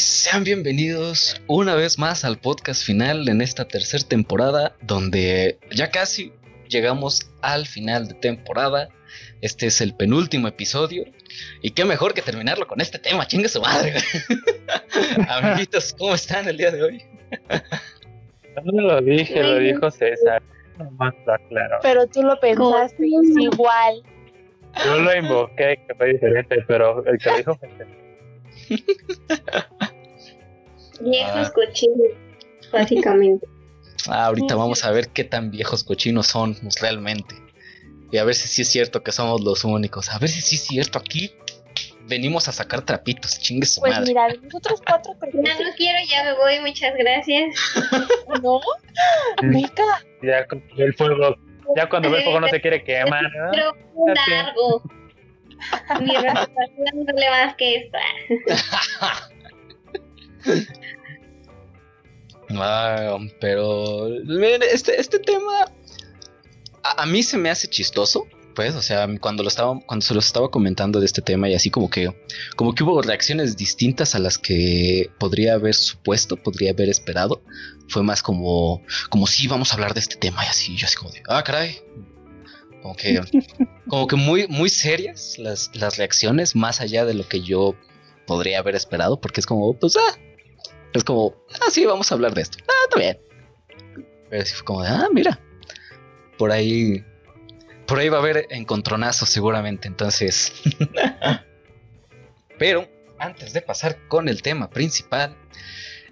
[0.00, 6.32] Sean bienvenidos una vez más al podcast final en esta tercera temporada, donde ya casi
[6.68, 8.88] llegamos al final de temporada.
[9.42, 11.04] Este es el penúltimo episodio.
[11.60, 13.94] Y qué mejor que terminarlo con este tema, chingue su madre.
[15.28, 17.04] Amiguitos, ¿cómo están el día de hoy?
[18.64, 20.42] no lo dije, lo dijo César.
[20.96, 21.14] Más
[21.50, 21.78] claro.
[21.82, 24.02] Pero tú lo pensaste igual.
[24.82, 27.68] Yo lo invoqué, que fue diferente, pero el que dijo fue
[31.00, 31.52] Viejos ah.
[31.54, 32.12] cochinos,
[32.72, 33.46] básicamente.
[34.08, 37.34] Ah, ahorita vamos a ver qué tan viejos cochinos son realmente.
[38.10, 40.08] Y a ver si sí es cierto que somos los únicos.
[40.10, 41.32] A ver si sí es cierto aquí.
[42.06, 46.32] Venimos a sacar trapitos, chingue su pues mira, nosotros cuatro No, no quiero, ya me
[46.32, 47.54] voy, muchas gracias.
[48.42, 48.60] ¿No?
[49.42, 49.84] Meca.
[50.22, 50.46] Ya
[50.78, 51.36] el fuego,
[51.76, 53.50] ya cuando el fuego no se quiere quemar, ¿no?
[53.52, 54.82] Pero un largo.
[56.00, 58.00] Mi reputación vale más que esta.
[62.50, 64.08] Ah, pero
[64.72, 65.72] este, este tema
[66.82, 70.20] a, mí se me hace chistoso, pues, o sea, cuando lo estaba, cuando se lo
[70.20, 72.14] estaba comentando de este tema y así como que,
[72.56, 77.42] como que hubo reacciones distintas a las que podría haber supuesto, podría haber esperado.
[77.88, 80.96] Fue más como, como si vamos a hablar de este tema y así, yo así
[80.96, 81.80] como de, ah, caray,
[82.82, 83.20] como que,
[83.88, 87.74] como que muy, muy serias las, las reacciones, más allá de lo que yo
[88.26, 90.18] podría haber esperado, porque es como, pues, ah,
[90.92, 92.58] es como, ah, sí, vamos a hablar de esto.
[92.68, 93.18] Ah, está bien.
[94.28, 95.38] Pero sí fue como de, ah, mira,
[96.38, 97.04] por ahí,
[97.86, 100.52] por ahí va a haber encontronazos seguramente, entonces.
[102.58, 105.36] Pero, antes de pasar con el tema principal,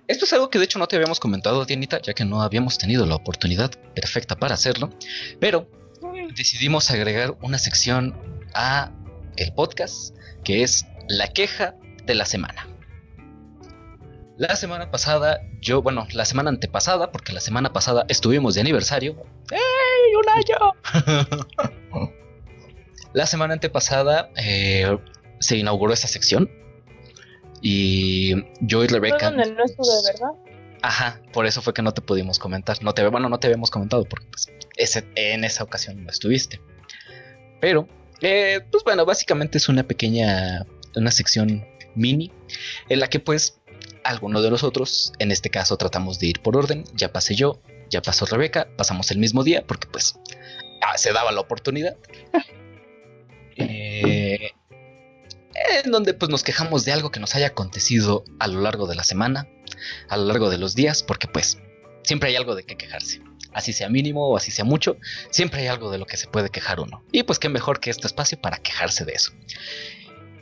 [0.06, 2.78] esto es algo que de hecho no te habíamos comentado, Dianita, ya que no habíamos
[2.78, 4.90] tenido la oportunidad perfecta para hacerlo,
[5.38, 5.68] pero
[6.34, 8.16] decidimos agregar una sección
[8.54, 8.90] a
[9.36, 11.74] el podcast que es la queja
[12.04, 12.66] de la semana.
[14.38, 19.16] La semana pasada, yo, bueno, la semana antepasada, porque la semana pasada estuvimos de aniversario.
[19.50, 22.12] ¡Ey, un año!
[23.12, 24.96] la semana antepasada eh,
[25.40, 26.48] se inauguró esa sección.
[27.60, 29.32] Y yo y Rebeca.
[29.32, 30.30] no estuve, ¿verdad?
[30.82, 32.80] Ajá, por eso fue que no te pudimos comentar.
[32.80, 36.60] No te, bueno, no te habíamos comentado porque pues, ese, en esa ocasión no estuviste.
[37.60, 37.88] Pero,
[38.20, 41.66] eh, pues bueno, básicamente es una pequeña, una sección
[41.96, 42.30] mini
[42.88, 43.57] en la que pues
[44.08, 47.60] alguno de nosotros, en este caso tratamos de ir por orden, ya pasé yo,
[47.90, 50.18] ya pasó Rebeca, pasamos el mismo día porque pues
[50.82, 51.96] ah, se daba la oportunidad.
[53.56, 54.52] eh,
[55.84, 58.94] en donde pues nos quejamos de algo que nos haya acontecido a lo largo de
[58.94, 59.46] la semana,
[60.08, 61.58] a lo largo de los días, porque pues
[62.02, 63.20] siempre hay algo de qué quejarse.
[63.52, 64.96] Así sea mínimo o así sea mucho,
[65.30, 67.02] siempre hay algo de lo que se puede quejar uno.
[67.12, 69.32] Y pues qué mejor que este espacio para quejarse de eso.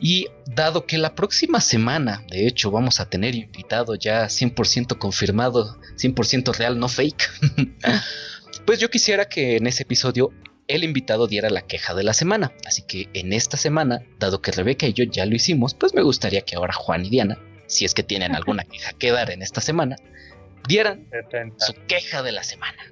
[0.01, 5.79] Y dado que la próxima semana, de hecho, vamos a tener invitado ya 100% confirmado,
[5.97, 7.31] 100% real, no fake,
[8.67, 10.33] pues yo quisiera que en ese episodio
[10.69, 12.53] el invitado diera la queja de la semana.
[12.67, 16.03] Así que en esta semana, dado que Rebeca y yo ya lo hicimos, pues me
[16.03, 19.43] gustaría que ahora Juan y Diana, si es que tienen alguna queja que dar en
[19.43, 19.97] esta semana,
[20.69, 21.09] dieran
[21.59, 22.83] su queja de la semana.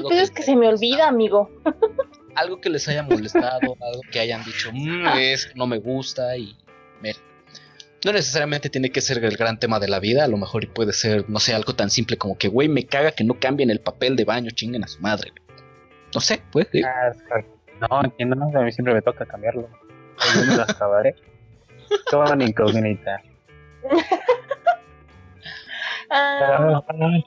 [0.00, 0.08] Mm.
[0.08, 1.50] ¿Qué es que se me olvida, amigo?
[2.34, 6.56] algo que les haya molestado, algo que hayan dicho, mmm, esto no me gusta y
[8.04, 10.92] no necesariamente tiene que ser el gran tema de la vida, a lo mejor puede
[10.92, 13.80] ser, no sé, algo tan simple como que, güey, me caga que no cambien el
[13.80, 15.32] papel de baño, chinguen a su madre.
[16.12, 16.66] No sé, pues.
[16.72, 19.68] no, entiendo, a mí siempre me toca cambiarlo.
[20.34, 21.14] Yo me lo acabaré.
[22.10, 23.22] Toda una incógnita.
[26.12, 26.82] Ah.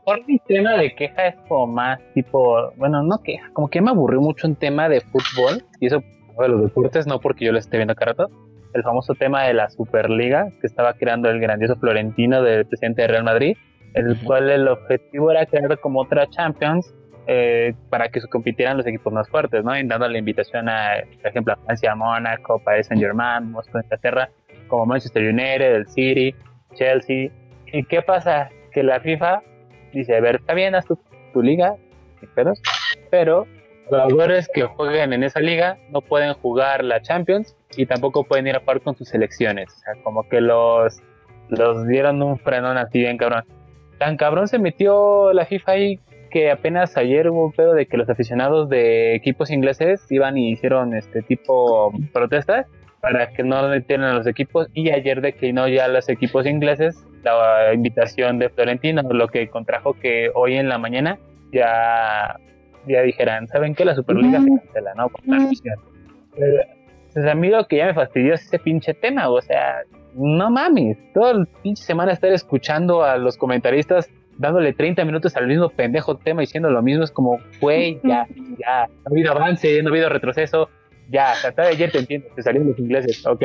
[0.05, 3.89] Por mi tema de queja es como más tipo, bueno, no queja, como que me
[3.89, 6.03] aburrió mucho un tema de fútbol y eso
[6.39, 8.27] de los deportes, no porque yo lo esté viendo cada
[8.73, 13.07] el famoso tema de la Superliga que estaba creando el grandioso Florentino del presidente de
[13.07, 13.57] Real Madrid,
[13.93, 16.93] el cual el objetivo era crear como otra Champions
[17.27, 19.75] eh, para que compitieran los equipos más fuertes, ¿no?
[19.77, 24.29] Y dando la invitación a, por ejemplo, a Francia, Mónaco, Paris Saint Germain, Moscú, Inglaterra,
[24.67, 26.35] como Manchester United, el City,
[26.75, 27.31] Chelsea.
[27.71, 28.49] ¿Y qué pasa?
[28.75, 29.41] Que la FIFA
[29.93, 30.99] dice, a ver, está bien, haz tu,
[31.31, 31.77] tu liga,
[33.09, 33.47] pero
[33.89, 38.47] los jugadores que jueguen en esa liga no pueden jugar la Champions y tampoco pueden
[38.47, 39.73] ir a jugar con sus selecciones.
[39.73, 41.01] O sea, como que los,
[41.47, 43.45] los dieron un frenón así bien cabrón.
[43.97, 45.99] Tan cabrón se metió la FIFA ahí
[46.29, 50.51] que apenas ayer hubo un pedo de que los aficionados de equipos ingleses iban y
[50.51, 52.65] hicieron este tipo protestas
[52.99, 57.73] para que no metieran a los equipos y ayer declinó ya los equipos ingleses la
[57.73, 61.17] invitación de Florentino, lo que contrajo que hoy en la mañana
[61.51, 62.39] ya,
[62.87, 63.85] ya dijeran, ¿saben qué?
[63.85, 65.09] La Superliga se cancela, ¿no?
[65.09, 65.75] Por transmisión.
[66.37, 66.63] Pero,
[67.13, 69.83] pues a mí lo que ya me fastidió es ese pinche tema, o sea,
[70.15, 75.47] no mames, toda la pinche semana estar escuchando a los comentaristas dándole 30 minutos al
[75.47, 78.27] mismo pendejo tema diciendo lo mismo, es como, güey, ya,
[78.59, 80.69] ya, no ha habido avance, no ha habido retroceso,
[81.09, 83.43] ya, hasta ayer te entiendo, te salieron los ingleses, ok,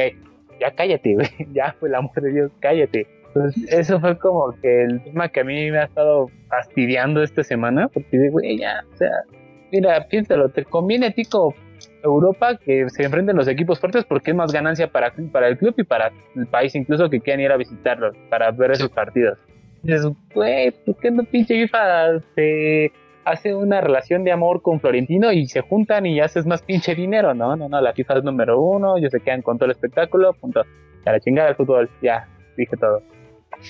[0.60, 3.06] ya cállate, güey, ya, fue el amor de Dios, cállate.
[3.34, 7.44] Entonces, eso fue como que el tema que a mí me ha estado fastidiando esta
[7.44, 9.10] semana, porque, güey, ya, o sea,
[9.70, 11.54] mira, piénsalo, te conviene a ti como
[12.02, 15.74] Europa que se enfrenten los equipos fuertes porque es más ganancia para, para el club
[15.78, 19.38] y para el país, incluso que quieran ir a visitarlos para ver esos partidos.
[19.82, 22.92] Dices, güey, ¿por qué no pinche FIFA se
[23.24, 27.32] hace una relación de amor con Florentino y se juntan y haces más pinche dinero?
[27.34, 30.32] No, no, no, la FIFA es número uno, ellos se quedan con todo el espectáculo,
[30.34, 30.62] punto.
[31.06, 33.02] A la chingada del fútbol, ya, dije todo.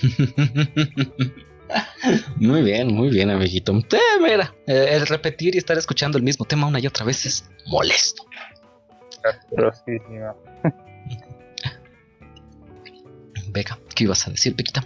[2.36, 3.72] muy bien, muy bien, amiguito.
[3.72, 7.26] Eh, mira, eh, el repetir y estar escuchando el mismo tema una y otra vez
[7.26, 8.24] es molesto.
[13.48, 14.84] Venga, ¿qué ibas a decir, Pequita?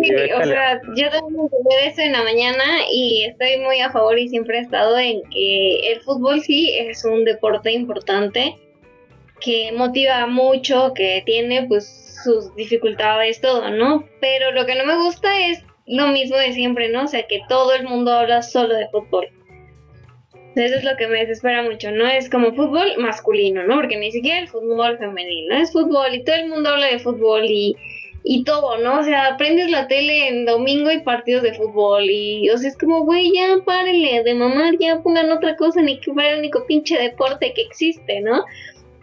[0.00, 4.18] Sí, o sea, yo también de eso en la mañana y estoy muy a favor
[4.18, 8.56] y siempre he estado en que el fútbol sí es un deporte importante
[9.42, 14.04] que motiva mucho, que tiene pues sus dificultades, todo, ¿no?
[14.20, 17.04] Pero lo que no me gusta es lo mismo de siempre, ¿no?
[17.04, 19.28] O sea, que todo el mundo habla solo de fútbol.
[20.54, 22.06] Eso es lo que me desespera mucho, ¿no?
[22.06, 23.76] Es como fútbol masculino, ¿no?
[23.76, 27.44] Porque ni siquiera el fútbol femenino, es fútbol y todo el mundo habla de fútbol
[27.46, 27.74] y,
[28.22, 29.00] y todo, ¿no?
[29.00, 32.76] O sea, prendes la tele en domingo y partidos de fútbol y, o sea, es
[32.76, 36.66] como, güey, ya párenle de mamar, ya pongan otra cosa, ni que fuera el único
[36.66, 38.44] pinche deporte que existe, ¿no?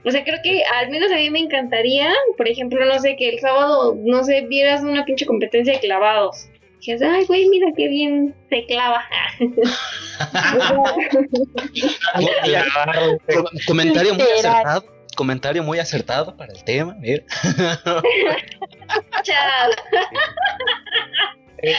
[0.06, 3.30] O sea, creo que al menos a mí me encantaría, por ejemplo, no sé, que
[3.30, 6.50] el sábado, no sé, vieras una pinche competencia de clavados.
[6.80, 9.04] Dices, ay, güey, mira qué bien se clava.
[13.68, 14.86] comentario muy acertado.
[15.18, 17.26] Comentario muy acertado para el tema, mira.
[19.24, 19.72] Chao.
[21.62, 21.74] no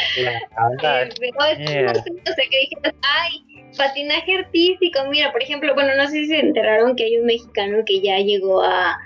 [2.35, 3.43] sé qué dijeras, ay,
[3.77, 7.83] patinaje artístico, mira, por ejemplo, bueno, no sé si se enteraron que hay un mexicano
[7.85, 8.99] que ya llegó a,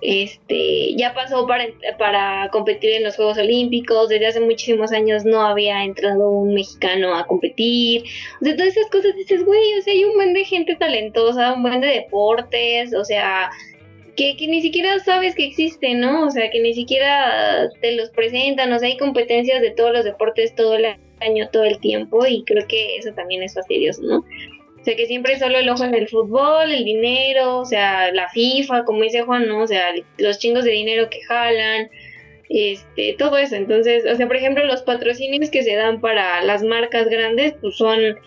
[0.00, 1.66] este, ya pasó para,
[1.98, 7.14] para competir en los Juegos Olímpicos, desde hace muchísimos años no había entrado un mexicano
[7.16, 8.04] a competir,
[8.40, 11.54] o sea, todas esas cosas dices, güey, o sea, hay un buen de gente talentosa,
[11.54, 13.50] un buen de deportes, o sea,
[14.14, 16.26] que, que, ni siquiera sabes que existen, ¿no?
[16.26, 20.04] O sea, que ni siquiera te los presentan, o sea, hay competencias de todos los
[20.04, 20.86] deportes todo el
[21.20, 24.18] año, todo el tiempo, y creo que eso también es fastidioso, ¿no?
[24.80, 28.28] O sea, que siempre solo el ojo en el fútbol, el dinero, o sea, la
[28.28, 29.62] FIFA, como dice Juan, ¿no?
[29.62, 31.90] O sea, los chingos de dinero que jalan,
[32.48, 33.56] este, todo eso.
[33.56, 37.76] Entonces, o sea, por ejemplo, los patrocinios que se dan para las marcas grandes, pues
[37.76, 38.18] son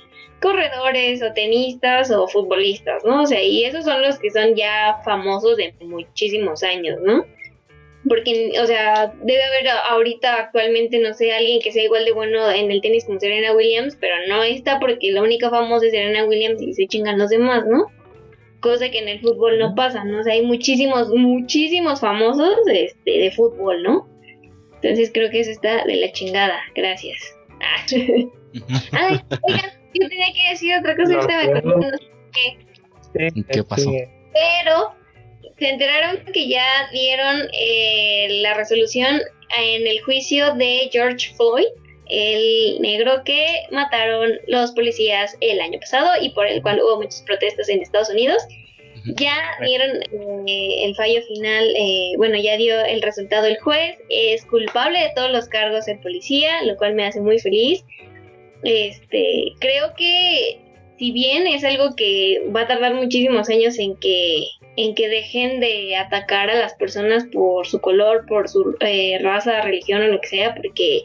[0.42, 3.24] corredores o tenistas o futbolistas, ¿no?
[3.24, 7.26] O sea, y esos son los que son ya famosos de muchísimos años, ¿no?
[8.08, 12.50] Porque, o sea, debe haber ahorita actualmente, no sé, alguien que sea igual de bueno
[12.50, 16.26] en el tenis como Serena Williams, pero no está porque la única famosa es Serena
[16.26, 17.86] Williams y se chingan los demás, ¿no?
[18.60, 20.20] Cosa que en el fútbol no pasa, ¿no?
[20.20, 24.10] O sea, hay muchísimos, muchísimos famosos este, de fútbol, ¿no?
[24.82, 26.60] Entonces creo que eso está de la chingada.
[26.74, 27.36] Gracias.
[28.92, 31.20] Ay, oigan, yo tenía que decir otra cosa
[33.52, 33.92] ¿Qué pasó?
[34.34, 34.96] Pero
[35.62, 39.22] se enteraron que ya dieron eh, la resolución
[39.60, 41.68] en el juicio de George Floyd,
[42.08, 47.22] el negro que mataron los policías el año pasado y por el cual hubo muchas
[47.28, 48.42] protestas en Estados Unidos.
[49.18, 50.02] Ya dieron
[50.48, 55.12] eh, el fallo final, eh, bueno, ya dio el resultado el juez, es culpable de
[55.16, 57.86] todos los cargos el policía, lo cual me hace muy feliz.
[58.64, 60.60] Este, creo que
[61.02, 64.46] si bien es algo que va a tardar muchísimos años en que
[64.78, 69.62] en que dejen de atacar a las personas por su color, por su eh, raza,
[69.62, 71.02] religión o lo que sea, porque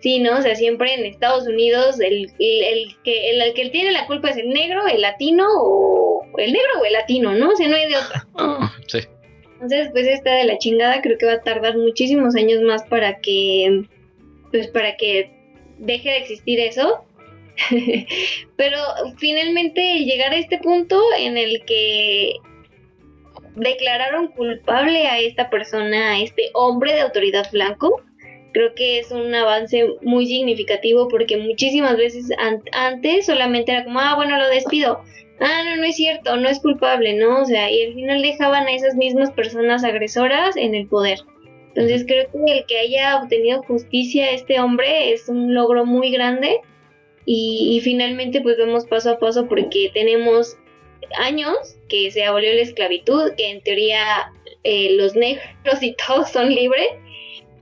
[0.00, 0.36] sí, ¿no?
[0.36, 4.36] O sea, siempre en Estados Unidos el, el, que, el, que tiene la culpa es
[4.36, 7.48] el negro, el latino o el negro o el latino, ¿no?
[7.48, 8.26] O sea, no hay de otra.
[8.36, 8.98] Ah, sí.
[9.54, 13.18] Entonces, pues esta de la chingada creo que va a tardar muchísimos años más para
[13.20, 13.84] que,
[14.50, 15.30] pues para que
[15.78, 17.06] deje de existir eso.
[18.56, 18.78] Pero
[19.18, 22.34] finalmente llegar a este punto en el que
[23.56, 28.02] declararon culpable a esta persona, a este hombre de autoridad blanco.
[28.52, 32.30] Creo que es un avance muy significativo porque muchísimas veces
[32.72, 35.02] antes solamente era como, ah, bueno, lo despido.
[35.40, 37.42] Ah, no, no es cierto, no es culpable, ¿no?
[37.42, 41.20] O sea, y al final dejaban a esas mismas personas agresoras en el poder.
[41.68, 46.60] Entonces creo que el que haya obtenido justicia este hombre es un logro muy grande
[47.26, 50.56] y, finalmente pues vemos paso a paso porque tenemos
[51.18, 54.32] años que se abolió la esclavitud, que en teoría
[54.64, 55.44] eh, los negros
[55.82, 56.88] y todos son libres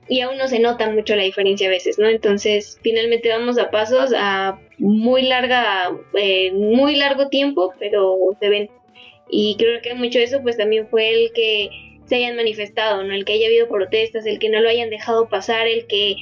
[0.09, 2.09] y aún no se nota mucho la diferencia a veces, ¿no?
[2.09, 8.71] Entonces finalmente vamos a pasos a muy larga, eh, muy largo tiempo, pero se ven.
[9.31, 11.69] Y creo que mucho eso pues también fue el que
[12.07, 13.13] se hayan manifestado, ¿no?
[13.13, 16.17] El que haya habido protestas, el que no lo hayan dejado pasar, el que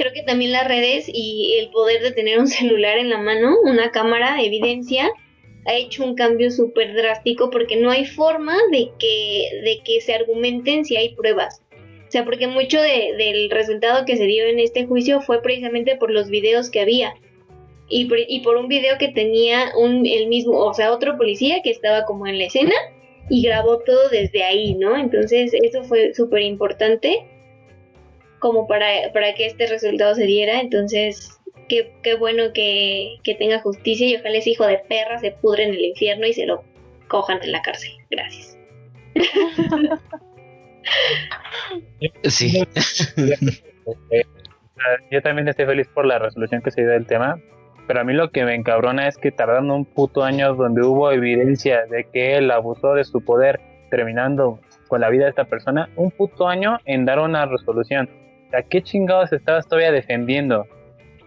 [0.00, 3.56] creo que también las redes y el poder de tener un celular en la mano,
[3.62, 5.10] una cámara de evidencia,
[5.66, 10.14] ha hecho un cambio súper drástico porque no hay forma de que, de que se
[10.14, 11.62] argumenten si hay pruebas.
[12.08, 16.10] O sea, porque mucho del resultado que se dio en este juicio fue precisamente por
[16.10, 17.14] los videos que había.
[17.88, 21.60] Y por, y por un video que tenía un, el mismo, o sea, otro policía
[21.62, 22.74] que estaba como en la escena
[23.28, 24.96] y grabó todo desde ahí, ¿no?
[24.96, 27.26] Entonces eso fue súper importante
[28.40, 30.60] como para, para que este resultado se diera.
[30.60, 35.30] Entonces, qué, qué bueno que, que, tenga justicia y ojalá ese hijo de perra se
[35.30, 36.64] pudre en el infierno y se lo
[37.08, 37.92] cojan en la cárcel.
[38.10, 38.58] Gracias.
[42.24, 42.62] Sí.
[45.10, 47.38] Yo también estoy feliz por la resolución que se dio del tema,
[47.86, 51.12] pero a mí lo que me encabrona es que tardaron un puto año donde hubo
[51.12, 55.90] evidencia de que él abusó de su poder, terminando con la vida de esta persona,
[55.96, 58.08] un puto año en dar una resolución.
[58.50, 60.66] Sea, ¿qué chingados estabas todavía defendiendo?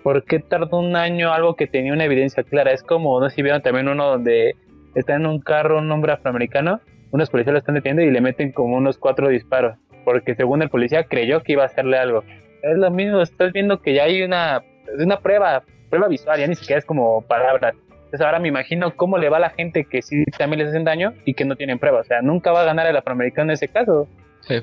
[0.04, 2.72] ¿Por qué tardó un año algo que tenía una evidencia clara?
[2.72, 4.56] Es como, no sé si vieron también uno donde
[4.96, 8.52] está en un carro un hombre afroamericano, unos policías lo están deteniendo y le meten
[8.52, 12.24] como unos cuatro disparos, porque según el policía creyó que iba a hacerle algo.
[12.62, 14.64] Es lo mismo, estás viendo que ya hay una,
[15.00, 17.76] una prueba, prueba visual, ya ni siquiera es como palabras.
[18.06, 20.84] Entonces ahora me imagino cómo le va a la gente que sí también les hacen
[20.84, 22.02] daño y que no tienen pruebas.
[22.02, 24.08] O sea, nunca va a ganar el afroamericano en ese caso.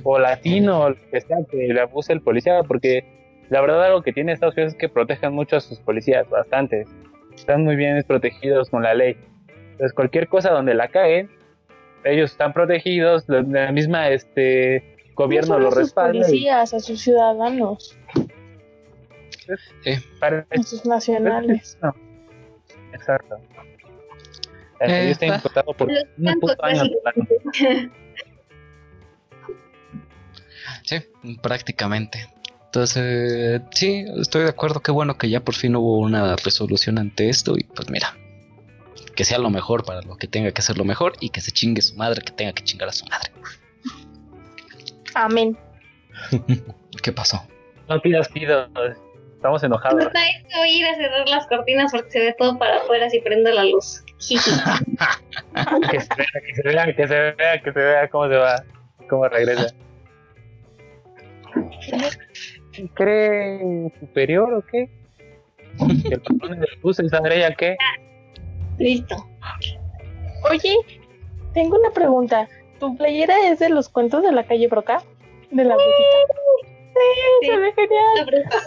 [0.02, 3.04] O latino, o lo que sea, que le abuse el policía, porque
[3.48, 6.86] la verdad algo que tiene Estados Unidos es que protegen mucho a sus policías, bastante.
[7.34, 9.16] Están muy bien protegidos con la ley.
[9.72, 11.30] Entonces cualquier cosa donde la caen,
[12.04, 16.10] ellos están protegidos, la misma este gobierno lo respalda.
[16.10, 17.98] A sus policías, a sus ciudadanos.
[19.82, 19.92] Sí.
[20.20, 21.78] A sus nacionales.
[22.92, 23.36] Exacto.
[24.80, 26.82] Eh, yo estoy imputado por un puto año.
[30.90, 31.04] Sí,
[31.40, 32.26] prácticamente.
[32.64, 34.80] Entonces, sí, estoy de acuerdo.
[34.80, 37.56] Qué bueno que ya por fin hubo una resolución ante esto.
[37.56, 38.16] Y pues mira,
[39.14, 41.52] que sea lo mejor para lo que tenga que ser lo mejor y que se
[41.52, 43.30] chingue su madre, que tenga que chingar a su madre.
[45.14, 45.56] Amén.
[47.04, 47.40] ¿Qué pasó?
[47.88, 48.66] No pidas pido,
[49.36, 50.06] estamos enojados.
[50.06, 53.52] Está esto ir a cerrar las cortinas porque se ve todo para afuera si prende
[53.52, 54.02] la luz.
[54.28, 54.40] que
[56.00, 58.64] se vea, que se vea, que se vea, que se vea cómo se va,
[59.08, 59.72] cómo regresa.
[62.94, 64.88] ¿Cree superior o qué?
[66.10, 67.76] ¿El patrón de luz, esa ya qué?
[68.78, 69.16] Listo.
[70.50, 70.76] Oye,
[71.52, 72.48] tengo una pregunta.
[72.78, 75.02] ¿Tu playera es de los cuentos de la calle Broca?
[75.50, 76.16] ¿De la brujita?
[77.40, 78.04] Sí, se ve genial.
[78.16, 78.60] La bruja.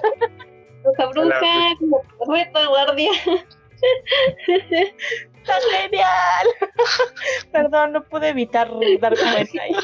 [0.83, 2.01] Bruja, bruja, como
[2.33, 3.11] reto guardia.
[5.43, 6.47] ¡Está genial!
[7.51, 8.69] Perdón, no pude evitar
[9.01, 9.75] dar cuenta y,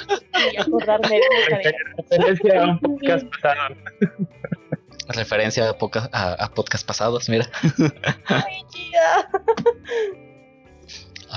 [0.53, 1.75] y acordarme de
[2.09, 3.75] Referencia a un podcast pasado.
[5.09, 7.45] Referencia a, poca, a, a podcast pasados, mira.
[8.27, 9.29] ¡Ay, chida!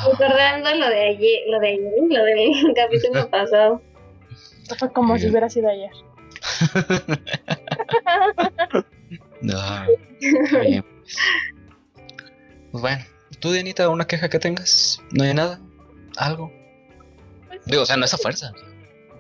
[0.07, 3.83] Recordando lo de ayer, lo de ayer, lo del capítulo pasado.
[4.79, 5.91] Fue como si hubiera sido ayer.
[9.43, 9.87] no.
[10.61, 10.85] Bien,
[12.71, 13.05] pues bueno,
[13.43, 15.03] tú, Dianita, una queja que tengas.
[15.11, 15.61] ¿No hay nada?
[16.17, 16.51] ¿Algo?
[17.67, 18.53] Digo, o sea, no es a fuerza.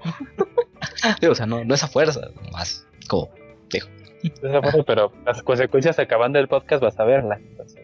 [1.21, 3.31] Digo, o sea, no, no es a fuerza, nomás como
[3.71, 3.88] dijo.
[4.23, 7.37] Es a fuerza, pero las consecuencias acabando el podcast vas a verla.
[7.37, 7.83] Entonces.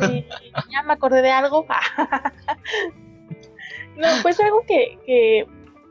[0.00, 0.26] Sí,
[0.70, 1.64] ya me acordé de algo.
[3.96, 5.46] no, pues algo que, que,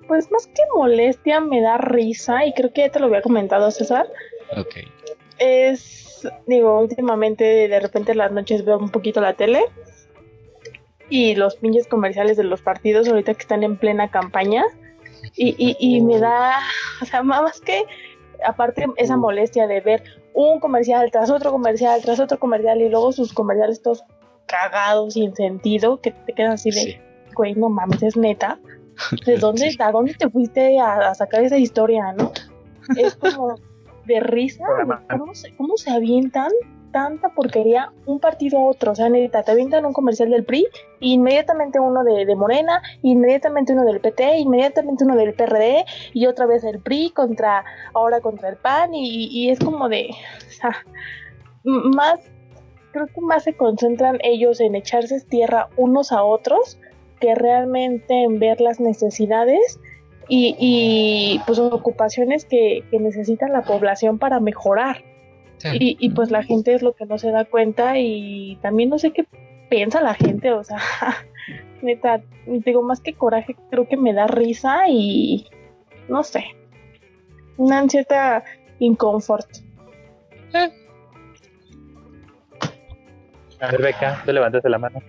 [0.08, 3.72] pues más que molestia, me da risa, y creo que ya te lo había comentado,
[3.72, 4.08] César.
[4.58, 4.75] Ok.
[5.38, 9.65] Es, digo, últimamente de repente en las noches veo un poquito la tele
[11.10, 14.63] y los pinches comerciales de los partidos ahorita que están en plena campaña.
[15.36, 16.60] Y, y, y me da,
[17.01, 17.84] o sea, más que
[18.46, 23.12] aparte esa molestia de ver un comercial tras otro comercial tras otro comercial y luego
[23.13, 24.04] sus comerciales todos
[24.46, 27.01] cagados sin sentido que te quedan así de,
[27.34, 28.60] güey, no mames, es neta.
[29.25, 29.77] ¿De dónde, Sí.
[29.80, 32.32] ¿A dónde te fuiste a, a sacar esa historia, no?
[32.96, 33.56] Es como
[34.06, 34.66] de risa,
[35.18, 36.52] ¿cómo se, cómo se avientan
[36.92, 38.94] tanta porquería un partido a otro?
[38.94, 40.66] O sea, neta, te avientan un comercial del PRI,
[41.02, 46.26] e inmediatamente uno de, de Morena, inmediatamente uno del PT, inmediatamente uno del PRD, y
[46.26, 50.52] otra vez el PRI contra, ahora contra el PAN, y, y es como de, o
[50.52, 50.72] sea,
[51.66, 52.20] más,
[52.92, 56.80] creo que más se concentran ellos en echarse tierra unos a otros
[57.20, 59.80] que realmente en ver las necesidades
[60.27, 65.03] y, y, pues ocupaciones que, que necesita la población para mejorar.
[65.58, 65.70] Sí.
[65.79, 69.00] Y, y pues la gente es lo que no se da cuenta y también no
[69.00, 69.25] sé qué
[69.70, 70.79] piensa la gente, o sea,
[71.82, 75.48] neta, digo, más que coraje, creo que me da risa y
[76.08, 76.46] no sé,
[77.58, 78.44] una cierta
[78.79, 79.48] inconfort.
[83.60, 85.00] A ver, Beca, tú levantaste la mano.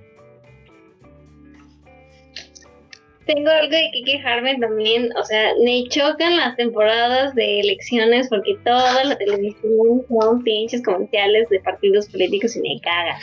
[3.26, 8.56] Tengo algo de que quejarme también, o sea, me chocan las temporadas de elecciones porque
[8.64, 13.18] toda la televisión son pinches comerciales de partidos políticos y me caga.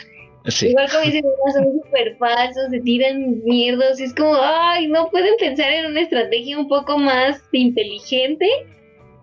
[0.48, 0.68] Sí.
[0.68, 5.08] Igual como dicen, "No, son súper falsos, se tiran mierdos, y es como, ay, no
[5.10, 8.46] pueden pensar en una estrategia un poco más inteligente.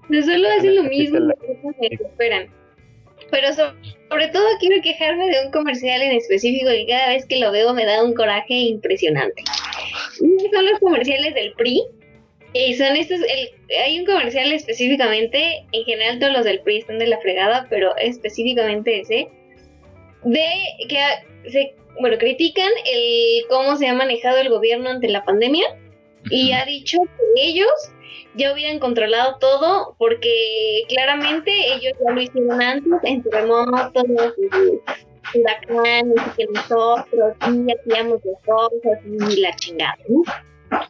[0.10, 2.48] No solo hacen lo mismo y me esperan.
[3.30, 3.72] Pero so-
[4.10, 7.72] sobre todo quiero quejarme de un comercial en específico que cada vez que lo veo
[7.76, 9.44] me da un coraje impresionante.
[10.18, 11.84] Son los comerciales del PRI.
[12.54, 17.00] Y son estos, el- hay un comercial específicamente, en general todos los del PRI están
[17.00, 19.30] de la fregada, pero específicamente ese,
[20.24, 20.50] de
[20.90, 21.00] que
[21.50, 25.66] se, bueno, critican el cómo se ha manejado el gobierno ante la pandemia
[26.30, 26.98] y ha dicho
[27.36, 27.72] que ellos
[28.36, 34.04] ya hubieran controlado todo porque claramente ellos ya lo hicieron antes en terremotos,
[35.34, 40.24] y huracanes, y que nosotros sí hacíamos las cosas y la chingada, ¿no?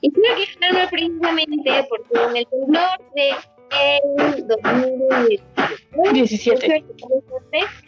[0.01, 3.29] Y quiero quejarme precisamente porque en el temblor de
[3.71, 6.83] el 2017, 17.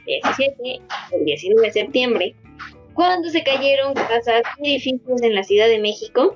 [0.05, 2.35] 17, el 19 de septiembre,
[2.93, 6.35] cuando se cayeron casas y edificios en la Ciudad de México,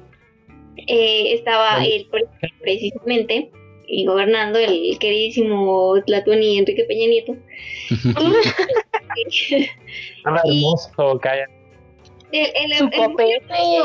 [0.88, 2.28] eh, estaba el pre-
[2.62, 3.52] precisamente
[3.88, 7.36] y gobernando el queridísimo Tlatuani Enrique Peña Nieto.
[9.16, 9.68] Y-
[10.26, 11.46] hermoso, calla.
[12.32, 13.82] el, el, el- el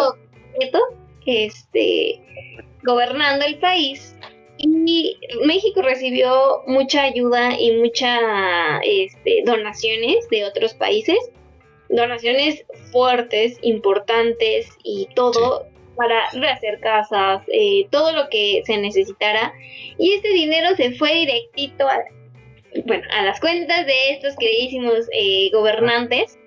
[0.58, 0.78] Nieto,
[1.26, 2.20] este,
[2.82, 4.14] gobernando el país
[4.58, 11.16] y México recibió mucha ayuda y mucha este, donaciones de otros países,
[11.88, 19.52] donaciones fuertes, importantes y todo para rehacer casas, eh, todo lo que se necesitara
[19.98, 21.98] y este dinero se fue directito a,
[22.86, 26.38] bueno, a las cuentas de estos queridísimos eh, gobernantes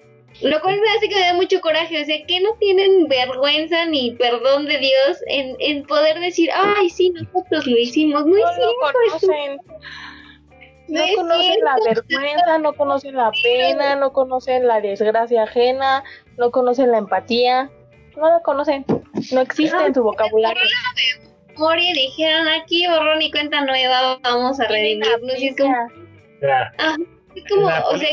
[0.42, 3.86] lo cual me hace que me da mucho coraje, o sea, que no tienen vergüenza
[3.86, 8.26] ni perdón de Dios en, en poder decir, ay, sí, nosotros lo hicimos.
[8.26, 9.58] No, No cierto, conocen.
[10.90, 16.04] no conocen la vergüenza, no conocen la pena, no conocen la desgracia ajena,
[16.38, 17.72] no conocen la empatía,
[18.18, 18.86] no la conocen,
[19.32, 20.62] no existe en su vocabulario.
[21.50, 25.40] Memoria dijeron aquí borrón y cuenta nueva, vamos a redimirnos.
[25.40, 25.74] Y es como,
[26.42, 26.74] Ya.
[27.36, 28.10] es como, La o sea,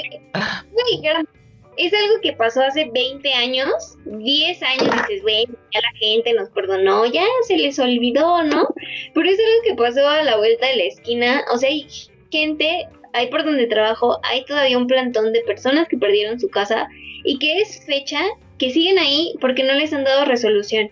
[1.76, 6.50] es algo que pasó hace 20 años, 10 años, dices, güey, ya la gente nos
[6.50, 8.68] perdonó, ya se les olvidó, ¿no?
[9.14, 11.86] Pero es algo que pasó a la vuelta de la esquina, o sea, hay
[12.30, 16.88] gente, ahí por donde trabajo, hay todavía un plantón de personas que perdieron su casa
[17.24, 18.20] y que es fecha
[18.62, 20.88] que siguen ahí porque no les han dado resolución.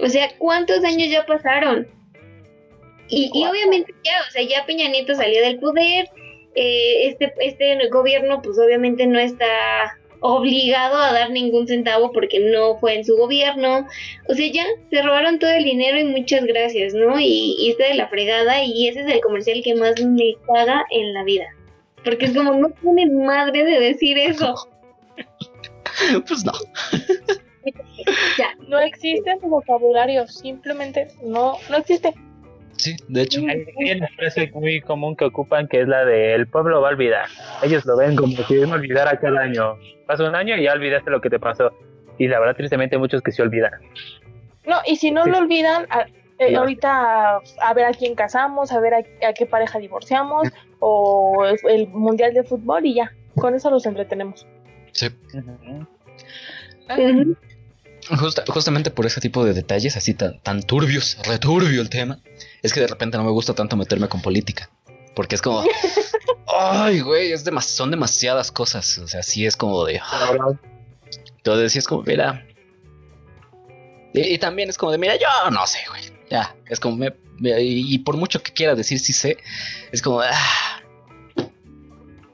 [0.00, 1.86] O sea, ¿cuántos años ya pasaron?
[3.08, 6.06] Y, y obviamente ya, o sea, ya Peña Nieto salió del poder,
[6.56, 9.46] eh, este, este gobierno pues obviamente no está
[10.18, 13.86] obligado a dar ningún centavo porque no fue en su gobierno.
[14.28, 17.20] O sea, ya se robaron todo el dinero y muchas gracias, ¿no?
[17.20, 20.84] Y, y está de la fregada y ese es el comercial que más me caga
[20.90, 21.46] en la vida.
[22.02, 24.68] Porque es como, no tienen madre de decir eso.
[26.26, 26.52] pues no.
[28.38, 32.14] Ya, No existe en su vocabulario, simplemente no, no existe.
[32.76, 33.40] Sí, de hecho.
[33.46, 36.92] Hay una frase muy común que ocupan que es la de el pueblo va a
[36.92, 37.26] olvidar.
[37.62, 39.76] Ellos lo ven como si uno olvidara cada año.
[40.06, 41.72] Pasa un año y ya olvidaste lo que te pasó.
[42.16, 43.72] Y la verdad, tristemente, hay muchos que se olvidan.
[44.64, 45.30] No, y si no Sí.
[45.30, 46.06] lo olvidan, a-
[46.38, 46.60] eh, No.
[46.60, 51.58] ahorita a ver a quién casamos, a ver a, a qué pareja divorciamos, o el,
[51.68, 54.46] el mundial de fútbol y ya, con eso los entretenemos.
[54.98, 55.08] Sí.
[58.18, 62.20] Justa- justamente por ese tipo de detalles así tan, tan turbios, returbio el tema,
[62.62, 64.70] es que de repente no me gusta tanto meterme con política.
[65.14, 65.62] Porque es como,
[66.58, 68.98] ay, güey, es demas- son demasiadas cosas.
[68.98, 70.00] O sea, sí es como de,
[71.36, 72.46] entonces sí es como, mira,
[74.14, 76.02] Y, y también es como de, mira, yo no sé, güey.
[76.30, 79.36] Ya, es como, me, me- y por mucho que quiera decir sí sé,
[79.92, 80.80] es como, ah,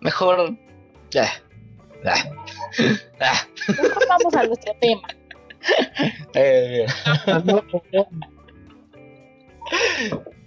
[0.00, 0.56] mejor,
[1.10, 1.30] ya,
[2.04, 2.24] ah,
[2.78, 5.02] Mejor vamos a nuestro tema.
[6.34, 6.86] eh,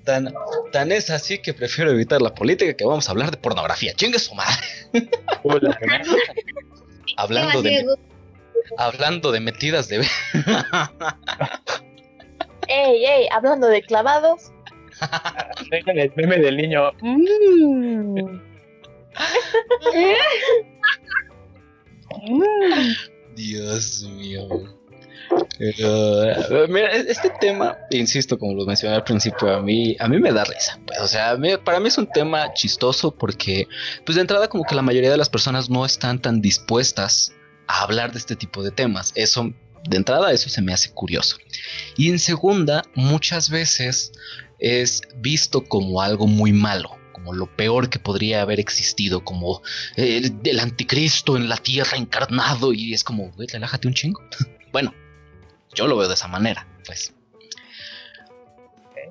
[0.03, 0.33] tan,
[0.71, 3.93] tan es así que prefiero evitar la política que vamos a hablar de pornografía.
[3.93, 5.09] Chingue su madre.
[5.43, 5.77] Hola,
[7.17, 7.85] Hablando de,
[8.77, 10.05] hablando de metidas de...
[12.67, 14.51] Ey, ey, hablando de clavados.
[15.71, 16.91] Dejen el meme del niño.
[17.01, 18.39] Mm.
[23.35, 24.47] Dios mío.
[25.57, 30.31] Pero, mira, este tema, insisto, como lo mencioné al principio, a mí, a mí me
[30.31, 30.79] da risa.
[30.85, 33.67] Pues, o sea, para mí es un tema chistoso porque,
[34.05, 37.33] pues de entrada, como que la mayoría de las personas no están tan dispuestas
[37.67, 39.11] a hablar de este tipo de temas.
[39.15, 39.51] Eso,
[39.89, 41.37] de entrada, eso se me hace curioso.
[41.97, 44.11] Y en segunda, muchas veces
[44.59, 46.97] es visto como algo muy malo.
[47.27, 49.61] Como lo peor que podría haber existido, como
[49.97, 54.21] el, el anticristo en la tierra encarnado, y es como, güey, relájate un chingo.
[54.71, 54.93] bueno,
[55.75, 57.13] yo lo veo de esa manera, pues.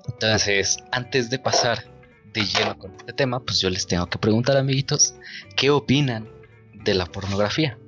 [0.09, 1.85] Entonces, antes de pasar
[2.33, 5.15] de lleno con este tema, pues yo les tengo que preguntar, amiguitos,
[5.55, 6.27] ¿qué opinan
[6.73, 7.79] de la pornografía?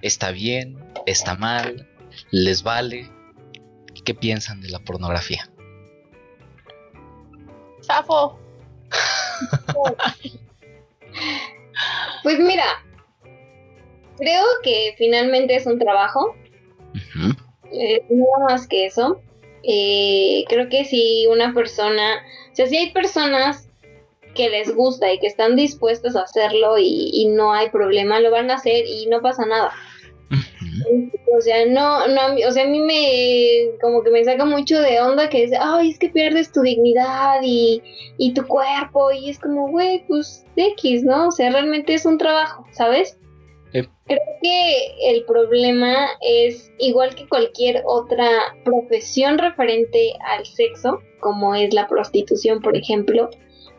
[0.00, 0.78] ¿Está bien?
[1.06, 1.88] ¿Está mal?
[2.30, 3.10] ¿Les vale?
[4.04, 5.50] ¿Qué piensan de la pornografía?
[7.80, 8.38] Safo.
[12.22, 12.84] Pues mira,
[14.18, 16.36] creo que finalmente es un trabajo,
[17.72, 19.22] eh, nada más que eso.
[19.62, 22.22] Eh, creo que si una persona,
[22.52, 23.68] o sea, si hay personas
[24.34, 28.30] que les gusta y que están dispuestas a hacerlo y, y no hay problema, lo
[28.30, 29.72] van a hacer y no pasa nada.
[30.30, 34.80] ujú, O sea, no, no, o sea, a mí me, como que me saca mucho
[34.80, 37.82] de onda que es, ay, es que pierdes tu dignidad y,
[38.18, 41.28] y tu cuerpo, y es como, güey, pues X, ¿no?
[41.28, 43.18] O sea, realmente es un trabajo, ¿sabes?
[43.72, 43.88] Sí.
[44.06, 48.28] Creo que el problema es igual que cualquier otra
[48.64, 53.30] profesión referente al sexo, como es la prostitución, por ejemplo,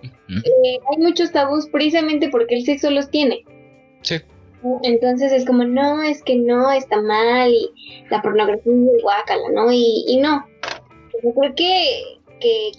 [0.04, 3.44] eh, hay muchos tabús precisamente porque el sexo los tiene.
[4.02, 4.16] Sí.
[4.84, 7.72] Entonces es como, no, es que no, está mal y
[8.10, 9.72] la pornografía es guácala, ¿no?
[9.72, 10.46] Y, y no.
[11.24, 12.72] Yo creo que, que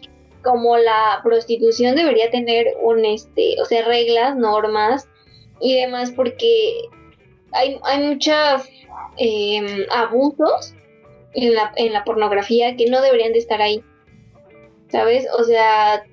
[0.42, 5.08] como la prostitución debería tener un, este, o sea, reglas, normas
[5.60, 6.82] y demás porque
[7.52, 8.68] hay, hay muchos
[9.90, 10.74] abusos
[11.34, 13.82] en la, en la pornografía que no deberían de estar ahí.
[14.88, 15.26] ¿Sabes?
[15.38, 16.04] O sea,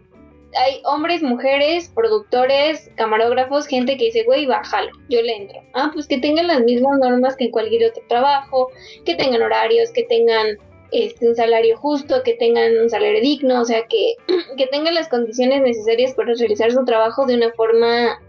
[0.58, 5.62] hay hombres, mujeres, productores, camarógrafos, gente que dice, güey, bájalo, yo le entro.
[5.74, 8.70] Ah, pues que tengan las mismas normas que en cualquier otro trabajo,
[9.06, 10.58] que tengan horarios, que tengan
[10.92, 14.16] este, un salario justo, que tengan un salario digno, o sea, que,
[14.58, 18.20] que tengan las condiciones necesarias para realizar su trabajo de una forma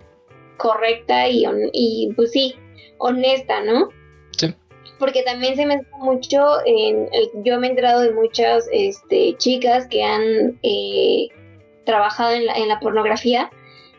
[0.59, 2.55] correcta y, y pues sí,
[2.99, 3.89] honesta, ¿no?
[4.37, 4.55] Sí.
[4.99, 9.35] Porque también se me hace mucho, en el- yo me he enterado de muchas este,
[9.39, 11.29] chicas que han eh,
[11.91, 13.51] trabajado en la, en la pornografía,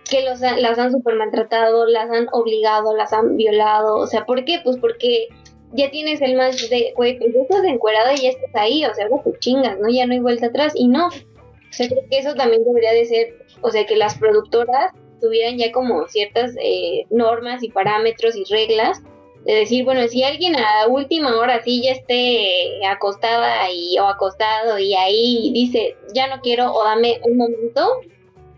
[0.10, 4.44] que los las han super maltratado, las han obligado, las han violado, o sea, ¿por
[4.46, 4.60] qué?
[4.64, 5.28] Pues porque
[5.74, 8.94] ya tienes el más de, güey, pues ya estás encuerada y ya estás ahí, o
[8.94, 9.90] sea, ahora te chingas, ¿no?
[9.90, 13.06] Ya no hay vuelta atrás, y no, o sea, creo que eso también debería de
[13.06, 18.44] ser, o sea, que las productoras tuvieran ya como ciertas eh, normas y parámetros y
[18.52, 19.02] reglas
[19.46, 24.78] de decir, bueno, si alguien a última hora sí ya esté acostada y, o acostado
[24.78, 28.02] y ahí dice, ya no quiero o dame un momento,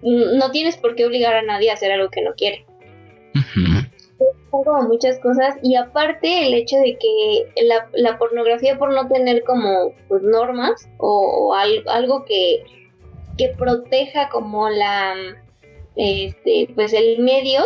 [0.02, 2.66] mm, no tienes por qué obligar a nadie a hacer algo que no quiere.
[4.52, 9.44] Como muchas cosas y aparte el hecho de que la, la pornografía por no tener
[9.44, 12.64] como pues, normas o, o al- algo que,
[13.38, 15.16] que proteja como la
[15.96, 17.62] este pues el medio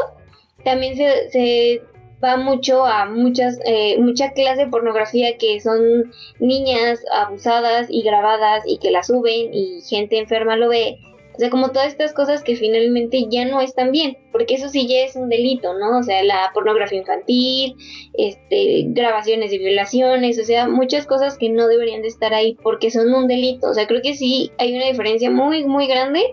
[0.63, 1.82] también se, se
[2.23, 8.63] va mucho a muchas eh, mucha clase de pornografía que son niñas abusadas y grabadas
[8.65, 10.99] y que la suben y gente enferma lo ve
[11.38, 14.88] o sea, como todas estas cosas que finalmente ya no están bien, porque eso sí
[14.88, 15.99] ya es un delito, ¿no?
[15.99, 17.75] O sea, la pornografía infantil,
[18.13, 22.89] este, grabaciones de violaciones, o sea, muchas cosas que no deberían de estar ahí porque
[22.89, 23.69] son un delito.
[23.69, 26.23] O sea, creo que sí hay una diferencia muy, muy grande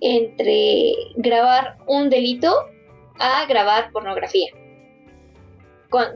[0.00, 2.52] entre grabar un delito
[3.20, 4.48] a grabar pornografía.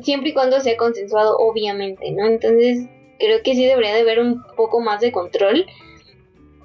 [0.02, 2.26] Siempre y cuando sea consensuado, obviamente, ¿no?
[2.26, 2.86] Entonces,
[3.18, 5.66] creo que sí debería de haber un poco más de control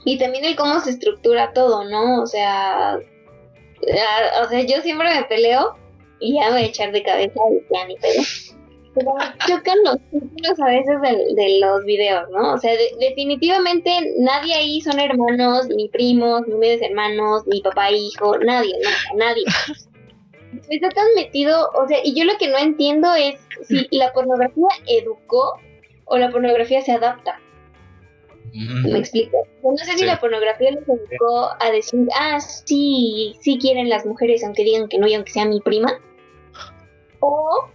[0.06, 2.22] y también el cómo se estructura todo, ¿no?
[2.22, 3.00] O sea,
[4.44, 5.76] o sea, yo siempre me peleo
[6.20, 8.22] y ya voy a echar de cabeza y ya ni pedo.
[8.94, 9.12] pero
[9.48, 11.02] chocan los títulos a veces
[11.36, 12.54] de, los videos, ¿no?
[12.54, 17.90] O sea, de- definitivamente nadie ahí son hermanos, ni primos, ni medios hermanos, ni papá
[17.90, 19.44] e hijo, nadie, no, nadie.
[20.70, 24.68] Está tan metido, o sea, y yo lo que no entiendo es si la pornografía
[24.88, 25.60] educó
[26.06, 27.40] o la pornografía se adapta.
[28.54, 29.48] ¿Me explico?
[29.64, 34.44] No sé si la pornografía les educó a decir, ah, sí, sí quieren las mujeres,
[34.44, 36.00] aunque digan que no y aunque sea mi prima.
[37.20, 37.70] O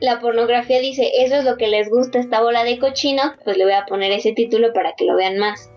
[0.00, 3.64] la pornografía dice, eso es lo que les gusta esta bola de cochino, pues le
[3.64, 5.70] voy a poner ese título para que lo vean más.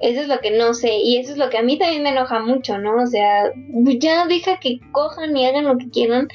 [0.00, 2.10] Eso es lo que no sé, y eso es lo que a mí también me
[2.10, 3.02] enoja mucho, ¿no?
[3.02, 3.50] O sea,
[3.98, 6.28] ya deja que cojan y hagan lo que quieran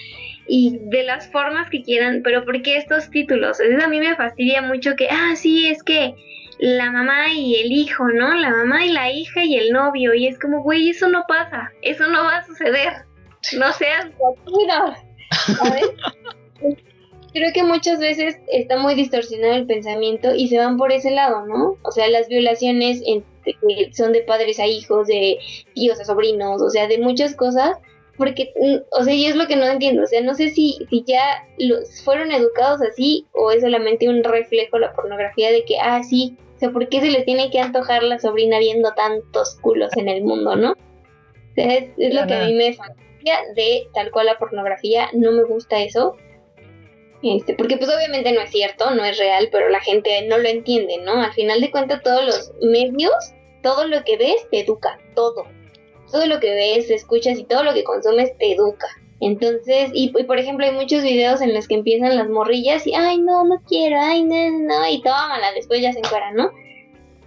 [0.48, 3.60] y de las formas que quieran, pero ¿por qué estos títulos?
[3.60, 6.16] Eso a mí me fastidia mucho que, ah, sí, es que
[6.60, 8.34] la mamá y el hijo, ¿no?
[8.36, 11.72] La mamá y la hija y el novio, y es como, güey, eso no pasa,
[11.82, 12.94] eso no va a suceder,
[13.58, 14.08] no seas
[15.58, 15.90] ¿sabes?
[17.34, 21.46] Creo que muchas veces está muy distorsionado el pensamiento y se van por ese lado,
[21.46, 21.78] ¿no?
[21.84, 25.40] O sea, las violaciones en- que son de padres a hijos, de
[25.74, 27.78] tíos a sobrinos, o sea, de muchas cosas,
[28.18, 30.78] porque, mm, o sea, yo es lo que no entiendo, o sea, no sé si,
[30.90, 35.80] si ya los fueron educados así o es solamente un reflejo la pornografía de que,
[35.80, 39.56] ah, sí, o sea, ¿por qué se le tiene que antojar la sobrina viendo tantos
[39.62, 40.72] culos en el mundo, no?
[40.72, 45.10] O sea, es, es lo que a mí me fastidia de tal cual la pornografía,
[45.14, 46.16] no me gusta eso.
[47.24, 50.50] Este, porque pues obviamente no es cierto, no es real, pero la gente no lo
[50.50, 51.22] entiende, ¿no?
[51.22, 53.14] Al final de cuentas todos los medios,
[53.62, 55.46] todo lo que ves te educa, todo.
[56.12, 58.88] Todo lo que ves, escuchas y todo lo que consumes te educa.
[59.22, 63.20] Entonces, y, por ejemplo hay muchos videos en los que empiezan las morrillas y, ay
[63.20, 66.52] no, no quiero, ay no, no, no", y tómala, después ya se encuera, ¿no?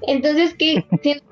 [0.03, 1.25] Entonces, que siento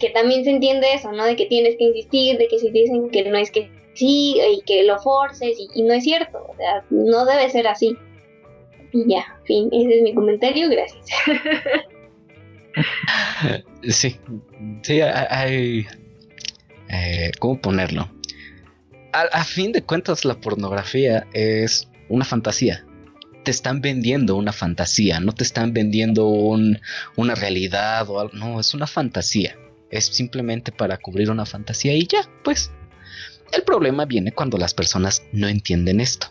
[0.00, 1.24] que, también se entiende eso, ¿no?
[1.24, 4.62] De que tienes que insistir, de que si dicen que no es que sí y
[4.62, 7.96] que lo forces y, no es cierto, o sea, no debe ser así.
[8.92, 11.06] Y ya, fin, ese es mi comentario, gracias.
[13.88, 14.20] Sí,
[14.82, 15.86] sí, hay...
[16.88, 18.10] Eh, ¿Cómo ponerlo?
[19.12, 22.84] A, a fin de cuentas la pornografía es una fantasía.
[23.44, 26.78] Te están vendiendo una fantasía, no te están vendiendo un,
[27.16, 28.36] una realidad o algo.
[28.36, 29.56] No, es una fantasía.
[29.90, 32.70] Es simplemente para cubrir una fantasía y ya, pues.
[33.52, 36.28] El problema viene cuando las personas no entienden esto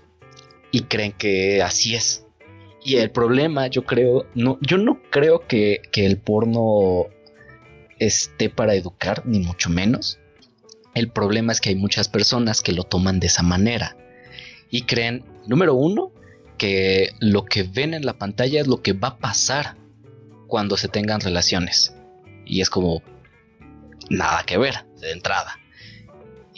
[0.71, 2.25] y creen que así es.
[2.83, 7.07] Y el problema, yo creo, no, yo no creo que, que el porno
[7.99, 10.19] esté para educar, ni mucho menos.
[10.93, 13.97] El problema es que hay muchas personas que lo toman de esa manera
[14.69, 16.11] y creen, número uno,
[16.57, 19.75] que lo que ven en la pantalla es lo que va a pasar
[20.47, 21.95] cuando se tengan relaciones.
[22.45, 23.01] Y es como
[24.09, 25.58] nada que ver de entrada.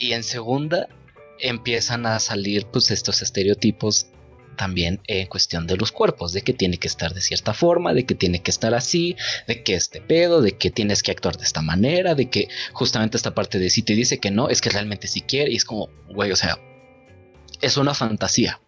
[0.02, 0.88] Y en segunda,
[1.38, 4.08] empiezan a salir pues estos estereotipos
[4.56, 8.04] también en cuestión de los cuerpos, de que tiene que estar de cierta forma, de
[8.04, 9.14] que tiene que estar así,
[9.46, 13.16] de que este pedo, de que tienes que actuar de esta manera, de que justamente
[13.16, 15.64] esta parte de si te dice que no, es que realmente sí quiere, y es
[15.64, 16.58] como, güey, o sea,
[17.60, 18.60] es una fantasía.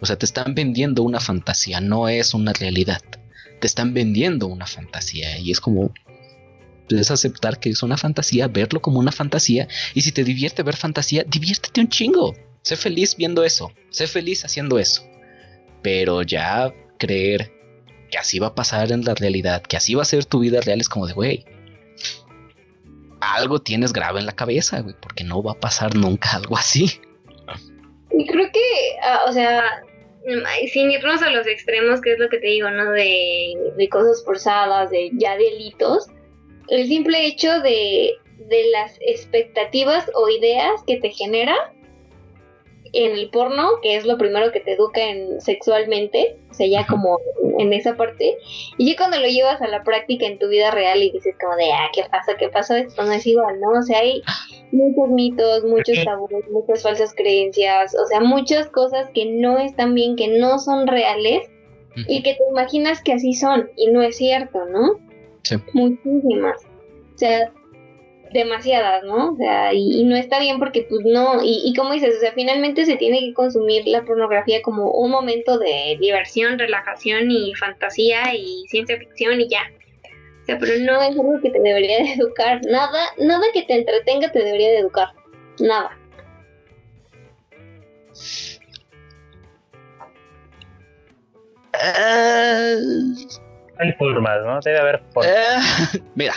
[0.00, 3.00] O sea, te están vendiendo una fantasía, no es una realidad.
[3.60, 5.94] Te están vendiendo una fantasía y es como,
[6.88, 10.76] puedes aceptar que es una fantasía, verlo como una fantasía, y si te divierte ver
[10.76, 12.34] fantasía, diviértete un chingo.
[12.62, 15.06] Sé feliz viendo eso, sé feliz haciendo eso.
[15.82, 17.52] Pero ya creer
[18.10, 20.60] que así va a pasar en la realidad, que así va a ser tu vida
[20.60, 21.44] real, es como de, güey,
[23.20, 27.00] algo tienes grave en la cabeza, güey, porque no va a pasar nunca algo así.
[28.10, 28.60] Y creo que,
[29.02, 29.82] uh, o sea,
[30.72, 32.90] sin irnos a los extremos, que es lo que te digo, ¿no?
[32.92, 36.06] De cosas forzadas, de ya delitos,
[36.68, 41.54] el simple hecho de, de las expectativas o ideas que te genera
[42.94, 46.86] en el porno, que es lo primero que te educa en sexualmente, o sea, ya
[46.86, 47.18] como
[47.58, 48.36] en esa parte,
[48.78, 51.56] y ya cuando lo llevas a la práctica en tu vida real y dices como
[51.56, 52.36] de, ah, ¿qué pasa?
[52.38, 52.76] ¿Qué pasó?
[52.76, 53.70] Esto no es igual, ¿no?
[53.70, 54.22] O sea, hay
[54.70, 60.14] muchos mitos, muchos tabúes, muchas falsas creencias, o sea, muchas cosas que no están bien,
[60.14, 61.50] que no son reales,
[62.08, 64.98] y que te imaginas que así son, y no es cierto, ¿no?
[65.44, 65.56] Sí.
[65.72, 66.64] Muchísimas.
[67.14, 67.52] O sea,
[68.34, 69.32] demasiadas, ¿no?
[69.32, 72.20] O sea, y, y, no está bien porque pues no, y, y como dices, o
[72.20, 77.54] sea, finalmente se tiene que consumir la pornografía como un momento de diversión, relajación y
[77.54, 79.62] fantasía y ciencia ficción y ya.
[80.42, 82.60] O sea, pero no es algo que te debería de educar.
[82.66, 85.08] Nada, nada que te entretenga te debería de educar.
[85.60, 85.96] Nada.
[91.72, 93.43] Uh,
[93.78, 94.60] hay formas, ¿no?
[94.60, 95.94] Debe haber formas.
[95.94, 96.34] Uh, mira,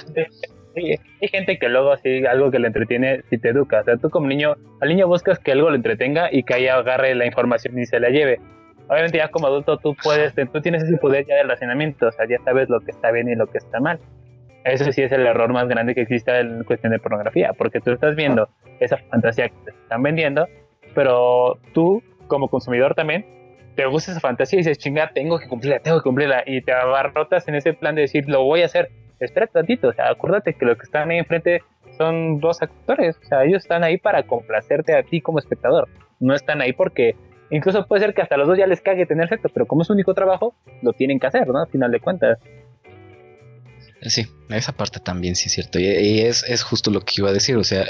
[0.76, 3.82] hay, hay gente que luego así algo que le entretiene si te educa.
[3.82, 6.68] O sea, tú como niño, al niño buscas que algo le entretenga y que ahí
[6.68, 8.40] agarre la información y se la lleve.
[8.88, 12.28] obviamente ya como adulto tú puedes, tú tienes ese poder ya de relacionamiento, o sea,
[12.28, 14.00] ya sabes lo que está bien y lo que está mal.
[14.64, 17.92] Eso sí es el error más grande que existe en cuestión de pornografía, porque tú
[17.92, 18.50] estás viendo
[18.82, 20.46] esa fantasía que te están vendiendo,
[20.94, 23.37] pero tú como consumidor también
[23.78, 26.74] te gusta esa fantasía y dices, chinga, tengo que cumplirla, tengo que cumplirla, y te
[26.74, 28.90] abarrotas en ese plan de decir, lo voy a hacer.
[29.20, 31.62] Espera tantito, o sea, acuérdate que los que están ahí enfrente
[31.96, 35.88] son dos actores, o sea, ellos están ahí para complacerte a ti como espectador,
[36.20, 37.16] no están ahí porque
[37.52, 39.88] incluso puede ser que hasta los dos ya les cague tener sexo, pero como es
[39.88, 41.60] su único trabajo, lo tienen que hacer, ¿no?
[41.60, 42.40] Al final de cuentas.
[44.02, 45.80] Sí, esa parte también sí es cierto.
[45.80, 47.58] Y, es, es, justo lo que iba a decir.
[47.58, 47.86] O sea,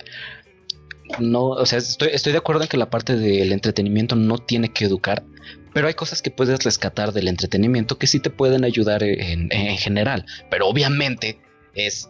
[1.19, 4.69] no, o sea, estoy, estoy de acuerdo en que la parte del entretenimiento no tiene
[4.69, 5.23] que educar,
[5.77, 9.77] pero hay cosas que puedes rescatar del entretenimiento que sí te pueden ayudar en, en
[9.77, 10.25] general.
[10.49, 11.39] Pero obviamente
[11.75, 12.09] es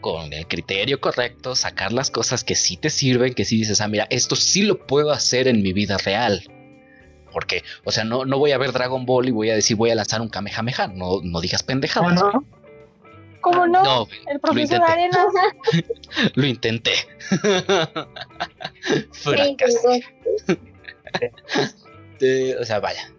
[0.00, 3.86] con el criterio correcto, sacar las cosas que sí te sirven, que sí dices, ah,
[3.86, 6.50] mira, esto sí lo puedo hacer en mi vida real.
[7.32, 9.90] Porque, o sea, no, no voy a ver Dragon Ball y voy a decir, voy
[9.90, 10.88] a lanzar un Kamehameha.
[10.88, 12.20] No, no digas pendejadas.
[13.40, 14.08] ¿Cómo no?
[14.28, 15.26] el profesor Arenas.
[16.34, 16.94] lo intenté.
[22.60, 23.10] o sea, vaya,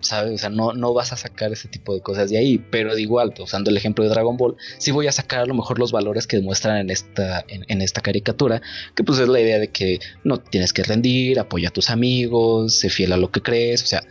[0.00, 0.32] ¿sabes?
[0.34, 3.34] O sea, no, no vas a sacar ese tipo de cosas de ahí, pero igual,
[3.38, 6.26] usando el ejemplo de Dragon Ball, sí voy a sacar a lo mejor los valores
[6.26, 8.62] que demuestran en esta, en, esta caricatura,
[8.94, 12.78] que pues es la idea de que no tienes que rendir, apoya a tus amigos,
[12.78, 14.02] sé fiel a lo que crees, o sea,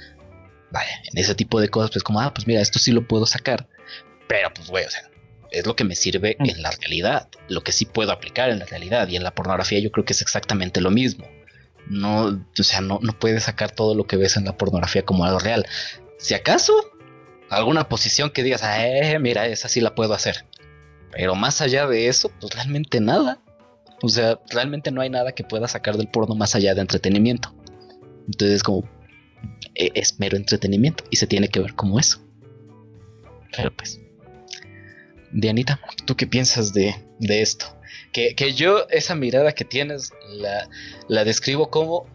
[0.71, 3.25] vaya, en ese tipo de cosas, pues como, ah, pues mira, esto sí lo puedo
[3.25, 3.67] sacar,
[4.27, 5.09] pero pues güey, o sea,
[5.51, 6.49] es lo que me sirve mm.
[6.49, 9.79] en la realidad, lo que sí puedo aplicar en la realidad, y en la pornografía
[9.79, 11.25] yo creo que es exactamente lo mismo
[11.87, 15.25] no, o sea, no, no puedes sacar todo lo que ves en la pornografía como
[15.25, 15.65] algo real.
[16.17, 16.73] Si acaso,
[17.49, 20.45] alguna posición que digas, eh, mira, esa sí la puedo hacer.
[21.11, 23.39] Pero más allá de eso, pues realmente nada.
[24.01, 27.53] O sea, realmente no hay nada que pueda sacar del porno más allá de entretenimiento.
[28.27, 28.83] Entonces, como
[29.75, 32.19] e, es mero entretenimiento y se tiene que ver como eso.
[33.55, 33.99] Pero pues,
[35.31, 37.74] Dianita, ¿tú qué piensas de, de esto?
[38.11, 40.67] Que, yo esa mirada que tienes la,
[41.07, 42.07] la, describo como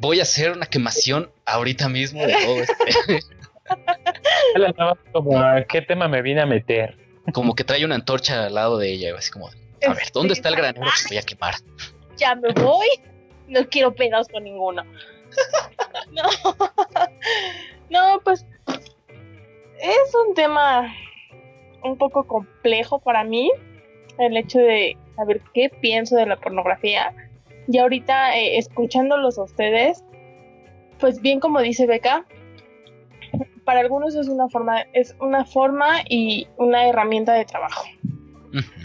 [0.00, 3.20] voy a hacer una quemación ahorita mismo de todo este.
[5.12, 6.96] como, ¿qué tema me vine a meter?
[7.32, 10.48] Como que trae una antorcha al lado de ella, así como, a ver, ¿dónde está
[10.48, 11.54] el granero que voy a quemar?
[12.18, 12.88] Ya me voy,
[13.46, 14.82] no quiero pedos con ninguno.
[16.12, 16.22] no,
[17.90, 18.46] no, pues
[19.78, 20.94] es un tema
[21.84, 23.52] un poco complejo para mí,
[24.18, 27.14] el hecho de saber qué pienso de la pornografía.
[27.68, 30.04] Y ahorita eh, escuchándolos a ustedes,
[30.98, 32.24] pues bien como dice Beca,
[33.64, 37.84] para algunos es una forma, es una forma y una herramienta de trabajo.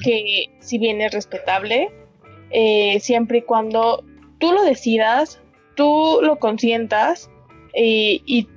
[0.03, 1.91] Que si bien es respetable,
[2.49, 4.03] eh, siempre y cuando
[4.39, 5.39] tú lo decidas,
[5.75, 7.29] tú lo consientas
[7.73, 8.47] y,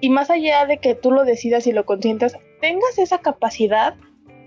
[0.00, 3.96] y más allá de que tú lo decidas y lo consientas, tengas esa capacidad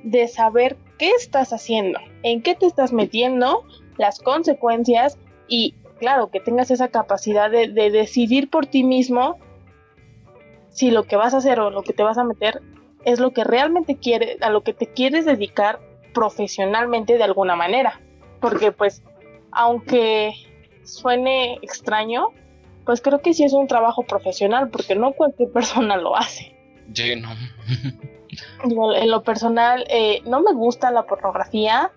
[0.04, 3.64] de saber qué estás haciendo, en qué te estás metiendo,
[3.98, 9.38] las consecuencias y claro, que tengas esa capacidad de, decidir por ti mismo
[10.70, 12.62] si lo que vas a hacer o lo que te vas a meter
[13.06, 15.80] es lo que realmente quieres, a lo que te quieres dedicar
[16.14, 18.02] profesionalmente de alguna manera.
[18.42, 19.04] Porque pues,
[19.52, 20.34] aunque
[20.84, 22.30] suene extraño,
[22.86, 26.54] pues creo que sí es un trabajo profesional, porque no cualquier persona lo hace.
[26.94, 27.30] Sí, no.
[28.64, 31.92] en lo personal, eh, no me gusta la pornografía,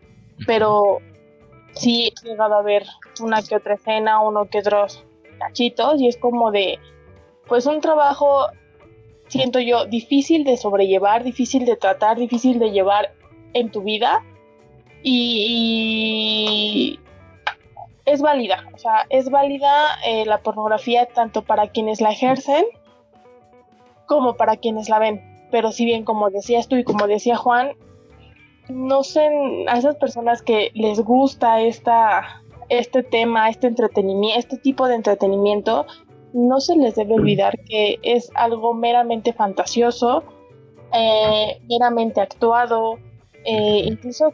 [0.46, 0.98] pero
[1.72, 2.84] sí he llegado a ver
[3.20, 5.04] una que otra escena, uno que otros
[5.38, 6.78] cachitos, y es como de,
[7.46, 8.46] pues un trabajo,
[9.28, 13.12] siento yo, difícil de sobrellevar, difícil de tratar, difícil de llevar
[13.52, 14.24] en tu vida,
[15.02, 16.98] y,
[18.04, 22.64] es válida, o sea, es válida eh, la pornografía tanto para quienes la ejercen
[24.06, 27.72] como para quienes la ven pero si bien como decías tú y como decía Juan,
[28.68, 29.28] no sé
[29.68, 35.86] a esas personas que les gusta esta, este tema, este entretenimiento, este tipo de entretenimiento,
[36.32, 40.24] no se les debe olvidar que es algo meramente fantasioso,
[40.92, 42.98] eh, meramente actuado,
[43.44, 44.32] eh, incluso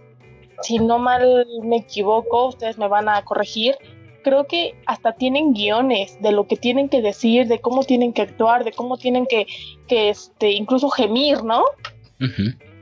[0.62, 3.76] si no mal me equivoco, ustedes me van a corregir,
[4.22, 8.22] creo que hasta tienen guiones de lo que tienen que decir, de cómo tienen que
[8.22, 9.46] actuar, de cómo tienen que,
[9.88, 11.64] que este, incluso gemir, ¿no?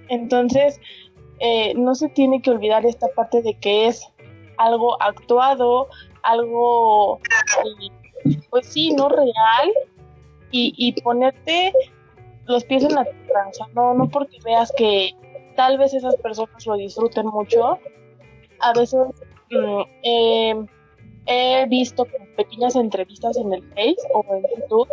[0.09, 0.81] Entonces,
[1.41, 4.07] eh, no se tiene que olvidar esta parte de que es
[4.59, 5.89] algo actuado,
[6.23, 7.19] algo,
[8.51, 9.73] pues sí, no real,
[10.51, 11.73] y, y ponerte
[12.47, 15.13] los pies en la sea, no, no porque veas que
[15.57, 17.79] tal vez esas personas lo disfruten mucho,
[18.61, 19.01] a veces
[19.51, 20.55] mm, eh,
[21.31, 22.07] he visto
[22.37, 24.89] pequeñas entrevistas en el Face o en YouTube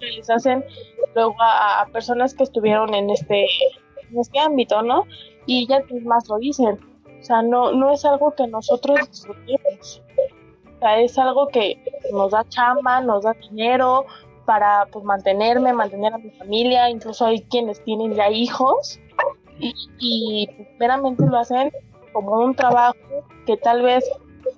[0.00, 0.64] que les hacen
[1.14, 3.46] luego a, personas que estuvieron en este,
[4.10, 5.04] en este ámbito, ¿no?
[5.46, 6.78] Y ellas mismas lo dicen.
[7.20, 10.02] O sea, no, no es algo que nosotros disfrutemos.
[10.76, 11.82] O sea, es algo que
[12.12, 14.04] nos da chamba, nos da dinero
[14.44, 19.00] para pues mantenerme, mantener a mi familia, incluso hay quienes tienen ya hijos
[19.58, 20.48] y, y
[20.78, 21.72] meramente lo hacen
[22.12, 22.98] como un trabajo
[23.46, 24.04] que tal vez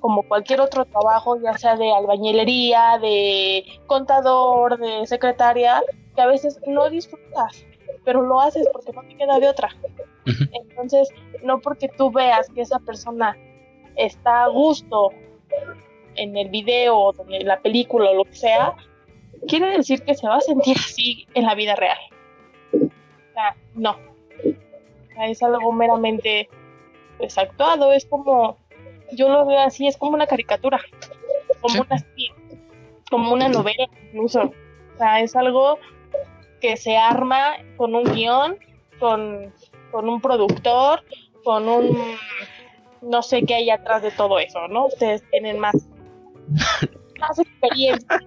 [0.00, 5.82] como cualquier otro trabajo, ya sea de albañilería, de contador, de secretaria,
[6.14, 7.64] que a veces no disfrutas,
[8.04, 9.70] pero lo haces porque no te queda de otra.
[10.52, 11.08] Entonces,
[11.42, 13.36] no porque tú veas que esa persona
[13.96, 15.10] está a gusto
[16.16, 18.74] en el video o en la película o lo que sea,
[19.48, 21.98] quiere decir que se va a sentir así en la vida real.
[22.72, 23.90] O sea, no.
[23.90, 26.48] O sea, es algo meramente
[27.18, 28.56] pues, actuado, es como,
[29.12, 30.80] yo lo veo así, es como una caricatura,
[31.60, 31.80] como Sí.
[31.80, 31.96] una
[33.10, 34.42] como una novela incluso.
[34.42, 35.78] O sea, es algo
[36.60, 38.58] que se arma con un guion,
[38.98, 39.52] con,
[39.92, 41.04] con un productor,
[41.44, 41.96] con un
[43.02, 44.86] no sé qué hay atrás de todo eso, ¿no?
[44.86, 45.76] Ustedes tienen más,
[47.20, 48.18] más experiencia.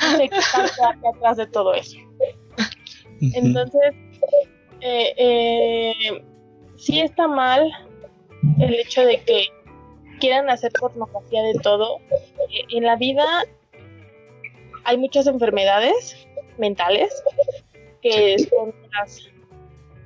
[0.00, 1.98] No sé qué hay atrás de todo eso.
[3.20, 3.94] Entonces,
[4.80, 6.24] eh, eh,
[6.76, 7.70] sí está mal
[8.58, 9.44] el hecho de que
[10.20, 11.98] quieran hacer pornografía de todo.
[12.52, 13.24] Eh, en la vida
[14.84, 16.16] hay muchas enfermedades
[16.58, 17.22] mentales
[18.02, 19.28] que son las,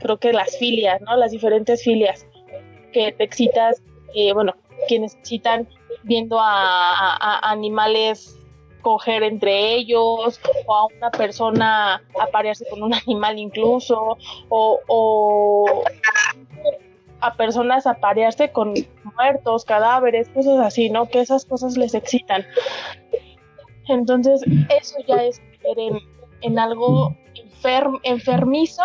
[0.01, 1.17] creo que las filias, ¿no?
[1.17, 2.27] Las diferentes filias
[2.93, 3.83] que te excitas,
[4.15, 4.55] eh, bueno,
[4.89, 5.69] quienes excitan
[6.05, 6.45] viendo a,
[7.17, 8.39] a- a animales
[8.83, 14.19] coger entre ellos o a una persona aparearse con un animal incluso
[14.51, 15.85] o, o
[17.21, 18.75] a personas aparearse con
[19.17, 21.07] muertos, cadáveres, cosas así, ¿no?
[21.09, 22.45] Que esas cosas les excitan.
[23.89, 24.43] Entonces,
[24.79, 25.41] eso ya es
[26.43, 28.83] en, algo enfer- enfermizo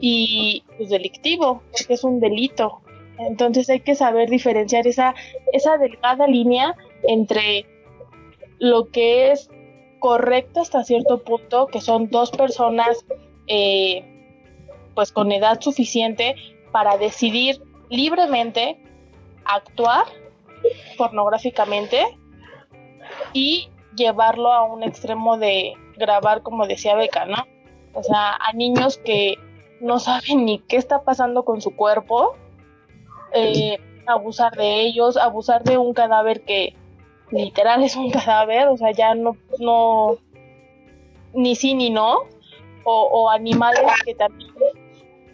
[0.00, 2.80] y pues delictivo, porque es un delito.
[3.18, 5.14] Entonces hay que saber diferenciar esa,
[5.52, 7.66] esa delgada línea entre
[8.58, 9.50] lo que es
[10.00, 13.04] correcto hasta cierto punto, que son dos personas
[13.46, 14.04] eh,
[14.94, 16.34] pues con edad suficiente
[16.72, 18.80] para decidir libremente
[19.44, 20.06] actuar
[20.96, 22.04] pornográficamente
[23.32, 27.46] y llevarlo a un extremo de grabar, como decía Beca, ¿no?
[27.94, 29.36] O sea, a niños que
[29.80, 32.36] no saben ni qué está pasando con su cuerpo,
[33.34, 36.74] eh, abusar de ellos, abusar de un cadáver que
[37.30, 40.16] literal es un cadáver, o sea, ya no, no,
[41.34, 42.20] ni sí ni no,
[42.84, 44.50] o, o animales que también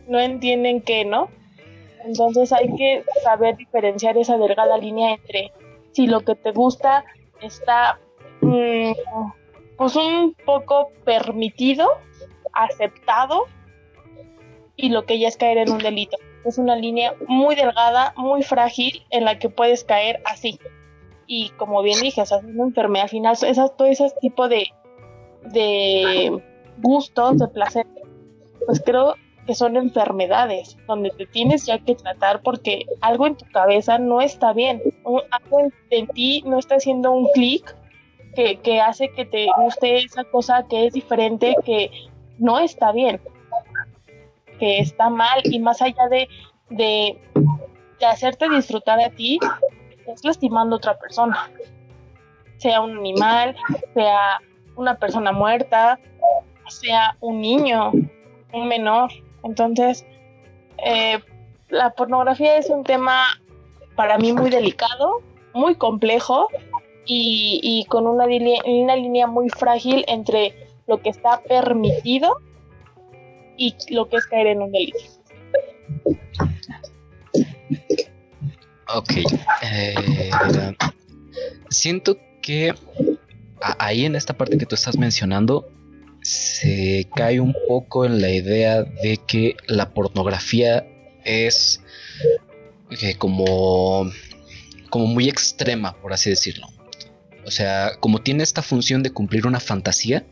[0.09, 1.29] no entienden qué, ¿no?
[2.05, 5.53] Entonces hay que saber diferenciar esa delgada línea entre
[5.93, 7.05] si lo que te gusta
[7.41, 7.99] está
[8.41, 8.93] mm,
[9.77, 11.89] pues un poco permitido,
[12.53, 13.45] aceptado
[14.77, 16.17] y lo que ya es caer en un delito.
[16.45, 20.59] Es una línea muy delgada, muy frágil en la que puedes caer así.
[21.27, 24.49] Y como bien dije, o sea, es una enfermedad al final, esas, todo ese tipo
[24.49, 24.69] de,
[25.43, 26.43] de
[26.79, 27.87] gustos, de placer,
[28.67, 29.15] pues creo
[29.49, 34.21] que son enfermedades donde te tienes ya que tratar porque algo en tu cabeza no
[34.21, 37.75] está bien, algo en, en ti no está haciendo un clic
[38.35, 41.91] que, que hace que te guste esa cosa que es diferente, que
[42.37, 43.23] no está bien,
[44.59, 46.29] que está mal y más allá de,
[46.69, 47.19] de,
[47.99, 49.39] de hacerte disfrutar a ti,
[50.01, 51.51] estás lastimando a otra persona,
[52.59, 53.57] sea un animal,
[53.95, 54.43] sea
[54.77, 55.99] una persona muerta,
[56.69, 57.93] sea un niño,
[58.53, 59.11] un menor.
[59.45, 60.05] Entonces,
[60.85, 61.21] eh,
[61.69, 63.25] la pornografía es un tema
[63.97, 65.23] para mí muy delicado,
[65.55, 66.49] muy complejo
[67.05, 70.55] y, con una, una línea muy frágil entre
[70.87, 72.37] lo que está permitido
[73.57, 74.99] y lo que es caer en un delito.
[78.95, 79.13] Ok.
[79.63, 80.31] eh,
[81.69, 82.75] siento que
[83.61, 85.69] ahí en esta parte que tú estás mencionando
[86.23, 90.87] se cae un poco en la idea de que la pornografía
[91.25, 91.81] es
[92.91, 94.11] eh, como,
[94.91, 96.69] como muy extrema, por así decirlo.
[97.45, 100.27] O sea, como tiene esta función de cumplir una fantasía,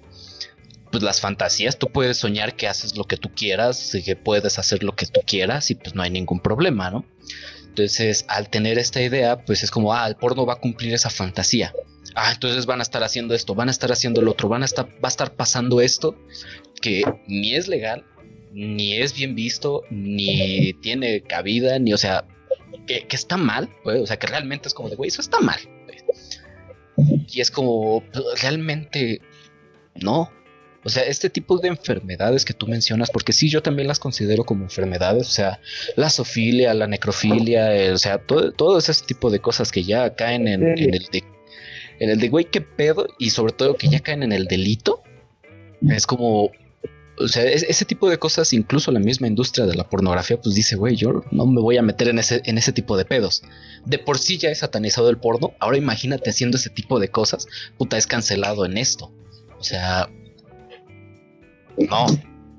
[0.91, 4.83] pues las fantasías tú puedes soñar que haces lo que tú quieras, que puedes hacer
[4.83, 7.05] lo que tú quieras y pues no hay ningún problema, ¿no?
[7.69, 11.11] Entonces, al tener esta idea, pues es como, ah, el porno va a cumplir esa
[11.11, 11.75] fantasía.
[12.19, 14.65] Ah, entonces van a estar haciendo esto, van a estar haciendo lo otro, van a
[14.65, 16.17] estar, va a estar pasando esto
[16.81, 18.07] que ni es legal,
[18.53, 22.25] ni es bien visto, ni tiene cabida, ni, o sea,
[22.87, 25.41] que, que está mal, güey, o sea, que realmente es como de, güey, eso está
[25.41, 25.61] mal.
[25.85, 27.25] güey.
[27.29, 29.21] Y es como, pues, realmente,
[29.95, 30.33] no.
[30.85, 34.45] O sea, este tipo de enfermedades que tú mencionas, porque sí, yo también las considero
[34.45, 35.61] como enfermedades, o sea,
[35.97, 40.15] la zoofilia, la necrofilia, eh, o sea, todo, todo ese tipo de cosas que ya
[40.15, 41.25] caen en, en el de,
[41.99, 45.03] en el de, güey, qué pedo, y sobre todo que ya caen en el delito,
[45.89, 46.51] es como,
[47.19, 50.77] o sea, ese tipo de cosas, incluso la misma industria de la pornografía, pues dice,
[50.77, 53.43] güey, yo no me voy a meter en ese, en ese tipo de pedos.
[53.85, 57.47] De por sí ya es satanizado el porno, ahora imagínate haciendo ese tipo de cosas,
[57.79, 59.13] puta, es cancelado en esto.
[59.59, 60.11] O sea,
[61.79, 62.07] no.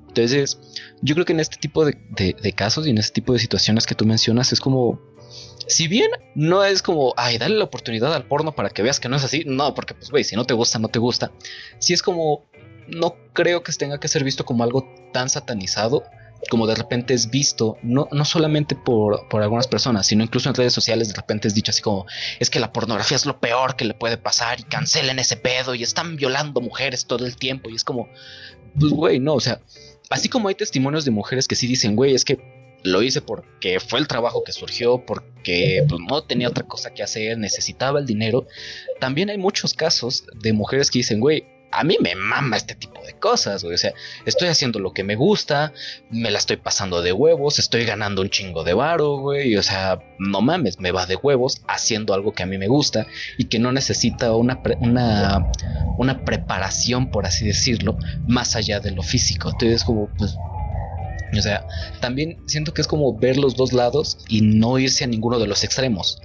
[0.08, 0.58] Entonces,
[1.02, 3.86] yo creo que en este tipo de, de casos y en este tipo de situaciones
[3.86, 5.00] que tú mencionas es como,
[5.66, 9.08] si bien no es como, ay, dale la oportunidad al porno para que veas que
[9.08, 11.30] no es así, no, porque pues, güey, si no te gusta, no te gusta.
[11.78, 12.46] Si es como,
[12.88, 16.04] no creo que tenga que ser visto como algo tan satanizado
[16.50, 20.54] como de repente es visto, no, no solamente por, por, algunas personas, sino incluso en
[20.54, 22.06] redes sociales de repente es dicho así como,
[22.38, 25.74] es que la pornografía es lo peor que le puede pasar y cancelen ese pedo
[25.74, 28.08] y están violando mujeres todo el tiempo y es como,
[28.78, 29.60] pues güey, no, o sea,
[30.10, 32.57] así como hay testimonios de mujeres que sí dicen, güey, es que
[32.88, 37.02] lo hice porque fue el trabajo que surgió, porque pues, no tenía otra cosa que
[37.02, 38.46] hacer, necesitaba el dinero,
[39.00, 43.00] también hay muchos casos de mujeres que dicen, güey, a mí me mama este tipo
[43.04, 43.74] de cosas, güey.
[43.74, 43.92] O sea,
[44.24, 45.72] estoy haciendo lo que me gusta,
[46.10, 49.56] me la estoy pasando de huevos, estoy ganando un chingo de varo, güey.
[49.56, 53.06] O sea, no mames, me va de huevos haciendo algo que a mí me gusta
[53.36, 55.50] y que no necesita una, una,
[55.98, 59.50] una preparación, por así decirlo, más allá de lo físico.
[59.50, 60.36] Entonces, como, pues,
[61.36, 61.66] o sea,
[62.00, 65.46] también siento que es como ver los dos lados y no irse a ninguno de
[65.46, 66.20] los extremos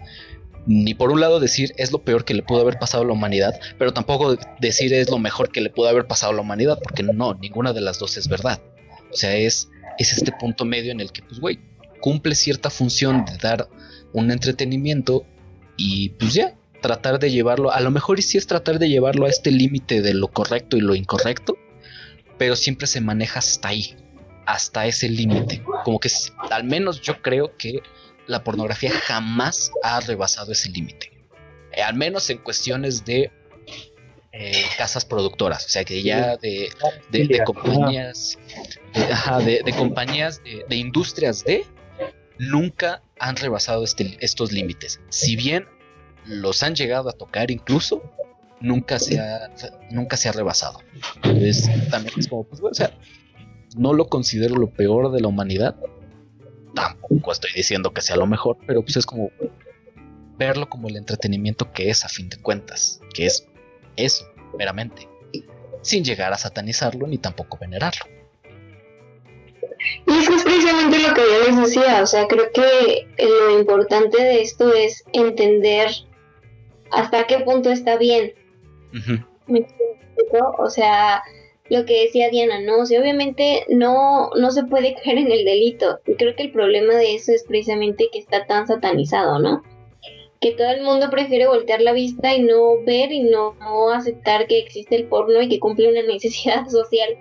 [0.66, 3.14] ni por un lado decir es lo peor que le pudo haber pasado a la
[3.14, 6.80] humanidad, pero tampoco decir es lo mejor que le pudo haber pasado a la humanidad,
[6.82, 8.62] porque no, ninguna de las dos es verdad.
[9.12, 11.60] O sea, es, es este punto medio en el que, pues, güey,
[12.01, 13.68] cumple cierta función de dar
[14.14, 15.26] un entretenimiento
[15.78, 19.30] y pues ya, tratar de llevarlo, a lo mejor sí es tratar de llevarlo a
[19.30, 21.58] este límite de lo correcto y lo incorrecto,
[22.38, 23.95] pero siempre se maneja hasta ahí,
[24.46, 25.64] hasta ese límite.
[25.84, 26.10] Como que
[26.52, 27.82] al menos yo creo que
[28.28, 31.12] la pornografía jamás ha rebasado ese límite.
[31.72, 33.32] Eh, al menos en cuestiones de
[34.32, 36.72] eh, casas productoras, o sea que ya de,
[37.46, 38.39] compañías,
[39.46, 41.66] de, compañías, de, industrias de,
[42.39, 45.00] nunca han rebasado este, estos límites.
[45.10, 45.68] Si bien
[46.26, 48.02] los han llegado a tocar incluso,
[48.60, 49.52] nunca se ha,
[49.91, 50.80] nunca se ha rebasado.
[51.18, 52.91] Entonces también es como, pues bueno, o sea,
[53.76, 55.76] no lo considero lo peor de la humanidad,
[56.74, 59.32] tampoco estoy diciendo que sea lo mejor, pero pues es como
[60.38, 63.47] verlo como el entretenimiento que es a fin de cuentas, que es
[63.95, 64.26] eso,
[64.57, 65.07] meramente,
[65.82, 68.05] sin llegar a satanizarlo ni tampoco venerarlo.
[70.07, 74.21] Y eso es precisamente lo que yo les decía, o sea, creo que lo importante
[74.21, 75.89] de esto es entender
[76.91, 78.34] hasta qué punto está bien.
[80.57, 81.21] O sea,
[81.74, 82.82] lo que decía Diana, ¿no?
[82.82, 85.99] O sea, obviamente no, no se puede caer en el delito.
[86.17, 89.63] Creo que el problema de eso es precisamente que está tan satanizado, ¿no?
[90.39, 93.55] Que todo el mundo prefiere voltear la vista y no ver y no,
[93.91, 97.17] aceptar que existe el porno y que cumple una necesidad social.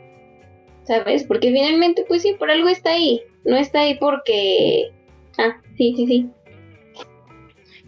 [0.84, 1.24] ¿Sabes?
[1.24, 3.22] Porque finalmente, pues sí, por algo está ahí.
[3.44, 4.90] No está ahí porque...
[5.38, 6.30] Ah, sí, sí, sí.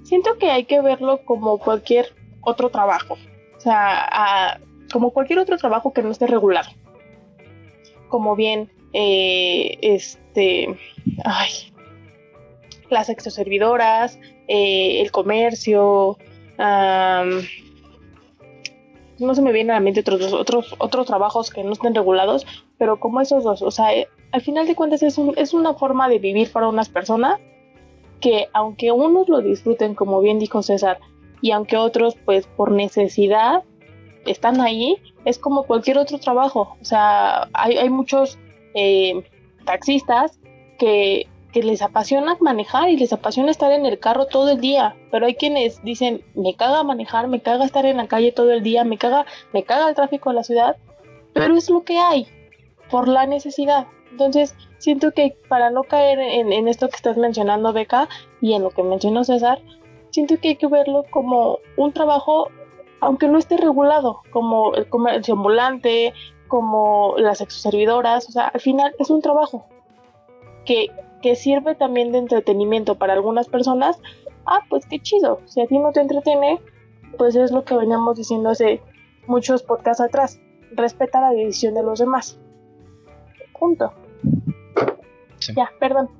[0.04, 3.18] Siento que hay que verlo como cualquier otro trabajo.
[3.56, 4.60] O sea, a
[4.94, 6.70] como cualquier otro trabajo que no esté regulado.
[8.06, 10.68] Como bien, eh, este,
[11.24, 11.50] ay,
[12.90, 16.16] las exoservidoras, eh, el comercio,
[16.56, 17.34] no
[19.34, 22.46] se me vienen a la mente otros, otros, otros trabajos que no estén regulados,
[22.78, 25.74] pero como esos dos, o sea, eh, al final de cuentas es, un, es una
[25.74, 27.40] forma de vivir para unas personas
[28.20, 31.00] que aunque unos lo disfruten, como bien dijo César,
[31.40, 33.64] y aunque otros pues por necesidad
[34.26, 36.76] están ahí, es como cualquier otro trabajo.
[36.80, 38.38] O sea, hay, hay muchos
[38.74, 39.22] eh,
[39.64, 40.38] taxistas
[40.78, 44.96] que, que, les apasiona manejar y les apasiona estar en el carro todo el día,
[45.10, 48.62] pero hay quienes dicen, me caga manejar, me caga estar en la calle todo el
[48.62, 50.76] día, me caga, me caga el tráfico de la ciudad,
[51.32, 52.26] pero es lo que hay,
[52.90, 53.86] por la necesidad.
[54.10, 58.08] Entonces, siento que para no caer en, en esto que estás mencionando, Beca,
[58.40, 59.60] y en lo que mencionó César,
[60.10, 62.50] siento que hay que verlo como un trabajo
[63.04, 66.14] aunque no esté regulado, como el comercio ambulante,
[66.48, 69.66] como las exoservidoras, o sea, al final es un trabajo
[70.64, 70.88] que,
[71.20, 74.00] que sirve también de entretenimiento para algunas personas.
[74.46, 76.60] Ah, pues qué chido, si a ti no te entretiene,
[77.18, 78.80] pues es lo que veníamos diciendo hace
[79.26, 80.40] muchos podcasts atrás,
[80.72, 82.38] respeta la decisión de los demás.
[83.58, 83.92] Punto.
[85.56, 86.10] Ya, perdón.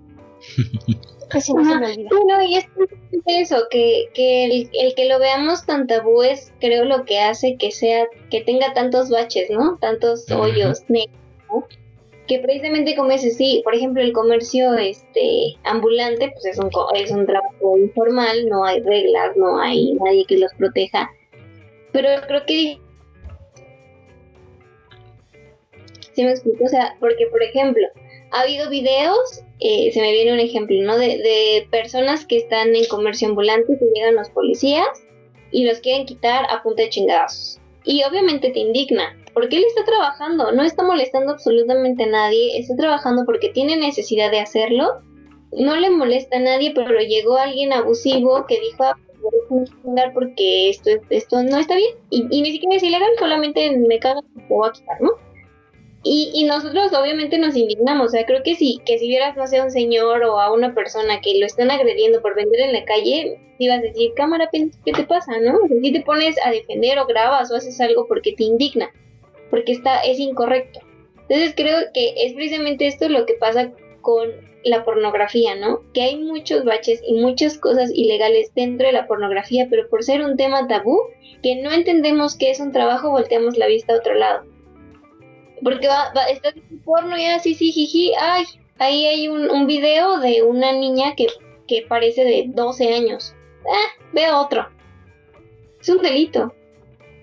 [1.29, 2.09] Casi no se me olvida.
[2.11, 6.53] Bueno, y es precisamente eso, que, que el, el que lo veamos tan tabú es,
[6.61, 9.79] creo, lo que hace que sea, que tenga tantos baches, ¿no?
[9.81, 11.19] Tantos hoyos negros,
[11.49, 11.67] ¿no?
[12.29, 17.11] Que precisamente como ese sí, por ejemplo, el comercio este ambulante, pues es un, es
[17.11, 21.11] un trabajo informal, no hay reglas, no hay nadie que los proteja.
[21.93, 22.79] Pero creo que
[26.15, 26.65] ¿Sí me explico?
[26.65, 27.87] O sea, porque por ejemplo,
[28.31, 30.99] ha habido videos, eh, se me viene un ejemplo, ¿no?
[30.99, 34.87] De, de personas que están en comercio ambulante que llegan los policías
[35.51, 37.61] y los quieren quitar a punta de chingadazos.
[37.83, 42.77] Y obviamente te indigna, porque él está trabajando, no está molestando absolutamente a nadie, está
[42.77, 45.01] trabajando porque tiene necesidad de hacerlo,
[45.53, 48.99] no le molesta a nadie, pero llegó alguien abusivo que dijo, ah,
[49.49, 49.71] pues,
[50.13, 54.01] porque esto, esto no está bien, y, y ni siquiera es ilegal, solamente me y
[54.01, 54.09] te
[54.51, 55.13] voy a quitar, ¿no?
[56.05, 59.47] Y, y nosotros obviamente nos indignamos, o sea, creo que si, que si vieras, no
[59.47, 62.75] sé, a un señor o a una persona que lo están agrediendo por vender en
[62.75, 65.59] la calle, ibas a decir, cámara, ¿qué te pasa, no?
[65.81, 68.91] Si te pones a defender o grabas o haces algo porque te indigna,
[69.51, 70.81] porque está, es incorrecto.
[71.23, 74.29] Entonces creo que es precisamente esto lo que pasa con
[74.65, 75.81] la pornografía, ¿no?
[75.93, 80.23] Que hay muchos baches y muchas cosas ilegales dentro de la pornografía, pero por ser
[80.23, 81.01] un tema tabú,
[81.43, 84.45] que no entendemos que es un trabajo, volteamos la vista a otro lado.
[85.65, 88.45] Porque va, va, está en porno y así, sí, jiji, ay,
[88.79, 91.27] ahí hay un, un video de una niña que,
[91.67, 93.35] que parece de 12 años.
[93.67, 94.69] Ah, veo otro.
[95.81, 96.55] Es un delito,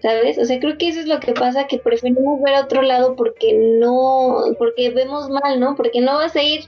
[0.02, 0.38] ¿sabes?
[0.39, 3.16] O sea, creo que eso es lo que pasa, que preferimos ver a otro lado
[3.16, 5.76] porque no, porque vemos mal, ¿no?
[5.76, 6.62] Porque no vas a ir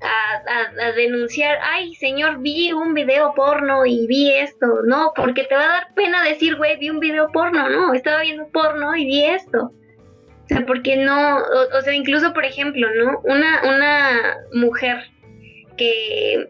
[0.00, 5.44] a, a, a denunciar, ay, señor, vi un video porno y vi esto, no, porque
[5.44, 8.96] te va a dar pena decir, güey, vi un video porno, no, estaba viendo porno
[8.96, 9.72] y vi esto.
[10.48, 13.20] O sea, porque no, o, sea, incluso por ejemplo, ¿no?
[13.24, 14.96] Una, una mujer
[15.76, 16.48] que,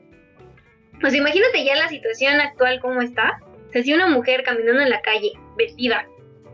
[1.01, 3.41] pues imagínate ya la situación actual cómo está.
[3.69, 6.07] O sea, si una mujer caminando en la calle, vestida,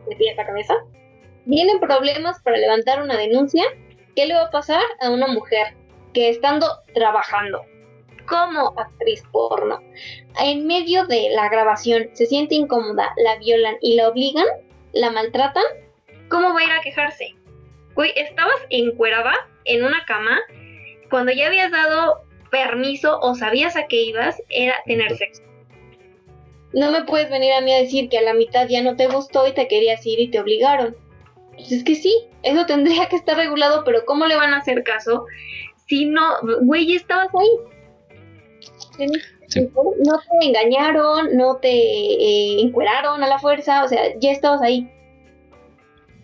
[0.08, 0.74] de pie a la cabeza,
[1.44, 3.64] vienen problemas para levantar una denuncia,
[4.16, 5.74] ¿qué le va a pasar a una mujer
[6.14, 7.62] que estando trabajando
[8.26, 9.80] como actriz porno,
[10.40, 14.46] en medio de la grabación se siente incómoda, la violan y la obligan,
[14.94, 15.64] la maltratan?
[16.34, 17.36] ¿Cómo va a ir a quejarse?
[17.94, 19.32] Güey, estabas encuerada
[19.66, 20.40] en una cama
[21.08, 25.44] cuando ya habías dado permiso o sabías a qué ibas, era tener sexo.
[26.72, 29.06] No me puedes venir a mí a decir que a la mitad ya no te
[29.06, 30.96] gustó y te querías ir y te obligaron.
[31.52, 32.12] Pues es que sí,
[32.42, 35.26] eso tendría que estar regulado, pero ¿cómo le van a hacer caso
[35.86, 36.22] si no,
[36.62, 39.08] güey, ya estabas ahí?
[39.46, 39.70] Sí.
[39.70, 44.90] No te engañaron, no te eh, encueraron a la fuerza, o sea, ya estabas ahí.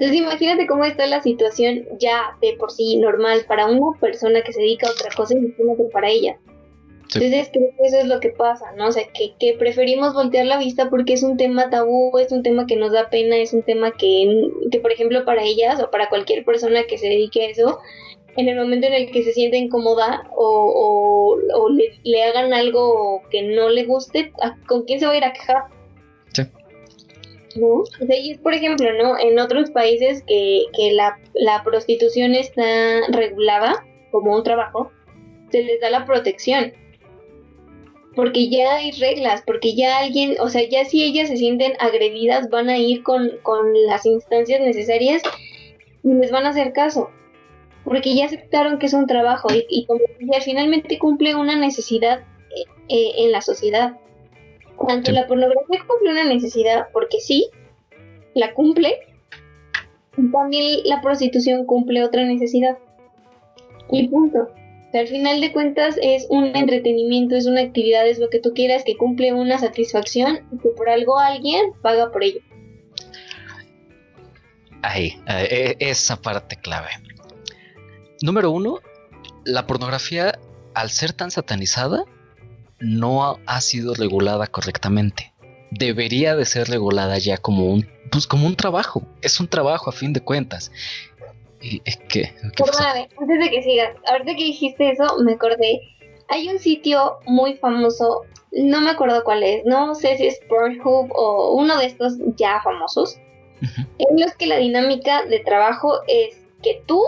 [0.01, 4.55] Entonces imagínate cómo está la situación ya de por sí normal para una persona que
[4.55, 6.39] se dedica a otra cosa y imagínate para ella.
[7.09, 7.23] Sí.
[7.23, 8.87] Entonces creo que eso es lo que pasa, ¿no?
[8.87, 12.43] O sea, que, que, preferimos voltear la vista porque es un tema tabú, es un
[12.43, 15.91] tema que nos da pena, es un tema que, que por ejemplo para ellas o
[15.91, 17.79] para cualquier persona que se dedique a eso,
[18.39, 22.55] en el momento en el que se siente incómoda o, o, o le, le, hagan
[22.55, 24.33] algo que no le guste,
[24.67, 25.65] ¿con quién se va a ir a quejar?
[27.57, 27.67] ¿No?
[27.67, 29.19] O sea, y por ejemplo, ¿no?
[29.19, 32.63] En otros países que, que la, la, prostitución está
[33.09, 34.91] regulada como un trabajo,
[35.51, 36.73] se les da la protección.
[38.15, 42.51] Porque ya hay reglas, porque ya alguien, o sea, ya si ellas se sienten agredidas,
[42.51, 45.23] van a ir con, con las instancias necesarias
[46.03, 47.11] y les van a hacer caso.
[47.85, 49.87] Porque ya aceptaron que es un trabajo y, y
[50.43, 52.21] finalmente cumple una necesidad
[52.51, 53.97] eh, eh, en la sociedad.
[54.87, 55.17] Tanto sí.
[55.17, 57.51] la pornografía cumple una necesidad, porque sí,
[58.35, 58.99] la cumple,
[60.33, 62.79] también la prostitución cumple otra necesidad.
[63.91, 64.49] Y punto.
[64.93, 68.83] Al final de cuentas es un entretenimiento, es una actividad, es lo que tú quieras,
[68.85, 72.41] que cumple una satisfacción y que por algo alguien paga por ello.
[74.83, 76.89] Ahí, eh, esa parte clave.
[78.23, 78.81] Número uno,
[79.45, 80.39] la pornografía,
[80.75, 82.05] al ser tan satanizada,
[82.81, 85.33] no ha sido regulada correctamente.
[85.71, 89.03] Debería de ser regulada ya como un, pues como un trabajo.
[89.23, 90.73] Es un trabajo a fin de cuentas.
[91.61, 92.33] Y es que.
[92.57, 95.81] Perdóname, antes de que sigas, ahorita que dijiste eso, me acordé.
[96.29, 98.23] Hay un sitio muy famoso,
[98.53, 102.61] no me acuerdo cuál es, no sé si es Pornhub o uno de estos ya
[102.63, 103.17] famosos,
[103.61, 103.87] uh -huh.
[103.99, 107.03] en los que la dinámica de trabajo es que tú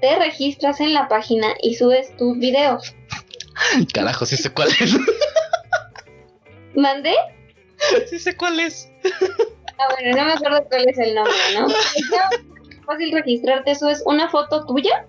[0.00, 2.94] te registras en la página y subes tus videos.
[3.94, 4.94] Carajo, sí sé cuál es.
[6.74, 7.14] ¿Mandé?
[8.06, 8.90] Sí sé cuál es.
[9.78, 11.66] Ah, bueno, no me acuerdo cuál es el nombre, ¿no?
[12.74, 15.06] Es fácil registrarte, eso es una foto tuya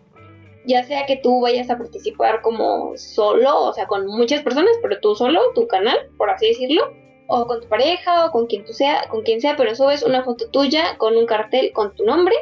[0.66, 5.00] ya sea que tú vayas a participar como solo, o sea, con muchas personas, pero
[5.00, 6.93] tú solo, tu canal, por así decirlo,
[7.28, 10.24] o con tu pareja o con quien tú sea, con quien sea, pero subes una
[10.24, 12.36] foto tuya con un cartel con tu nombre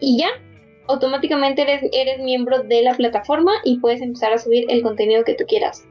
[0.00, 0.28] y ya
[0.88, 5.34] automáticamente eres, eres miembro de la plataforma y puedes empezar a subir el contenido que
[5.34, 5.86] tú quieras.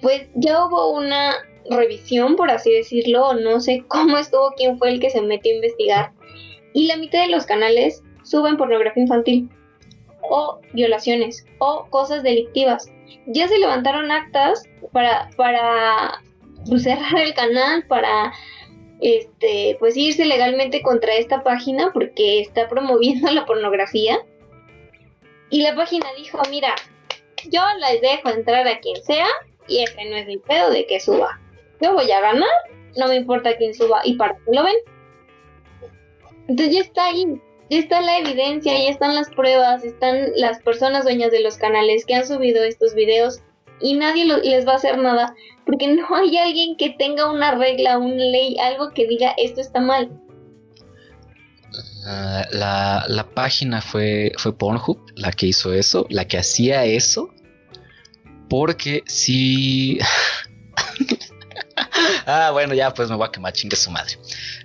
[0.00, 1.34] Pues ya hubo una
[1.70, 5.56] revisión, por así decirlo, no sé cómo estuvo, quién fue el que se metió a
[5.56, 6.12] investigar,
[6.72, 9.50] y la mitad de los canales suben pornografía infantil
[10.22, 12.90] o violaciones o cosas delictivas.
[13.26, 16.22] Ya se levantaron actas para, para
[16.78, 18.32] cerrar el canal, para
[19.00, 24.18] este, pues irse legalmente contra esta página porque está promoviendo la pornografía.
[25.50, 26.74] Y la página dijo, mira,
[27.50, 29.26] yo les dejo entrar a quien sea
[29.66, 31.40] y ese no es mi pedo de que suba.
[31.80, 32.48] Yo voy a ganar,
[32.96, 34.76] no me importa quién suba y para que lo ven.
[36.48, 37.40] Entonces ya está ahí,
[37.70, 42.04] ya está la evidencia, ya están las pruebas, están las personas dueñas de los canales
[42.04, 43.42] que han subido estos videos
[43.80, 45.34] y nadie les va a hacer nada
[45.68, 49.80] porque no hay alguien que tenga una regla, una ley, algo que diga esto está
[49.80, 50.10] mal.
[52.52, 57.28] La, la, página fue, fue Pornhub la que hizo eso, la que hacía eso,
[58.48, 59.98] porque si...
[62.26, 64.14] ah, bueno, ya pues me voy a quemar, chingue su madre.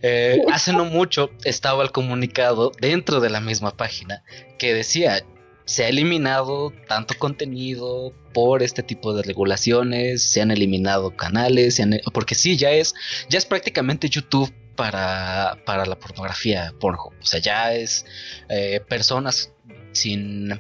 [0.02, 4.24] Eh, hace no mucho estaba el comunicado dentro de la misma página
[4.58, 5.26] que decía,
[5.66, 11.82] se ha eliminado tanto contenido por este tipo de regulaciones, se han eliminado canales,
[12.14, 12.94] porque sí, ya es,
[13.30, 17.14] ya es prácticamente YouTube para, para la pornografía Pornhub.
[17.22, 18.06] O sea, ya es
[18.50, 19.52] eh, personas
[19.92, 20.60] sin,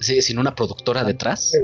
[0.00, 1.54] sin una productora detrás.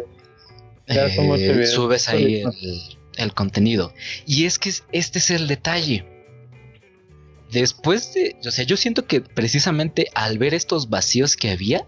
[0.87, 2.83] Eh, subes ahí el,
[3.17, 3.95] el, contenido.
[4.27, 6.05] Y es que este es el detalle.
[7.51, 11.87] Después de, o sea, yo siento que precisamente al ver estos vacíos que había,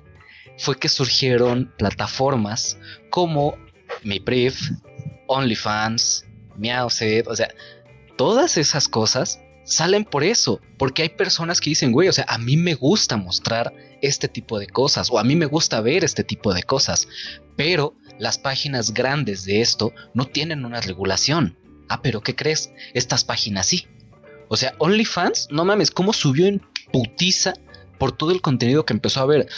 [0.58, 2.78] fue que surgieron plataformas
[3.10, 3.56] como
[4.02, 4.54] MiPriv,
[5.26, 6.24] OnlyFans,
[6.56, 7.48] Meowset, o sea,
[8.16, 12.38] todas esas cosas salen por eso, porque hay personas que dicen, güey, o sea, a
[12.38, 16.24] mí me gusta mostrar este tipo de cosas o a mí me gusta ver este
[16.24, 17.08] tipo de cosas,
[17.56, 21.58] pero las páginas grandes de esto no tienen una regulación.
[21.88, 22.72] Ah, pero ¿qué crees?
[22.94, 23.86] Estas páginas sí.
[24.48, 27.54] O sea, OnlyFans, no mames, cómo subió en putiza
[27.98, 29.48] por todo el contenido que empezó a ver.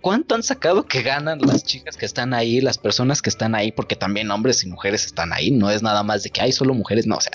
[0.00, 3.70] ¿Cuánto han sacado que ganan las chicas que están ahí, las personas que están ahí?
[3.70, 6.72] Porque también hombres y mujeres están ahí, no es nada más de que hay solo
[6.72, 7.32] mujeres, no, o sea,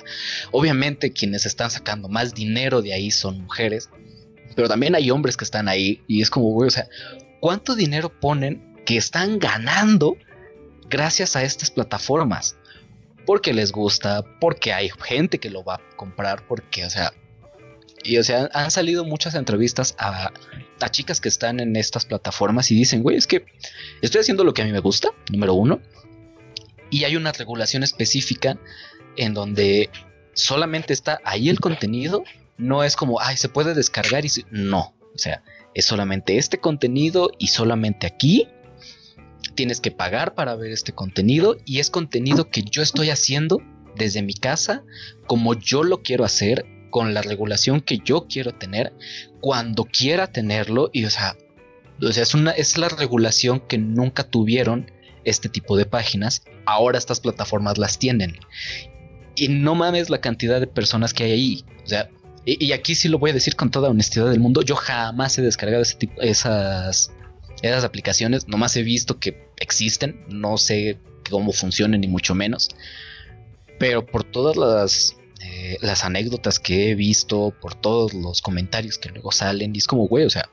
[0.51, 3.89] obviamente quienes están sacando más dinero de ahí son mujeres,
[4.55, 6.87] pero también hay hombres que están ahí y es como, güey, o sea,
[7.39, 10.17] ¿cuánto dinero ponen que están ganando
[10.89, 12.57] gracias a estas plataformas?
[13.27, 17.13] Porque les gusta, porque hay gente que lo va a comprar, porque, o sea,
[18.05, 20.31] y o sea, han salido muchas entrevistas a,
[20.91, 23.45] chicas que están en estas plataformas y dicen, güey, es que
[24.01, 25.81] estoy haciendo lo que a mí me gusta, número uno.
[26.91, 28.59] Y hay una regulación específica
[29.17, 29.89] en donde
[30.33, 32.23] solamente está ahí el contenido.
[32.57, 34.93] No es como, ay, se puede descargar y no.
[35.15, 35.43] O sea,
[35.73, 38.47] es solamente este contenido y solamente aquí.
[39.55, 43.61] Tienes que pagar para ver este contenido y es contenido que yo estoy haciendo
[43.95, 44.83] desde mi casa,
[45.25, 48.93] como yo lo quiero hacer, con la regulación que yo quiero tener
[49.41, 51.35] cuando quiera tenerlo y o sea,
[52.01, 54.89] o sea es una es la regulación que nunca tuvieron
[55.25, 58.39] este tipo de páginas, ahora estas plataformas las tienen.
[59.35, 61.65] Y no mames la cantidad de personas que hay ahí.
[61.83, 62.09] O sea,
[62.45, 65.41] y, aquí sí lo voy a decir con toda honestidad del mundo, yo jamás he
[65.41, 67.11] descargado ese tipo, esas,
[67.61, 70.97] esas aplicaciones, nomás he visto que existen, no sé
[71.29, 72.69] cómo funcionan ni mucho menos.
[73.79, 75.17] Pero por todas las
[75.47, 79.85] eh, las anécdotas que he visto, por todos los comentarios que luego salen, y es
[79.85, 80.49] como, güey, o sea,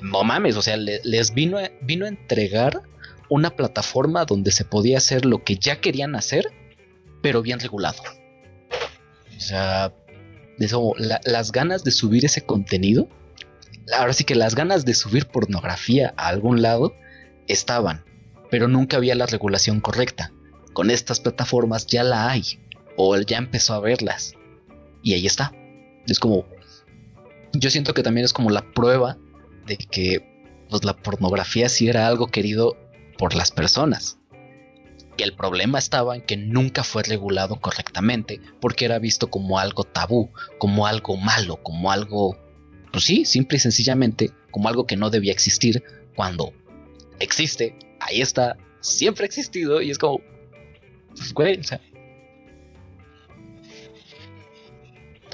[0.00, 2.82] no mames, o sea, les vino, vino a entregar
[3.28, 6.46] una plataforma donde se podía hacer lo que ya querían hacer,
[7.22, 8.02] pero bien regulado.
[9.36, 9.92] O sea,
[10.56, 13.08] las ganas de subir ese contenido,
[13.92, 16.94] ahora sí que las ganas de subir pornografía a algún lado
[17.48, 18.04] estaban,
[18.50, 20.32] pero nunca había la regulación correcta.
[20.72, 22.63] Con estas plataformas ya la hay
[22.96, 24.34] o él ya empezó a verlas.
[25.02, 25.52] Y ahí está.
[26.06, 26.46] Es como,
[27.52, 29.18] yo siento que también es como la prueba
[29.66, 30.34] de que
[30.68, 32.76] pues, la pornografía sí era algo querido
[33.18, 34.18] por las personas.
[35.16, 39.84] Y el problema estaba en que nunca fue regulado correctamente porque era visto como algo
[39.84, 42.36] tabú, como algo malo, como algo,
[42.92, 45.84] pues sí, simple y sencillamente, como algo que no debía existir
[46.16, 46.52] cuando
[47.20, 50.20] existe, ahí está, siempre ha existido y es como,
[51.10, 51.80] pues güey, o sea,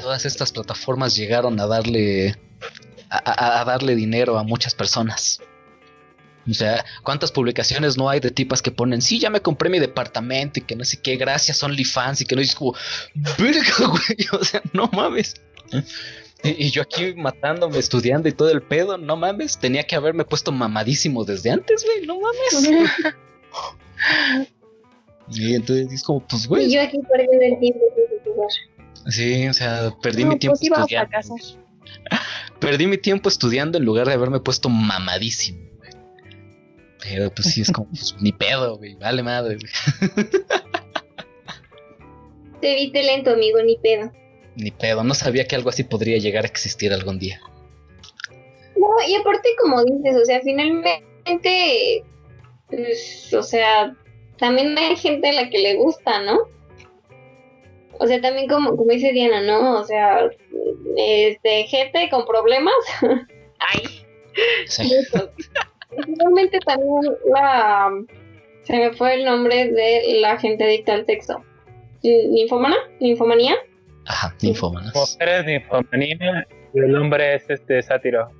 [0.01, 2.37] todas estas plataformas llegaron a darle
[3.11, 5.41] a, darle dinero a muchas personas.
[6.49, 9.79] O sea, ¿cuántas publicaciones no hay de tipas que ponen, sí, ya me compré mi
[9.79, 12.75] departamento y que no sé qué, gracias OnlyFans y que no dices como,
[13.39, 15.35] verga, güey, o sea, no mames.
[16.43, 20.25] Y, y yo aquí matándome, estudiando y todo el pedo, no mames, tenía que haberme
[20.25, 22.87] puesto mamadísimo desde antes, güey, no mames.
[25.33, 27.81] Y entonces es como, pues, Y güey, yo aquí perdiendo el tiempo.
[28.25, 28.49] jugar.
[29.09, 31.59] Sí, o sea, perdí No, mi tiempo pues iba a estudiando.
[32.61, 35.91] Perdí mi tiempo estudiando en lugar de haberme puesto mamadísimo, güey.
[37.03, 39.73] Pero pues sí, es como, pues, ni pedo, güey, vale madre, güey.
[42.61, 44.13] Te viste lento, amigo, ni pedo.
[44.57, 47.41] Ni pedo, no sabía que algo así podría llegar a existir algún día.
[48.77, 52.05] No, y aparte, como dices, o sea, finalmente,
[52.69, 53.97] pues, o sea,
[54.39, 56.39] también hay gente a la que le gusta, ¿no?
[58.03, 59.79] O sea, también como, como dice Diana, ¿no?
[59.81, 60.29] O sea,
[60.97, 62.75] este, gente con problemas.
[63.59, 64.05] Ay,
[64.67, 64.89] Sí.
[66.05, 67.03] Finalmente también
[67.35, 67.91] la...
[68.63, 71.43] Se me fue el nombre de la gente adicta al sexo.
[72.03, 72.77] ¿Ninfomana?
[73.01, 73.57] ¿Ninfomanía?
[74.07, 74.95] Ajá, ninfómanas.
[74.95, 78.31] Mujeres ninfomanía y el hombre es este sátiro.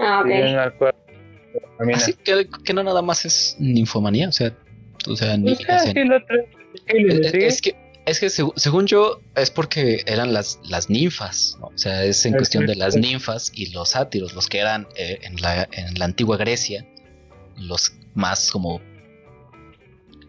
[0.00, 1.92] Ah, ok.
[1.94, 4.52] Así que, que no nada más es ninfomanía, o sea,
[5.08, 6.48] o sea, ni- Pues, o sea, sí, lo sí, le
[6.88, 7.46] es, sigue.
[7.46, 7.76] es que
[8.06, 11.66] es que según yo es porque eran las, las ninfas, ¿no?
[11.66, 15.18] o sea, es en cuestión de las ninfas y los sátiros, los que eran eh,
[15.22, 16.86] en, la, en la antigua Grecia,
[17.56, 18.80] los más como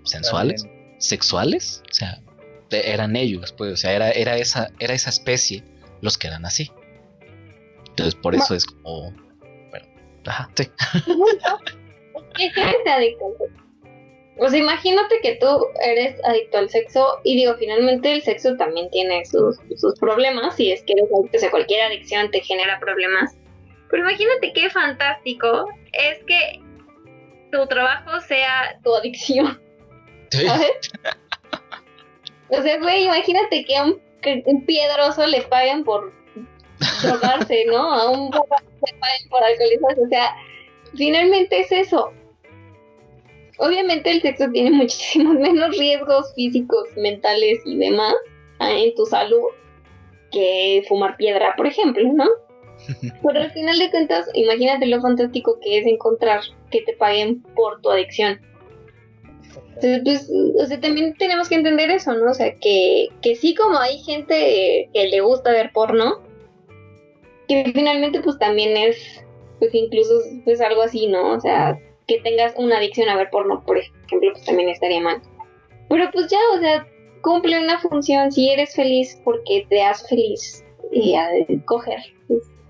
[0.04, 0.66] sensuales,
[0.98, 2.22] sexuales, o sea,
[2.70, 5.64] de- eran ellos, pues, o sea, era, era, esa, era esa especie
[6.02, 6.72] los que eran así.
[7.92, 9.12] Entonces, por eso es como,
[9.70, 9.88] bueno,
[10.26, 10.66] ajá, sí.
[12.36, 12.52] ¿Qué?
[14.40, 18.90] O sea, imagínate que tú eres adicto al sexo y digo, finalmente el sexo también
[18.90, 22.80] tiene sus, sus problemas y es que eres adicto, o sea, cualquier adicción te genera
[22.80, 23.36] problemas.
[23.90, 26.62] Pero imagínate qué fantástico es que
[27.52, 29.60] tu trabajo sea tu adicción,
[30.32, 30.46] Sí.
[30.46, 30.72] ¿sabes?
[32.50, 36.12] O sea, güey, imagínate que a un, que un piedroso le paguen por
[37.02, 37.94] drogarse, ¿no?
[37.94, 40.02] A un borracho le paguen por alcoholizarse.
[40.02, 40.36] O sea,
[40.96, 42.12] finalmente es eso.
[43.60, 48.16] Obviamente el sexo tiene muchísimos menos riesgos físicos, mentales y demás
[48.60, 49.48] ah, en tu salud
[50.32, 52.26] que fumar piedra, por ejemplo, ¿no?
[53.24, 56.42] Pero al final de cuentas, imagínate lo fantástico que es encontrar
[56.72, 58.40] que te paguen por tu adicción.
[59.82, 60.30] Entonces, pues,
[60.62, 62.32] o sea, también tenemos que entender eso, ¿no?
[62.32, 66.22] O sea, que, que sí como hay gente que le gusta ver porno,
[67.48, 69.24] que finalmente pues también es,
[69.60, 71.34] pues incluso pues algo así, ¿no?
[71.34, 71.80] O sea,
[72.10, 75.22] que tengas una adicción a ver porno, por ejemplo, pues también estaría mal.
[75.90, 76.88] Pero pues ya, o sea,
[77.22, 81.30] cumple una función, si eres feliz porque te hace feliz y a
[81.66, 82.00] coger,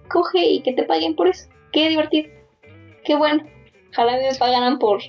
[0.09, 1.49] coge y que te paguen por eso.
[1.71, 2.29] Qué divertido,
[3.05, 3.45] qué bueno.
[3.93, 5.01] Ojalá me pagaran por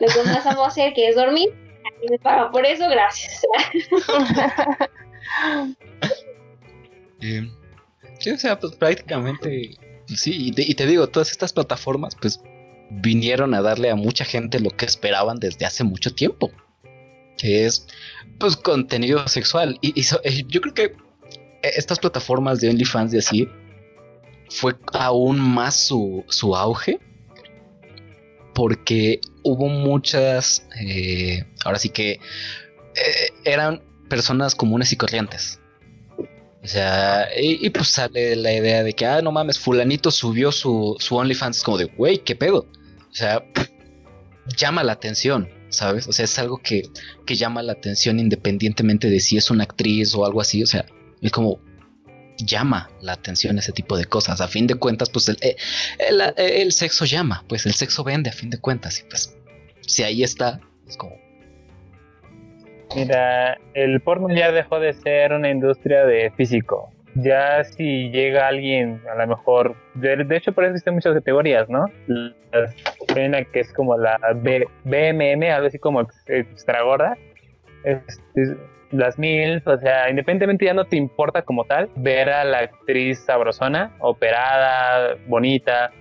[0.00, 1.50] lo que más amo hacer, que es dormir.
[2.02, 3.42] Y me pagan por eso, gracias.
[7.22, 7.50] Eh,
[8.20, 9.70] sí, o sea, pues prácticamente,
[10.06, 12.40] sí, y te digo, todas estas plataformas, pues
[12.90, 16.50] vinieron a darle a mucha gente lo que esperaban desde hace mucho tiempo,
[17.38, 17.86] que es,
[18.38, 19.78] pues, contenido sexual.
[19.80, 20.92] Y, eh, yo creo que eh,
[21.76, 23.48] estas plataformas de OnlyFans y así
[24.50, 26.98] fue aún más su, su auge,
[28.54, 32.20] porque hubo muchas, eh, ahora sí que
[33.44, 35.60] eran personas comunes y corrientes.
[36.66, 40.96] O sea, y, pues sale la idea de que, ah, no mames, fulanito subió su,
[40.98, 42.66] su OnlyFans, como de, güey, ¿qué pedo?
[43.08, 43.44] O sea,
[44.56, 46.08] llama la atención, ¿sabes?
[46.08, 46.82] O sea, es algo que,
[47.24, 50.86] que llama la atención independientemente de si es una actriz o algo así, o sea,
[51.22, 51.60] es como
[52.36, 54.40] llama la atención ese tipo de cosas.
[54.40, 55.56] A fin de cuentas, pues el, eh,
[56.00, 59.36] el, el sexo llama, pues el sexo vende a fin de cuentas, y pues
[59.82, 61.14] si ahí está, es como...
[62.96, 66.90] Mira, el porno ya dejó de ser una industria de físico.
[67.14, 71.68] Ya si llega alguien, a lo mejor, de, de hecho por eso existen muchas categorías,
[71.68, 71.84] ¿no?
[72.06, 72.74] Las,
[73.14, 77.16] hay una que es como la BMM, algo así como extra gorda.
[77.84, 78.56] Este,
[78.90, 83.20] las mil, o sea, independientemente ya no te importa como tal ver a la actriz
[83.24, 85.92] sabrosona, operada, bonita.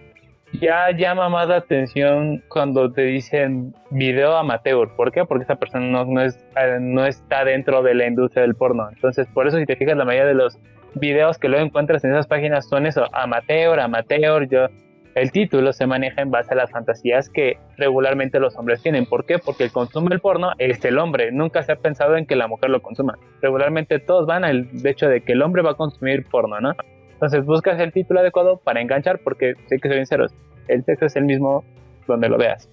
[0.60, 4.95] Ya llama más la atención cuando te dicen video amateur.
[4.95, 5.26] ¿Por qué?
[5.26, 6.38] Porque esa persona no, no, es,
[6.80, 8.89] no está dentro de la industria del porno.
[8.89, 10.58] Entonces, por eso si te fijas, la mayoría de los
[10.95, 14.47] videos que luego encuentras en esas páginas son eso, amateur, amateur.
[14.47, 14.68] Yo,
[15.16, 19.06] el título se maneja en base a las fantasías que regularmente los hombres tienen.
[19.06, 19.39] ¿Por qué?
[19.39, 21.32] Porque el consumo del porno es el hombre.
[21.32, 23.18] Nunca se ha pensado en que la mujer lo consuma.
[23.41, 26.76] Regularmente todos van al hecho de que el hombre va a consumir porno, ¿no?
[27.16, 30.34] Entonces buscas el título adecuado para enganchar porque, sé que soy sinceros,
[30.68, 31.63] el sexo es el mismo
[32.07, 32.70] donde lo veas.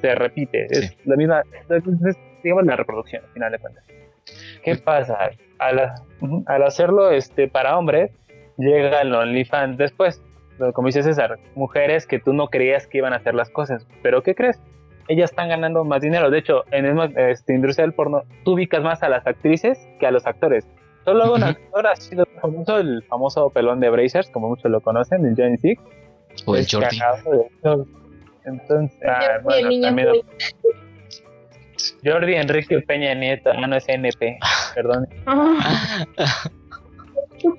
[0.00, 0.96] Se repite, es Sí.
[1.04, 3.84] la misma, es, es, digamos la reproducción, al final de cuentas.
[4.62, 5.30] ¿Qué pasa?
[5.58, 5.92] Al,
[6.46, 8.10] al hacerlo este, para hombres,
[8.58, 10.22] llega el OnlyFans después.
[10.74, 13.86] Como dice César, mujeres que tú no creías que iban a hacer las cosas.
[14.02, 14.60] Pero ¿qué crees?
[15.06, 16.30] Ellas están ganando más dinero.
[16.30, 20.06] De hecho, en la este, industria del porno, tú ubicas más a las actrices que
[20.06, 20.66] a los actores.
[21.08, 25.24] Solo un actor ha sido famoso, el famoso pelón de Brazers, como muchos lo conocen,
[25.24, 25.80] el Johnny Six.
[26.44, 26.98] O el Jordi.
[28.44, 30.08] Entonces, ah, bueno, también.
[32.04, 34.38] Jordi Enrique Peña Nieto, ah, no es NP,
[34.74, 35.08] perdón.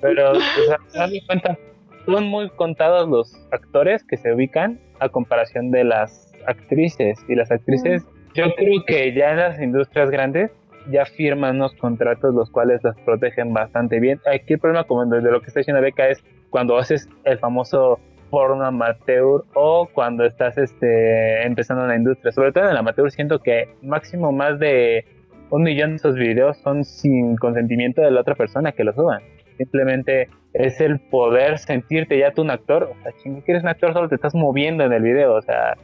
[0.00, 1.58] Pero, o sea, dale cuenta,
[2.06, 7.18] son muy contados los actores que se ubican a comparación de las actrices.
[7.28, 10.52] Y las actrices, yo creo que ya en las industrias grandes
[10.90, 14.20] ya firman unos contratos los cuales las protegen bastante bien.
[14.32, 17.98] Aquí el problema, como de lo que está diciendo Beca, es cuando haces el famoso
[18.30, 22.32] porno amateur o cuando estás este, empezando en la industria.
[22.32, 25.04] Sobre todo en el amateur siento que máximo más de
[25.50, 29.22] un millón de esos videos son sin consentimiento de la otra persona que lo suban.
[29.58, 32.84] Simplemente es el poder sentirte ya tú un actor.
[32.84, 35.34] O sea, chingo que eres un actor, solo te estás moviendo en el video.
[35.34, 35.76] O sea,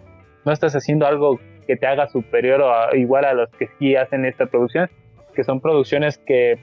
[0.44, 3.97] no estás haciendo algo que te haga superior o a- igual a los que sí
[3.97, 4.89] hacen esta producción,
[5.35, 6.59] que son producciones que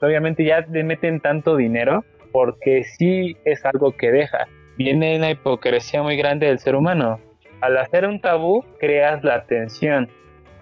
[0.00, 4.46] obviamente ya le meten tanto dinero porque sí es algo que deja.
[4.76, 7.18] Viene una hipocresía muy grande del ser humano.
[7.60, 10.08] Al hacer un tabú, creas la tensión.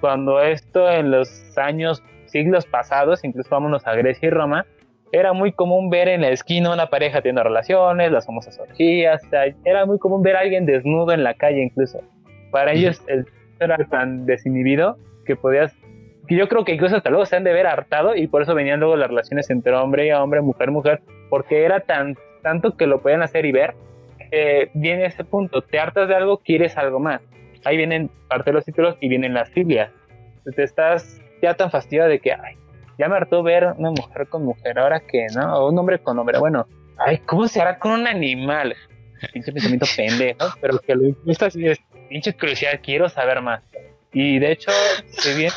[0.00, 1.28] Cuando esto en los
[1.58, 4.64] años, siglos pasados, incluso vámonos a Grecia y Roma,
[5.12, 9.28] era muy común ver en la esquina una pareja teniendo relaciones, las famosas orgías, o
[9.28, 12.00] sea, era muy común ver a alguien desnudo en la calle incluso.
[12.50, 13.26] Para ellos el
[13.60, 15.74] era tan desinhibido que podías,
[16.26, 18.54] que yo creo que incluso hasta luego se han de ver hartado y por eso
[18.54, 22.86] venían luego las relaciones entre hombre y hombre, mujer, mujer, porque era tan tanto que
[22.86, 23.74] lo podían hacer y ver,
[24.18, 27.20] que viene ese punto, te hartas de algo, quieres algo más.
[27.64, 29.90] Ahí vienen parte de los títulos y vienen las filias.
[30.54, 32.54] Te estás ya tan fastidiado de que, ay,
[32.98, 35.56] ya me hartó ver una mujer con mujer, ahora que, ¿no?
[35.56, 36.38] O un hombre con hombre.
[36.38, 36.66] Bueno,
[36.98, 38.76] ay, ¿cómo se hará con un animal?
[39.32, 43.62] Pinche pensamiento pendejo, pero que lo impulsa así es pinche curiosidad, quiero saber más.
[44.12, 44.70] Y de hecho,
[45.08, 45.52] si bien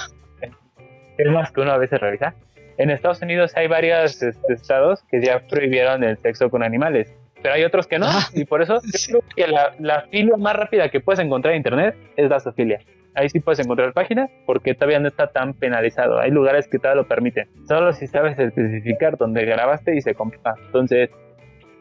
[1.17, 2.33] es más que uno a veces revisa,
[2.77, 7.53] en Estados Unidos hay varios este, estados que ya prohibieron el sexo con animales, pero
[7.55, 9.11] hay otros que no, Ah, y por eso sí.
[9.13, 12.39] yo creo que la, la filia más rápida que puedes encontrar en internet es la
[12.39, 12.79] zoofilia.
[13.15, 16.19] Ahí sí puedes encontrar páginas porque todavía no está tan penalizado.
[16.19, 17.49] Hay lugares que todavía lo permiten.
[17.67, 20.53] Solo si sabes especificar dónde grabaste y se compra.
[20.67, 21.09] Entonces,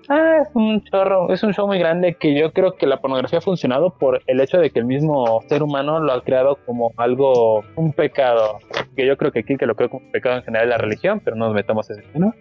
[0.09, 3.39] ah, es un chorro, es un show muy grande que yo creo que la pornografía
[3.39, 6.93] ha funcionado por el hecho de que el mismo ser humano lo ha creado como
[6.97, 8.59] algo, un pecado.
[8.97, 10.79] Que yo creo que aquí que lo creo como un pecado en general es la
[10.79, 12.35] religión, pero no nos metamos en ese tema.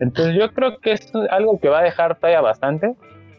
[0.00, 2.94] Entonces yo creo que es algo que va a dejar todavía bastante,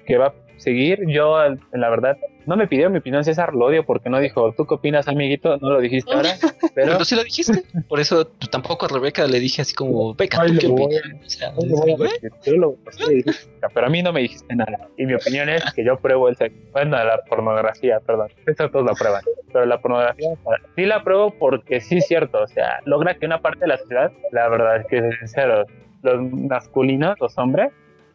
[0.06, 1.00] que va seguir.
[1.08, 1.38] Yo,
[1.72, 4.76] la verdad, no me pidió mi opinión César, lo odio porque no dijo, ¿tú qué
[4.76, 5.58] opinas, amiguito?
[5.58, 6.30] No lo dijiste ahora,
[6.76, 6.94] pero...
[6.94, 7.64] Pero sí lo dijiste.
[7.88, 11.02] Por eso tú tampoco a Rebeca le dije así como, Beca, Ay, ¿tú qué opinas?
[11.24, 11.54] O sea,
[13.74, 14.88] pero a mí no me dijiste nada.
[14.98, 16.58] Y mi opinión es que yo pruebo el sexo.
[16.72, 18.30] Bueno, la pornografía, perdón.
[18.46, 19.22] Eso todos la prueban.
[19.52, 20.30] Pero la pornografía,
[20.76, 22.44] sí la pruebo porque sí es cierto.
[22.44, 25.66] O sea, logra que una parte de la sociedad, la verdad es que, sincero,
[26.04, 27.72] los masculinos, los hombres,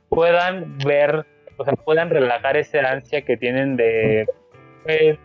[0.08, 1.26] puedan ver,
[1.60, 4.26] o sea, puedan relajar esa ansia que tienen de,
[4.82, 5.18] pues,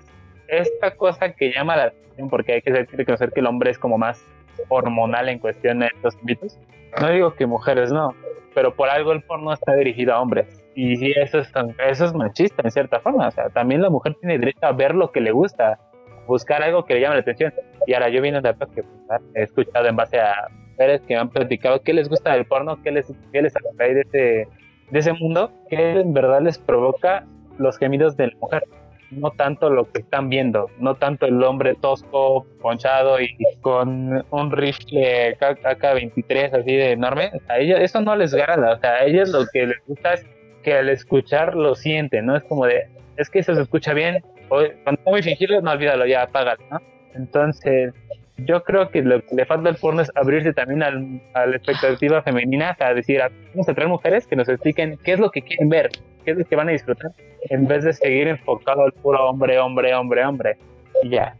[0.49, 3.97] esta cosa que llama la atención, porque hay que reconocer que el hombre es como
[3.97, 4.21] más
[4.67, 6.59] hormonal en cuestión de estos ámbitos.
[6.99, 8.13] No digo que mujeres no,
[8.53, 10.61] pero por algo el porno está dirigido a hombres.
[10.75, 11.49] Y sí, eso es,
[11.87, 13.29] eso es machista en cierta forma.
[13.29, 15.79] O sea, también la mujer tiene derecho a ver lo que le gusta,
[16.27, 17.53] buscar algo que le llame la atención.
[17.87, 21.13] Y ahora yo vine un dato que pues, he escuchado en base a mujeres que
[21.13, 24.47] me han platicado qué les gusta del porno, qué les, qué les atrae de ese,
[24.91, 27.25] de ese mundo, que en verdad les provoca
[27.57, 28.63] los gemidos de la mujer
[29.11, 34.51] no tanto lo que están viendo, no tanto el hombre tosco, ponchado y con un
[34.51, 39.29] rifle AK-23 así de enorme, a ellos eso no les gana, o sea, a ellos
[39.29, 40.25] lo que les gusta es
[40.63, 42.35] que al escuchar lo sienten, ¿no?
[42.35, 46.05] Es como de, es que eso se escucha bien, o cuando muy fingirlo, no olvídalo,
[46.05, 46.81] ya apágalo, ¿no?
[47.13, 47.93] Entonces,
[48.37, 51.55] yo creo que lo que le falta al porno es abrirse también al, a la
[51.55, 53.21] expectativa femenina, o sea, decir,
[53.53, 55.89] vamos a traer mujeres que nos expliquen qué es lo que quieren ver,
[56.25, 57.11] qué es lo que van a disfrutar,
[57.49, 60.57] en vez de seguir enfocado al puro hombre, hombre, hombre, hombre.
[61.03, 61.35] Y ya,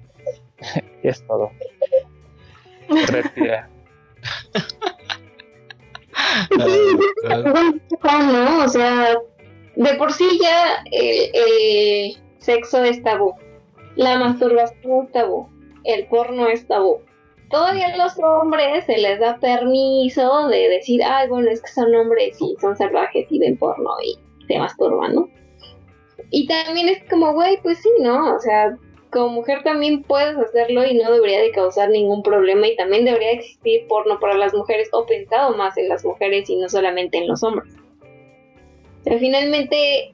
[1.04, 1.52] es todo.
[3.08, 3.68] Retira.
[8.32, 9.18] no, o sea,
[9.76, 13.34] de por sí ya el, el sexo es tabú,
[13.96, 15.50] la masturbación es tabú,
[15.86, 17.02] el porno es tabú.
[17.50, 22.38] Todavía los hombres se les da permiso de decir, ay, bueno, es que son hombres
[22.42, 24.18] y son salvajes y ven porno y
[24.48, 25.30] se masturban, ¿no?
[26.32, 28.36] Y también es como, güey, pues sí, ¿no?
[28.36, 28.76] O sea,
[29.12, 33.32] como mujer también puedes hacerlo y no debería de causar ningún problema y también debería
[33.32, 37.28] existir porno para las mujeres o pensado más en las mujeres y no solamente en
[37.28, 37.74] los hombres.
[39.02, 40.14] O sea, finalmente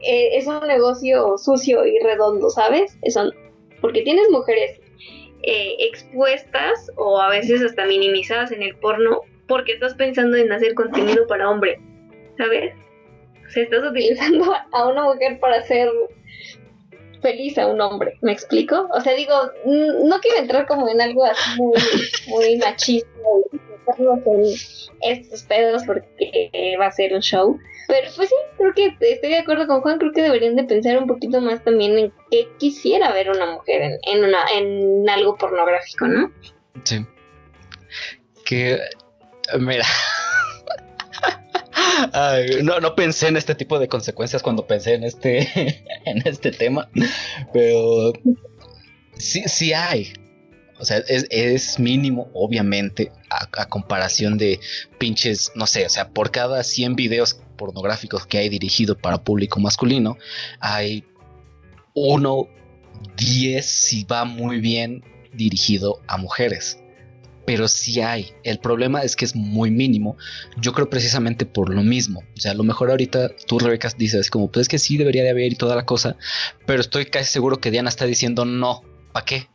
[0.00, 2.96] eh, es un negocio sucio y redondo, ¿sabes?
[3.02, 3.30] Eso,
[3.80, 4.80] porque tienes mujeres
[5.46, 10.74] eh, expuestas o a veces hasta minimizadas en el porno porque estás pensando en hacer
[10.74, 11.80] contenido para hombre,
[12.38, 12.74] ¿sabes?
[13.46, 15.88] O sea, estás utilizando a una mujer para hacer
[17.20, 18.88] feliz a un hombre, ¿me explico?
[18.92, 19.34] O sea, digo,
[19.66, 21.74] no quiero entrar como en algo así muy,
[22.28, 23.08] muy machista
[24.26, 24.54] en
[25.02, 27.58] estos pedos porque va a ser un show.
[27.86, 30.98] Pero pues sí, creo que estoy de acuerdo con Juan, creo que deberían de pensar
[30.98, 35.36] un poquito más también en qué quisiera ver una mujer en, en, una, en algo
[35.36, 36.32] pornográfico, ¿no?
[36.84, 37.04] Sí.
[38.44, 38.78] Que,
[39.58, 39.84] mira,
[42.62, 46.88] no, no pensé en este tipo de consecuencias cuando pensé en este, en este tema,
[47.52, 48.12] pero
[49.16, 50.12] sí, sí hay.
[50.78, 54.60] O sea, es, mínimo, obviamente, a, comparación de
[54.98, 59.60] pinches, no sé, o sea, por cada 100 videos pornográficos que hay dirigido para público
[59.60, 60.18] masculino,
[60.60, 61.04] hay
[61.94, 62.48] uno,
[63.16, 66.78] 10 si va muy bien dirigido a mujeres
[67.46, 68.32] pero sí hay.
[68.42, 70.16] El problema es que es muy mínimo.
[70.56, 72.22] Yo creo precisamente por lo mismo.
[72.36, 75.22] O sea, a lo mejor ahorita tú, Rebeca, dices como, pues es que sí debería
[75.22, 76.16] de haber y toda la cosa,
[76.66, 79.48] pero estoy casi seguro que Diana está diciendo no, ¿para qué?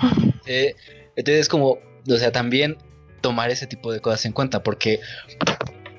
[0.50, 0.74] Eh,
[1.14, 1.76] entonces es como,
[2.08, 2.78] o sea, también
[3.20, 5.00] tomar ese tipo de cosas en cuenta, porque,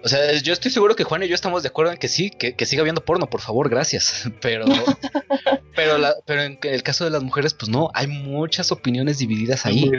[0.03, 2.31] o sea, yo estoy seguro que Juan y yo estamos de acuerdo en que sí,
[2.31, 4.27] que, que siga habiendo porno, por favor, gracias.
[4.41, 4.65] Pero,
[5.75, 9.89] pero, pero en el caso de las mujeres, pues no, hay muchas opiniones divididas ahí.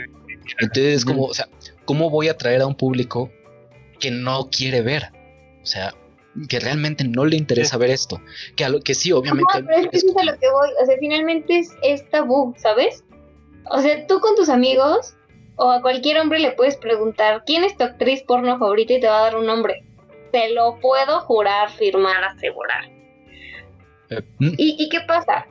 [0.59, 1.49] Entonces, como, o sea,
[1.85, 3.31] ¿cómo voy a atraer a un público
[3.99, 5.11] que no quiere ver?
[5.63, 5.95] O sea,
[6.49, 8.21] que realmente no le interesa ver esto.
[8.57, 9.61] Que, a lo, que sí, obviamente.
[9.61, 10.69] No, pero es que eso es a lo que voy.
[10.83, 13.05] O sea, finalmente es, es tabú, ¿sabes?
[13.69, 15.17] O sea, tú con tus amigos
[15.57, 19.09] o a cualquier hombre le puedes preguntar quién es tu actriz porno favorita y te
[19.09, 19.85] va a dar un nombre.
[20.33, 22.85] Te lo puedo jurar, firmar, asegurar.
[24.11, 24.55] Eh, mm.
[24.57, 25.47] ¿Y, ¿Y, qué pasa?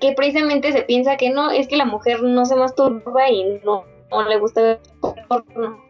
[0.00, 3.84] Que precisamente se piensa que no, es que la mujer no se masturba y no
[4.22, 4.80] no le gusta ver
[5.28, 5.84] porno,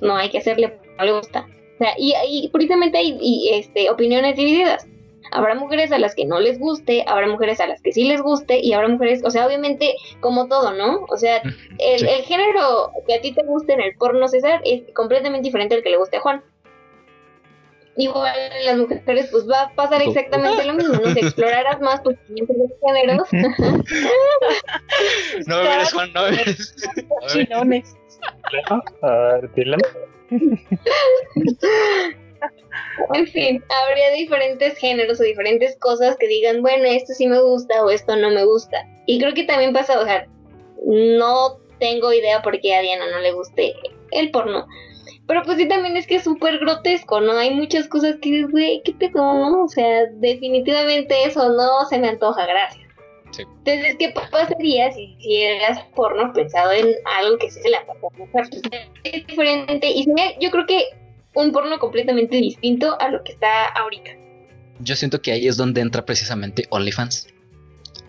[0.00, 1.46] no hay que hacerle, no le gusta.
[1.74, 4.86] O sea, y, y precisamente hay y, este, opiniones divididas.
[5.30, 8.22] Habrá mujeres a las que no les guste, habrá mujeres a las que sí les
[8.22, 11.04] guste, y habrá mujeres, o sea, obviamente, como todo, ¿no?
[11.08, 11.42] O sea,
[11.78, 15.74] el, el género que a ti te guste en el porno, César, es completamente diferente
[15.74, 16.42] al que le guste a Juan
[17.96, 21.12] igual las mujeres pues va a pasar exactamente lo mismo, ¿no?
[21.12, 22.48] Si explorarás más tus los
[22.84, 23.28] géneros.
[25.46, 26.74] no me mires, Juan, no me mires.
[27.28, 27.96] Chinones.
[33.14, 37.84] En fin, habría diferentes géneros o diferentes cosas que digan, bueno, esto sí me gusta
[37.84, 38.86] o esto no me gusta.
[39.06, 40.26] Y creo que también pasa, o sea,
[40.84, 43.74] no tengo idea por qué a Diana no le guste
[44.12, 44.66] el porno.
[45.26, 47.32] Pero pues sí, también es que es súper grotesco, ¿no?
[47.32, 49.64] Hay muchas cosas que dices, güey, ¿qué te no?
[49.64, 52.84] O sea, definitivamente eso no se me antoja, gracias.
[53.30, 53.42] Sí.
[53.64, 58.44] Entonces, ¿qué pasaría si hicieras porno pensado en algo que se le antoja a mujer?
[59.04, 60.04] Es diferente y
[60.40, 60.84] yo creo que
[61.34, 64.10] un porno completamente distinto a lo que está ahorita.
[64.80, 67.28] Yo siento que ahí es donde entra precisamente OnlyFans.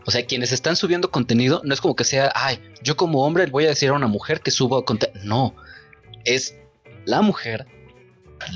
[0.05, 3.45] O sea, quienes están subiendo contenido, no es como que sea, ay, yo como hombre
[3.45, 5.21] voy a decir a una mujer que suba contenido.
[5.23, 5.55] No,
[6.25, 6.55] es
[7.05, 7.67] la mujer,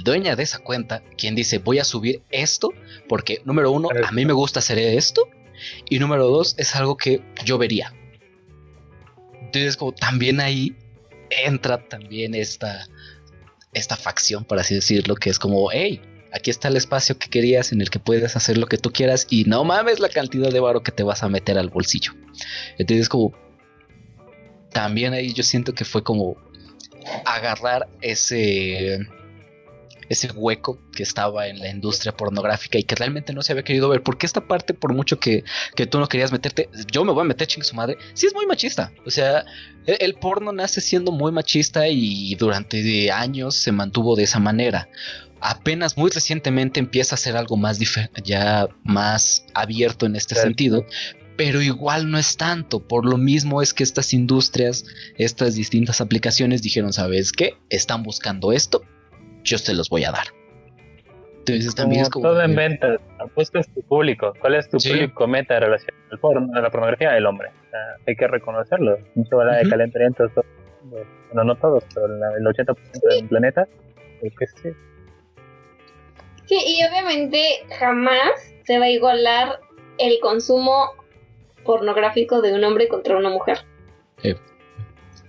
[0.04, 2.74] dueña de esa cuenta, quien dice voy a subir esto
[3.08, 5.28] porque número uno, a mí me gusta hacer esto
[5.90, 7.94] y número dos, es algo que yo vería.
[9.42, 10.76] Entonces como también ahí
[11.30, 12.88] entra también esta,
[13.76, 16.02] esta facción, por así decirlo, que es como, hey,
[16.34, 19.28] aquí está el espacio que querías en el que puedes hacer lo que tú quieras
[19.30, 22.14] y no mames la cantidad de varo que te vas a meter al bolsillo.
[22.78, 23.34] Entonces como
[24.72, 26.36] también ahí yo siento que fue como
[27.26, 29.00] agarrar ese
[30.10, 33.90] ese hueco que estaba en la industria pornográfica y que realmente no se había querido
[33.90, 34.04] ver.
[34.04, 35.44] Porque esta parte, por mucho que,
[35.90, 38.46] tú no querías meterte, yo me voy a meter ching su madre, sí es muy
[38.46, 38.92] machista.
[39.06, 39.46] O sea,
[39.86, 44.90] el, porno nace siendo muy machista y durante años se mantuvo de esa manera.
[45.42, 47.80] Apenas muy recientemente empieza a ser algo más
[48.24, 50.86] ya más abierto en este sentido,
[51.38, 52.80] pero igual no es tanto.
[52.80, 54.86] Por lo mismo es que estas industrias,
[55.18, 57.58] estas distintas aplicaciones dijeron, ¿sabes qué?
[57.70, 58.84] Están buscando esto,
[59.46, 60.28] yo se los voy a dar.
[61.40, 62.28] Entonces también es como...
[62.28, 64.34] Todo en ventas, apuestas tu público.
[64.42, 67.16] ¿Cuál es tu público meta en relación al porno, a la pornografía?
[67.16, 67.52] El hombre.
[68.08, 68.98] hay que reconocerlo.
[69.14, 70.32] Mucho habla de calentamientos,
[70.92, 72.76] bueno, no todos, pero el 80%
[73.10, 73.68] del planeta.
[74.22, 74.70] que sí.
[76.46, 77.40] Sí, y obviamente
[77.78, 79.60] jamás se va a igualar
[79.98, 80.94] el consumo
[81.64, 83.60] pornográfico de un hombre contra una mujer.
[84.18, 84.36] Sí.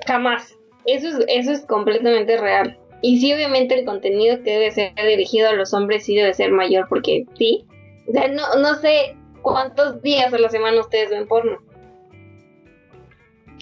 [0.07, 0.57] Jamás.
[0.87, 2.79] Eso es, eso es completamente real.
[3.03, 6.51] Y sí, obviamente el contenido que debe ser dirigido a los hombres sí debe ser
[6.51, 7.67] mayor, porque sí.
[8.09, 11.59] O sea, no, no sé cuántos días a la semana ustedes ven porno.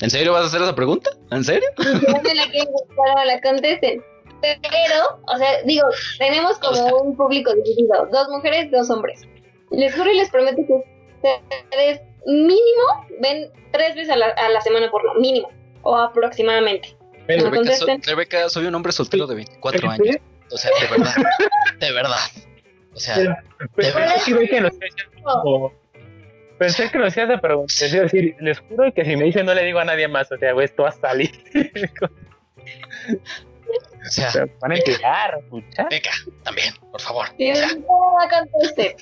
[0.00, 1.10] ¿En serio vas a hacer esa pregunta?
[1.30, 1.68] ¿En serio?
[1.78, 4.02] Me la no la contesten.
[4.40, 5.86] Pero, o sea, digo,
[6.18, 8.06] tenemos como O sea- un público dividido.
[8.12, 9.22] Dos mujeres, dos hombres.
[9.70, 10.74] Les juro y les prometo que
[11.14, 15.14] ustedes mínimo ven tres veces a la, a la semana porno.
[15.14, 15.48] Mínimo.
[15.82, 16.96] O aproximadamente.
[17.26, 18.02] Pero, Rebeca, so- contesten.
[18.02, 20.16] Rebeca, soy un hombre soltero de 24 pero- años.
[20.50, 21.14] O sea, de verdad.
[21.80, 22.18] De verdad.
[22.92, 23.36] O sea, pero-
[23.74, 24.16] pero De verdad.
[24.24, 24.72] sí, güey, que nos
[25.42, 25.72] como-
[26.58, 27.40] Pensé que lo hacías de.
[27.66, 30.38] Es decir, les juro que si me dicen no le digo a nadie más, o
[30.38, 31.32] sea, güey, esto va a salir.
[34.06, 35.82] o sea, Se van a enterar, escucha.
[35.84, 36.10] Rebeca,
[36.44, 37.26] también, por favor.
[37.36, 38.72] Si O sea, no la.
[38.76, 38.96] Te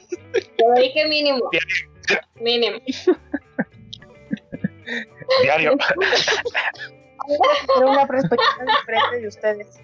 [0.67, 1.51] lo dije mínimo.
[2.41, 2.79] Mínimo.
[5.43, 5.77] Diario.
[7.75, 9.81] Pero una perspectiva diferente de ustedes.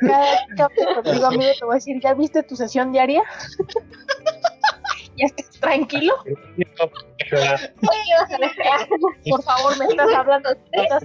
[0.00, 0.40] Cada vez
[0.76, 3.22] que contigo, amigo, te voy a decir, ¿ya viste tu sesión diaria?
[5.16, 6.14] ¿Ya estás tranquilo?
[9.30, 10.50] Por favor, me estás hablando.
[10.72, 11.04] me estás.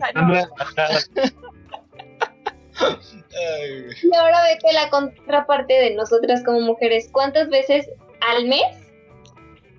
[4.04, 7.10] Y ahora vete la contraparte de nosotras como mujeres.
[7.12, 7.90] ¿Cuántas veces
[8.22, 8.64] al mes,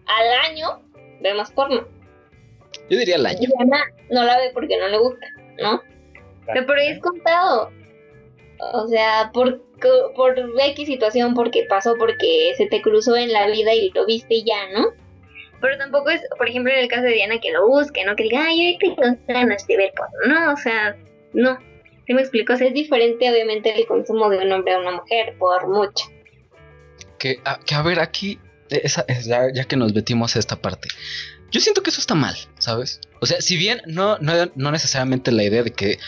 [0.07, 0.83] al año,
[1.21, 1.87] vemos porno?
[2.91, 3.39] Yo diría el año.
[3.39, 5.27] Diana no la ve porque no le gusta,
[5.63, 5.83] ¿no?
[6.47, 7.71] Pero por ahí es contado.
[8.75, 13.47] O sea, por, co- por X situación, porque pasó, porque se te cruzó en la
[13.47, 14.89] vida y lo viste y ya, ¿no?
[15.63, 18.17] Pero tampoco es, por ejemplo, en el caso de Diana, que lo busque, ¿no?
[18.17, 20.15] Que diga, ay, yo tengo ganas de ver porno.
[20.27, 20.97] No, o sea,
[21.33, 21.59] no.
[22.07, 22.55] ¿Sí me explico?
[22.55, 26.07] O sea, es diferente, obviamente, el consumo de un hombre a una mujer, por mucho.
[27.19, 28.41] Que, a, que a ver, aquí,
[28.71, 30.89] esa, es ya, ya que nos metimos a esta parte,
[31.51, 33.01] yo siento que eso está mal, ¿sabes?
[33.21, 35.99] O sea, si bien no, no, no necesariamente la idea de que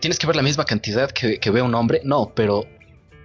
[0.00, 2.64] tienes que ver la misma cantidad que, que ve un hombre, no, pero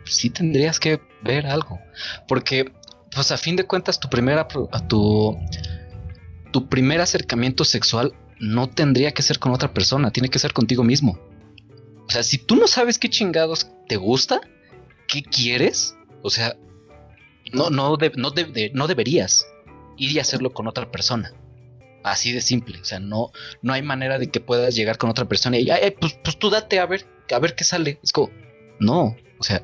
[0.05, 1.79] sí tendrías que ver algo.
[2.27, 2.71] Porque,
[3.11, 5.37] pues a fin de cuentas, tu primera, tu,
[6.51, 10.83] tu primer acercamiento sexual no tendría que ser con otra persona, tiene que ser contigo
[10.83, 11.19] mismo.
[12.07, 14.41] O sea, si tú no sabes qué chingados te gusta,
[15.07, 16.55] qué quieres, o sea,
[17.51, 18.31] no, no, no,
[18.73, 19.45] no deberías
[19.97, 21.33] ir y hacerlo con otra persona.
[22.11, 22.79] Así de simple.
[22.79, 23.31] O sea, no,
[23.61, 26.37] no hay manera de que puedas llegar con otra persona y "Ay, ay, pues, pues
[26.37, 27.99] tú date a ver, a ver qué sale.
[28.03, 28.29] Es como,
[28.79, 29.15] no.
[29.39, 29.61] O sea,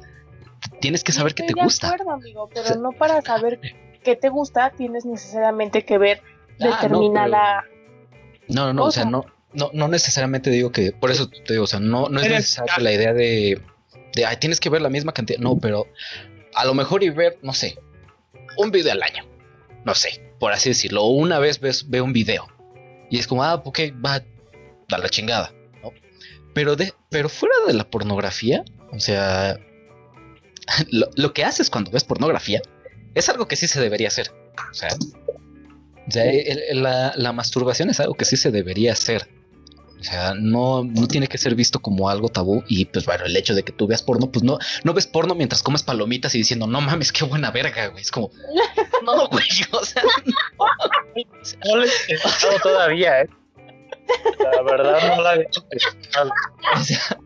[0.81, 1.87] tienes que saber qué te de gusta.
[1.87, 3.59] acuerdo, amigo, pero no para saber
[4.03, 6.21] qué te gusta tienes necesariamente que ver
[6.59, 7.63] Ah, no, determinada...
[8.47, 11.63] No, no, no, o sea, no, no, no necesariamente digo que, por eso te digo,
[11.63, 13.61] o sea, no, no es necesaria la idea de,
[14.13, 15.87] de, ay, tienes que ver la misma cantidad, no, pero
[16.53, 17.77] a lo mejor y ver, no sé,
[18.57, 19.25] un video al año,
[19.83, 22.45] no sé, por así decirlo, o una vez ves, ve un video
[23.09, 24.21] y es como, ah, ok, va
[24.91, 25.51] a la chingada,
[25.81, 25.91] ¿no?
[26.53, 29.57] Pero, de, pero fuera de la pornografía, o sea,
[30.91, 32.61] lo, lo que haces cuando ves pornografía
[33.15, 34.29] es algo que sí se debería hacer,
[34.69, 34.89] o sea,
[36.07, 39.27] o sea, el- el- la, la masturbación es algo que sí se debería hacer.
[39.99, 42.63] O sea, no, no tiene que ser visto como algo tabú.
[42.67, 45.33] Y pues bueno, el hecho de que tú veas porno, pues no, no ves porno
[45.35, 48.01] mientras comes palomitas y diciendo, no mames, qué buena verga, güey.
[48.03, 48.29] Es como,
[49.03, 49.45] no, güey.
[49.71, 50.03] O sea,
[51.65, 53.29] No lo he intentado todavía, ¿eh?
[54.53, 55.47] La verdad no la he
[56.75, 57.17] o sea,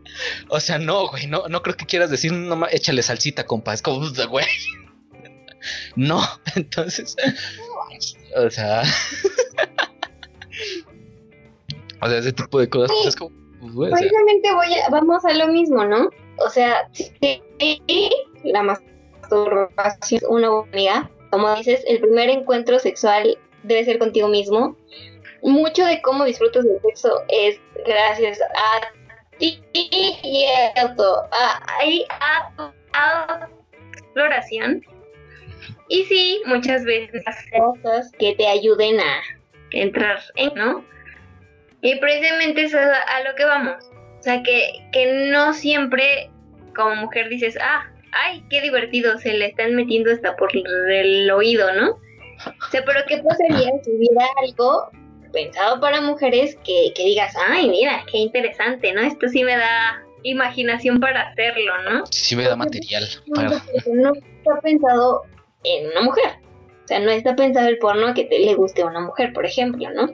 [0.48, 1.26] o sea, no, güey.
[1.26, 3.74] No, no creo que quieras decir, no ma- échale salsita, compa.
[3.74, 4.46] Es como, güey.
[5.94, 7.14] No, entonces,
[8.34, 8.82] o sea,
[12.02, 13.30] o sea, ese tipo de cosas pues, es como,
[13.74, 14.08] pues, o sea,
[14.54, 16.10] voy a- vamos a lo mismo, ¿no?
[16.38, 17.10] O sea, sí,
[18.44, 21.10] la masturbación es una buena amiga.
[21.30, 24.76] Como dices, el primer encuentro sexual debe ser contigo mismo.
[25.42, 28.80] Mucho de cómo disfrutas del sexo es gracias a
[29.38, 34.82] ti y a, a, y a tu exploración.
[35.88, 39.20] Y sí, muchas veces hacer cosas que te ayuden a
[39.72, 40.84] entrar en, ¿no?
[41.82, 43.84] Y precisamente eso es a, lo que vamos.
[44.18, 46.30] O sea, que, que no siempre
[46.74, 51.72] como mujer dices, ah, ay, qué divertido, se le están metiendo hasta por el oído,
[51.74, 51.90] ¿no?
[51.90, 54.90] O sea, pero ¿qué pasaría si hubiera algo
[55.32, 59.02] pensado para mujeres que, que digas, ay, mira, qué interesante, ¿no?
[59.02, 62.04] Esto sí me da imaginación para hacerlo, ¿no?
[62.10, 63.04] sí me da material
[63.34, 63.50] para...
[63.92, 65.22] No está pensado
[65.64, 66.32] en una mujer.
[66.84, 69.46] O sea, no está pensado el porno que te le guste a una mujer, por
[69.46, 70.10] ejemplo, ¿no?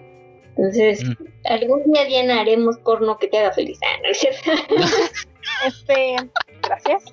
[0.56, 1.14] Entonces, Mm.
[1.44, 3.78] algún día, Diana, haremos porno que te haga feliz.
[3.82, 4.50] Ah, ¿no es cierto?
[5.66, 6.16] Este,
[6.62, 7.04] gracias.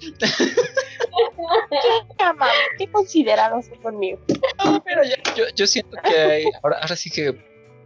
[2.18, 4.18] Qué amable, qué considerados son conmigo.
[4.64, 7.28] No, pero yo, yo siento que hay, ahora, ahora sí que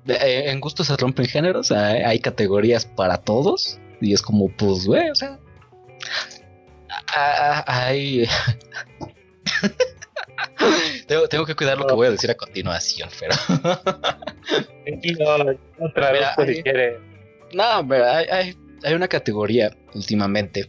[0.07, 4.87] eh, en gusto se rompen géneros, hay, hay categorías para todos y es como, pues,
[4.87, 5.39] güey, o sea,
[7.67, 8.25] hay...
[11.07, 13.35] tengo, tengo que cuidar lo que voy a decir a continuación, pero...
[14.87, 16.99] No traduzco Mira, si ahí- quiere.
[17.55, 20.69] No, pero hay, hay, hay una categoría últimamente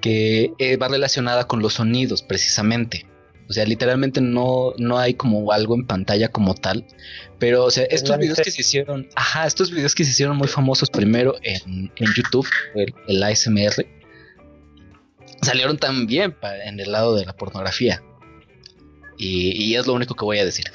[0.00, 3.06] que eh, va relacionada con los sonidos, precisamente.
[3.48, 6.86] O sea, literalmente no, no hay como algo en pantalla como tal.
[7.38, 10.48] Pero, o sea, estos videos que se hicieron, ajá, estos videos que se hicieron muy
[10.48, 13.86] famosos primero en, en YouTube, el, el ASMR,
[15.42, 18.02] salieron también en el lado de la pornografía.
[19.22, 20.64] Y, y es lo único que voy a decir.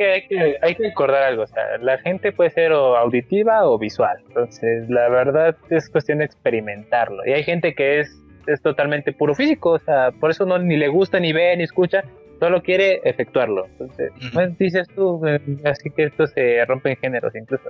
[0.00, 3.78] Hay, que, hay que recordar algo, o sea, la gente puede ser o auditiva o
[3.78, 7.22] visual, entonces la verdad es cuestión de experimentarlo.
[7.26, 8.10] Y hay gente que es,
[8.46, 11.64] es totalmente puro físico, o sea, por eso no ni le gusta, ni ve, ni
[11.64, 12.02] escucha,
[12.38, 13.66] solo quiere efectuarlo.
[13.66, 17.68] Entonces, pues, dices tú, eh, así que esto se rompe en géneros incluso.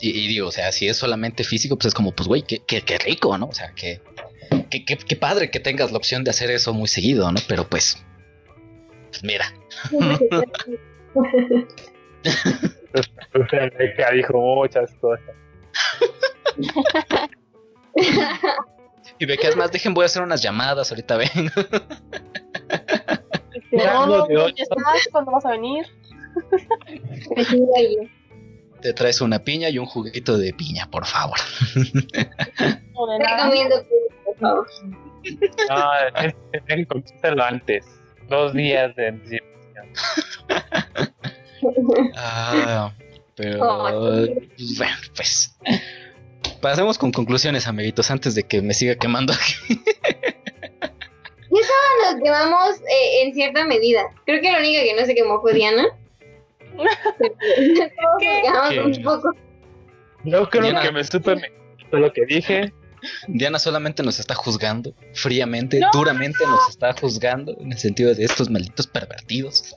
[0.00, 2.60] Y, y digo, o sea, si es solamente físico, pues es como, pues, güey, qué,
[2.66, 3.46] qué, qué rico, ¿no?
[3.46, 4.00] O sea, que,
[4.70, 7.38] qué, qué, qué padre que tengas la opción de hacer eso muy seguido, ¿no?
[7.48, 8.02] Pero pues,
[9.10, 9.52] pues mira,
[11.14, 11.22] O
[13.48, 15.24] sea, Beca dijo muchas cosas.
[19.18, 21.28] y ve que es más, dejen, voy a hacer unas llamadas, ahorita ven.
[23.72, 24.62] No, no, no, de ¿dónde ocho.
[24.64, 25.08] estás?
[25.10, 25.86] ¿Cuándo vas a venir?
[28.82, 31.38] Te traes una piña y un juguito de piña, por favor.
[32.92, 33.44] No, de nada.
[33.44, 33.88] Recomiendo que,
[34.42, 34.66] favor.
[35.70, 35.92] No,
[36.22, 36.34] es-
[36.66, 37.86] tenía que antes,
[38.28, 39.88] dos días de anticipación.
[42.16, 42.92] Ah,
[43.36, 45.56] pero, pues, bueno, pues.
[46.60, 49.80] Pasemos con conclusiones, amiguitos, antes de que me siga quemando aquí.
[51.50, 54.02] Nos quemamos eh, en cierta medida.
[54.26, 55.84] Creo que la única que no se quemó fue Diana.
[56.76, 56.88] Todos
[57.18, 58.40] nos ¿Qué?
[58.42, 58.80] quemamos ¿Qué?
[58.80, 59.32] un poco.
[60.24, 60.82] Yo creo Diana.
[60.82, 61.36] que me supe
[61.90, 62.72] todo lo que dije.
[63.28, 65.88] Diana solamente nos está juzgando fríamente, No.
[65.92, 69.74] duramente nos está juzgando en el sentido de estos malditos pervertidos.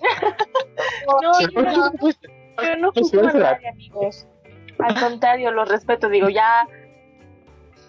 [1.21, 4.27] No, yo ¿Por qué no, yo no Pues, juzgo a era- nadie, amigos.
[4.79, 6.09] Al contrario, los respeto.
[6.09, 6.67] Digo, ya,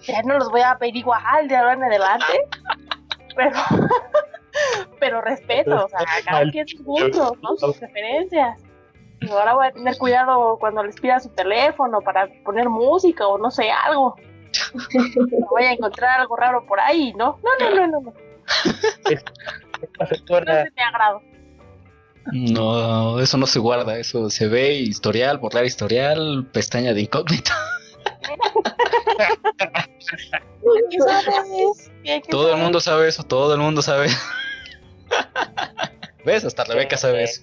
[0.03, 2.27] ya no los voy a pedir igual de ahora en adelante.
[3.35, 3.51] Pero,
[5.01, 7.57] pero respeto, o sea, cada quien sus gustos, ¿no?
[7.57, 8.61] Sus preferencias.
[9.21, 13.39] Y ahora voy a tener cuidado cuando les pida su teléfono para poner música o
[13.39, 14.17] no sé, algo.
[14.75, 17.39] No voy a encontrar algo raro por ahí, ¿no?
[17.43, 18.15] No, no, no, no, no.
[20.29, 21.23] No de mi agrado.
[22.33, 27.53] No, eso no se guarda, eso se ve historial, borrar historial, pestaña de incógnito.
[30.91, 31.91] ¿Qué sabes?
[32.03, 34.09] ¿Qué- qué Todo el mundo sabe eso, todo el mundo sabe.
[36.25, 36.45] ¿Ves?
[36.45, 37.43] Hasta Rebeca sabe eso.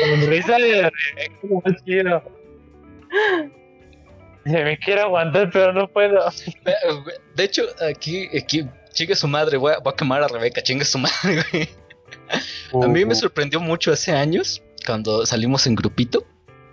[0.00, 2.22] con risa de Rebeca, como chido.
[4.44, 6.20] Se me quiero aguantar, pero no puedo.
[7.36, 10.84] De hecho, aquí, aquí, chingue su madre, voy a, voy a quemar a Rebeca, chingue
[10.84, 11.68] su madre, güey.
[12.82, 16.24] A mí me sorprendió mucho hace años, cuando salimos en grupito,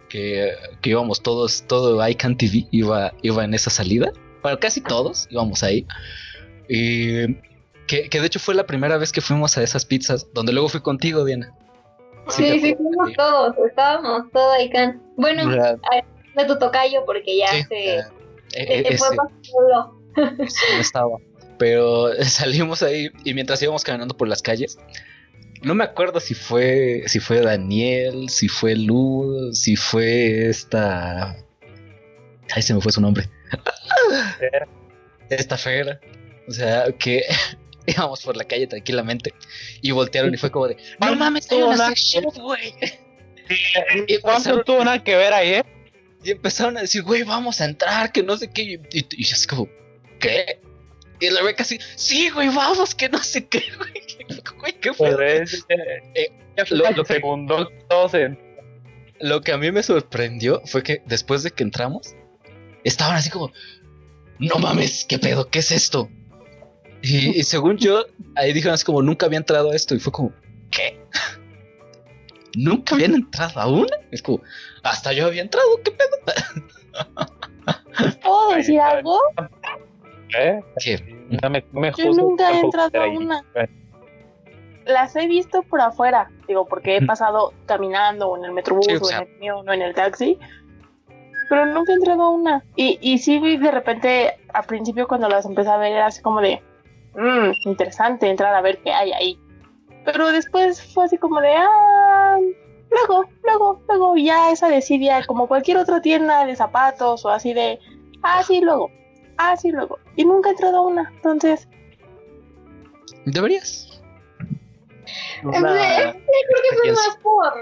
[0.10, 4.12] que, que íbamos todos, todo ICANN TV iba, iba en esa salida.
[4.42, 5.86] Bueno, casi todos íbamos ahí.
[6.68, 7.36] Y
[7.88, 10.70] que, que de hecho fue la primera vez que fuimos a esas pizzas, donde luego
[10.70, 11.54] fui contigo, Diana.
[12.30, 14.70] Sí, sí, fuimos todos, estábamos todos ahí.
[14.70, 15.50] can- Bueno,
[16.40, 18.04] de tu tocayo, porque ya sí, se, eh,
[18.50, 19.16] se eh, te fue
[20.80, 21.18] estaba.
[21.58, 24.78] Pero salimos ahí y mientras íbamos caminando por las calles,
[25.62, 31.36] no me acuerdo si fue si fue Daniel, si fue Lu, si fue esta.
[32.56, 33.30] Ay, se me fue su nombre.
[35.30, 36.00] Esta fera.
[36.48, 37.24] O sea, que
[37.86, 39.34] íbamos por la calle tranquilamente
[39.82, 42.74] y voltearon y fue como de: ¡No mames, hay una sex shop, güey!
[44.08, 45.64] Y ¿Cuánto tuvo nada que ver ahí, eh?
[46.24, 48.64] Y empezaron a decir: Güey, vamos a entrar, que no sé qué.
[48.64, 49.68] Y, y, yo así como:
[50.20, 50.60] ¿Qué?
[51.20, 54.40] Y la Rebeca así: Sí, güey, vamos, que no sé qué, güey.
[54.60, 55.16] Güey, qué fue.
[55.16, 56.30] Pues, eh, Eh,
[56.72, 58.40] lo- lo que- segundo, todos en-
[59.22, 62.16] Lo que a mí me sorprendió fue que después de que entramos,
[62.84, 63.52] estaban así como,
[64.40, 65.50] no mames, ¿qué pedo?
[65.50, 66.10] ¿Qué es esto?
[67.02, 68.06] Y, y según yo,
[68.36, 69.96] ahí dijeron así como, nunca había entrado a esto.
[69.96, 70.34] Y fue como,
[70.72, 71.00] ¿qué?
[72.56, 73.96] ¿Nunca habían entrado a una?
[74.12, 74.42] Es como,
[74.84, 76.18] hasta yo había entrado, ¿qué pedo?
[78.24, 79.20] ¿Puedo decir algo?
[80.38, 80.62] ¿eh?
[80.84, 81.26] ¿Qué?
[81.44, 83.44] No me, no me Yo nunca he entrado a una.
[84.86, 88.94] Las he visto por afuera, digo, porque he pasado caminando o en el metrobús Sí,
[88.94, 90.40] o en el camión o en el taxi.
[91.48, 92.64] pero nunca he entrado a una.
[92.76, 96.24] Y, y sí, vi de repente, al principio cuando las empecé a ver, era así
[96.24, 96.62] como de,
[97.14, 99.40] mmm, interesante entrar a ver qué hay ahí.
[100.06, 102.38] Pero después fue así como de, ah,
[102.92, 107.80] luego, luego, luego, ya esa decidía, como cualquier otra tienda de zapatos o así de,
[108.24, 108.90] ah, sí, luego,
[109.38, 110.00] ah, sí, luego.
[110.16, 111.68] Y nunca he entrado a una, entonces,
[113.26, 114.02] Deberías.
[115.44, 117.02] En realidad, Creo que fue Pienso.
[117.08, 117.54] más por,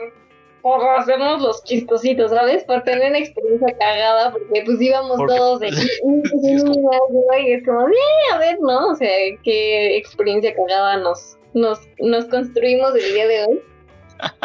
[0.61, 2.63] por hacernos los chistositos, ¿sabes?
[2.65, 5.67] Por tener una experiencia cagada, porque pues íbamos Porque- todos de...
[5.69, 8.89] y es como, "Eh, a ver, ¿no?
[8.89, 9.09] O sea,
[9.43, 13.61] qué experiencia cagada nos, nos, nos construimos el día de hoy.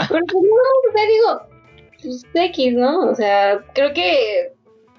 [0.09, 1.53] Pero pues no, o sea, digo,
[2.03, 3.11] pues X, ¿no?
[3.11, 4.53] O sea, creo que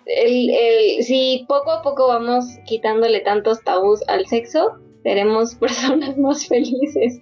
[0.06, 6.48] el, el, si poco a poco vamos quitándole tantos tabús al sexo, seremos personas más
[6.48, 7.22] felices.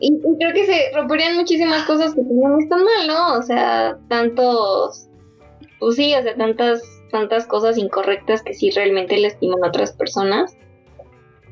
[0.00, 3.38] Y, y creo que se romperían muchísimas cosas que no están mal, ¿no?
[3.38, 5.08] O sea, tantos,
[5.78, 6.82] pues sí, o sea, tantas,
[7.12, 10.56] tantas cosas incorrectas que sí realmente lastiman a otras personas.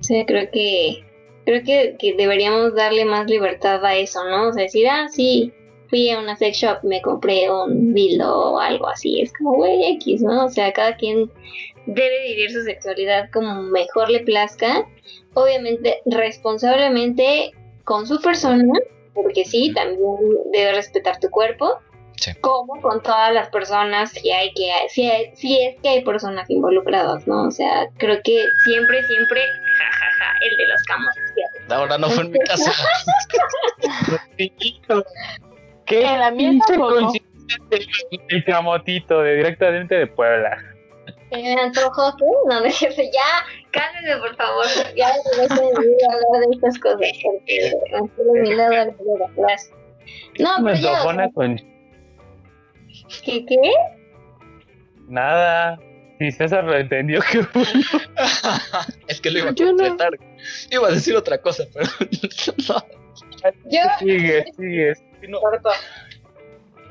[0.01, 1.05] O sea, creo que,
[1.45, 4.49] creo que, que deberíamos darle más libertad a eso, ¿no?
[4.49, 5.53] O sea, decir, ah, sí,
[5.89, 9.21] fui a una sex shop, me compré un dildo o algo así.
[9.21, 10.47] Es como, güey, X, ¿no?
[10.47, 11.31] O sea, cada quien
[11.87, 14.87] debe vivir su sexualidad como mejor le plazca.
[15.35, 17.53] Obviamente, responsablemente
[17.85, 18.73] con su persona,
[19.15, 20.01] porque sí, también
[20.53, 21.79] debe respetar tu cuerpo.
[22.17, 22.31] Sí.
[22.41, 26.49] Como con todas las personas, si hay que, si, hay- si es que hay personas
[26.49, 27.49] involucradas, ¿no?
[27.49, 29.41] O sea, creo que siempre, siempre,
[29.79, 31.33] jajaja, el de los camotes.
[31.35, 31.75] fíjate.
[31.75, 32.73] Ahora no fue en mi casa.
[35.87, 36.75] ¿Qué En la pinche
[38.29, 40.57] el- camotito de directamente de Puebla.
[41.31, 42.15] Me antojó.
[42.49, 44.65] No, no es cierto, ya, cálmeme, por favor.
[44.97, 49.71] Ya no dejen de hablar de estas cosas, porque me estoy olvidando de la clase.
[50.39, 51.57] No, Me pero ya, antojó una con
[53.25, 53.73] ¿qué, ¿qué?
[55.09, 55.79] nada.
[56.19, 57.39] Si César lo entendió que
[59.09, 59.77] es que lo iba a Yo no.
[59.77, 60.19] completar.
[60.71, 61.87] Iba a decir otra cosa, pero
[62.69, 62.85] no.
[63.71, 64.93] Yo, sigue, sigue.
[65.29, 65.41] no.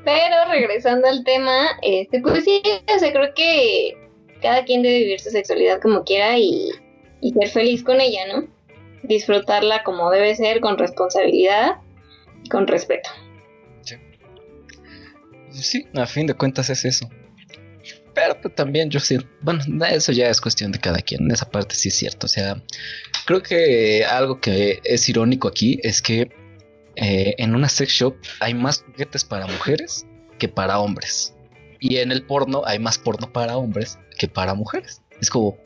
[0.04, 2.62] Pero regresando al tema, este, pues sí,
[2.94, 3.96] o sea, creo que
[4.42, 6.68] cada quien debe vivir su sexualidad como quiera y,
[7.22, 8.46] y ser feliz con ella, ¿no?
[9.02, 11.76] Disfrutarla como debe ser, con responsabilidad
[12.42, 13.08] y con respeto.
[15.50, 17.08] Sí, a fin de cuentas es eso.
[18.14, 21.74] Pero pues, también yo sí, bueno, eso ya es cuestión de cada quien, esa parte
[21.74, 22.26] sí es cierto.
[22.26, 22.62] O sea,
[23.26, 26.30] creo que algo que es irónico aquí es que
[26.96, 30.06] eh, en una sex shop hay más juguetes para mujeres
[30.38, 31.34] que para hombres.
[31.80, 35.02] Y en el porno hay más porno para hombres que para mujeres.
[35.20, 35.58] Es como,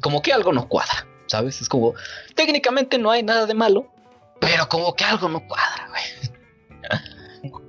[0.00, 1.60] como que algo no cuadra, ¿sabes?
[1.60, 1.94] Es como,
[2.34, 3.90] técnicamente no hay nada de malo,
[4.40, 6.02] pero como que algo no cuadra, güey.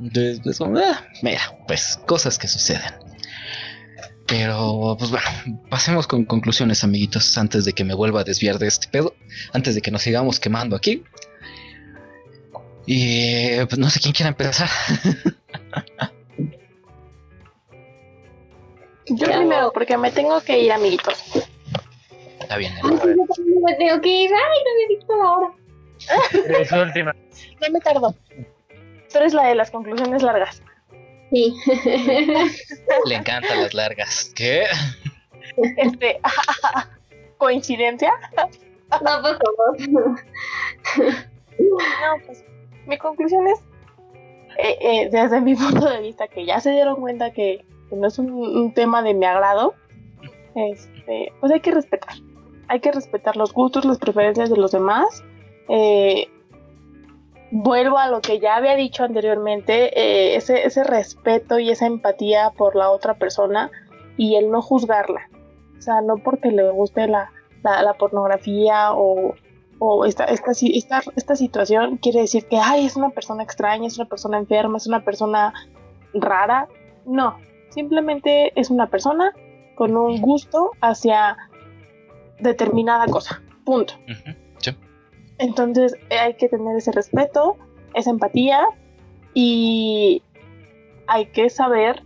[0.00, 3.03] Entonces, pues, ah, mira, pues cosas que suceden.
[4.26, 5.26] Pero, pues bueno,
[5.70, 9.14] pasemos con conclusiones, amiguitos, antes de que me vuelva a desviar de este pedo,
[9.52, 11.04] antes de que nos sigamos quemando aquí.
[12.86, 14.68] Y pues no sé quién quiera empezar.
[19.06, 21.22] Yo primero, porque me tengo que ir, amiguitos.
[22.40, 23.06] Está bien, Ay, yo
[23.64, 24.30] me tengo que ir.
[24.32, 25.50] Ay, no me he visto la hora.
[26.60, 27.14] Es última.
[27.60, 28.14] No me tardo.
[29.10, 30.62] Tú eres la de las conclusiones largas.
[31.34, 31.52] Sí.
[33.06, 34.32] le encantan las largas.
[34.36, 34.66] ¿Qué?
[35.76, 36.20] Este,
[37.38, 38.12] ¿coincidencia?
[39.02, 39.88] no, pues todos.
[41.58, 42.44] No, pues
[42.86, 43.58] mi conclusión es,
[44.58, 48.06] eh, eh, desde mi punto de vista, que ya se dieron cuenta que, que no
[48.06, 49.74] es un, un tema de mi agrado,
[50.54, 52.14] este, pues hay que respetar.
[52.68, 55.24] Hay que respetar los gustos, las preferencias de los demás.
[55.68, 56.28] Eh,
[57.54, 62.50] vuelvo a lo que ya había dicho anteriormente, eh, ese, ese respeto y esa empatía
[62.50, 63.70] por la otra persona
[64.16, 65.30] y el no juzgarla.
[65.78, 67.30] O sea, no porque le guste la,
[67.62, 69.34] la, la pornografía o,
[69.78, 73.98] o esta, esta, esta, esta situación quiere decir que ay, es una persona extraña, es
[73.98, 75.54] una persona enferma, es una persona
[76.12, 76.66] rara.
[77.06, 77.38] No,
[77.70, 79.32] simplemente es una persona
[79.76, 81.36] con un gusto hacia
[82.40, 83.42] determinada cosa.
[83.64, 83.94] Punto.
[84.08, 84.43] Ujú, sí.
[85.38, 87.56] Entonces eh, hay que tener ese respeto,
[87.94, 88.66] esa empatía
[89.34, 90.22] y
[91.06, 92.02] hay que saber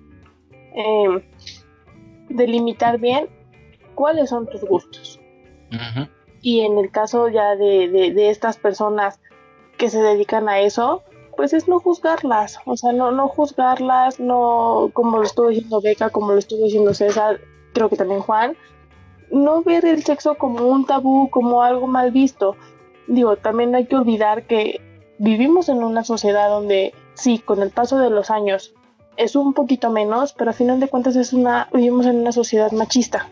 [0.74, 1.22] eh,
[2.28, 3.28] delimitar bien
[3.94, 5.20] cuáles son tus gustos.
[6.40, 9.20] Y en el caso ya de, de- de estas personas
[9.76, 11.02] que se dedican a eso,
[11.36, 16.10] pues es no juzgarlas, o sea, no, no juzgarlas, no como lo estuvo diciendo Beca,
[16.10, 17.40] como lo estuvo diciendo César,
[17.74, 18.56] creo que también Juan,
[19.30, 22.56] no ver el sexo como un tabú, como algo mal visto.
[23.09, 24.80] Digo, también hay que olvidar que
[25.18, 28.74] vivimos en una sociedad donde sí, con el paso de los años
[29.16, 32.70] es un poquito menos, pero a final de cuentas es una, vivimos en una sociedad
[32.70, 33.28] machista,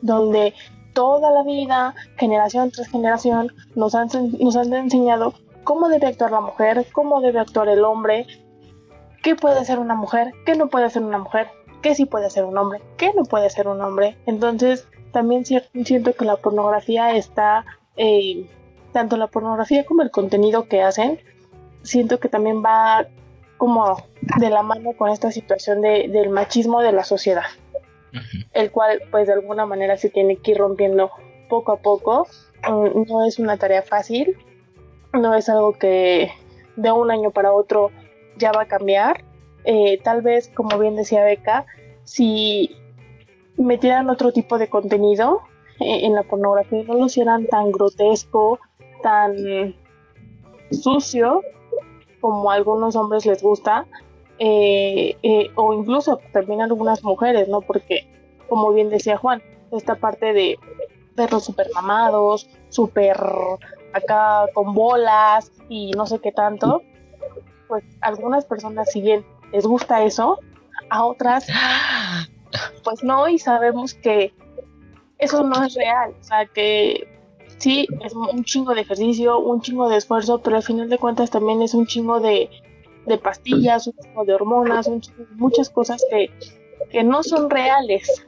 [0.00, 0.54] donde
[0.92, 4.08] toda la vida, generación tras generación, nos han,
[4.38, 5.34] nos han enseñado
[5.64, 8.26] cómo debe actuar la mujer, cómo debe actuar el hombre,
[9.22, 11.48] qué puede hacer una mujer, qué no puede hacer una mujer,
[11.82, 14.16] qué sí puede hacer un hombre, qué no puede hacer un hombre.
[14.26, 17.64] Entonces, también siento que la pornografía está,
[17.96, 18.48] eh,
[18.94, 21.20] tanto la pornografía como el contenido que hacen,
[21.82, 23.06] siento que también va
[23.58, 23.96] como
[24.38, 27.44] de la mano con esta situación de, del machismo de la sociedad,
[28.52, 31.10] el cual pues de alguna manera se tiene que ir rompiendo
[31.48, 32.26] poco a poco.
[32.68, 34.36] Mm, no es una tarea fácil,
[35.12, 36.30] no es algo que
[36.76, 37.90] de un año para otro
[38.38, 39.24] ya va a cambiar.
[39.64, 41.66] Eh, tal vez, como bien decía Beca,
[42.04, 42.76] si
[43.56, 45.40] metieran otro tipo de contenido
[45.80, 48.60] eh, en la pornografía, no lo hicieran tan grotesco,
[49.04, 49.36] tan
[50.70, 51.42] sucio,
[52.20, 53.86] como a algunos hombres les gusta,
[54.38, 57.60] eh, eh, o incluso también algunas mujeres, ¿no?
[57.60, 58.08] Porque,
[58.48, 60.58] como bien decía Juan, esta parte de
[61.14, 63.16] verlos súper mamados, súper
[63.92, 66.80] acá con bolas y no sé qué tanto,
[67.68, 69.22] pues algunas personas, si bien
[69.52, 70.40] les gusta eso,
[70.88, 71.46] a otras,
[72.84, 74.32] pues no, y sabemos que
[75.18, 77.13] eso no es real, o sea, que
[77.64, 81.30] sí, es un chingo de ejercicio, un chingo de esfuerzo, pero al final de cuentas
[81.30, 82.50] también es un chingo de,
[83.22, 84.90] pastillas, un chingo de hormonas,
[85.36, 86.30] muchas cosas que,
[87.02, 88.26] no son reales.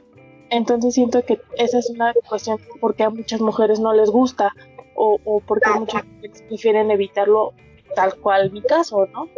[0.49, 4.53] Entonces siento que esa es una cuestión porque a muchas mujeres no les gusta
[4.95, 7.53] o, o porque muchas mujeres prefieren evitarlo
[7.95, 9.29] tal cual mi caso, ¿no?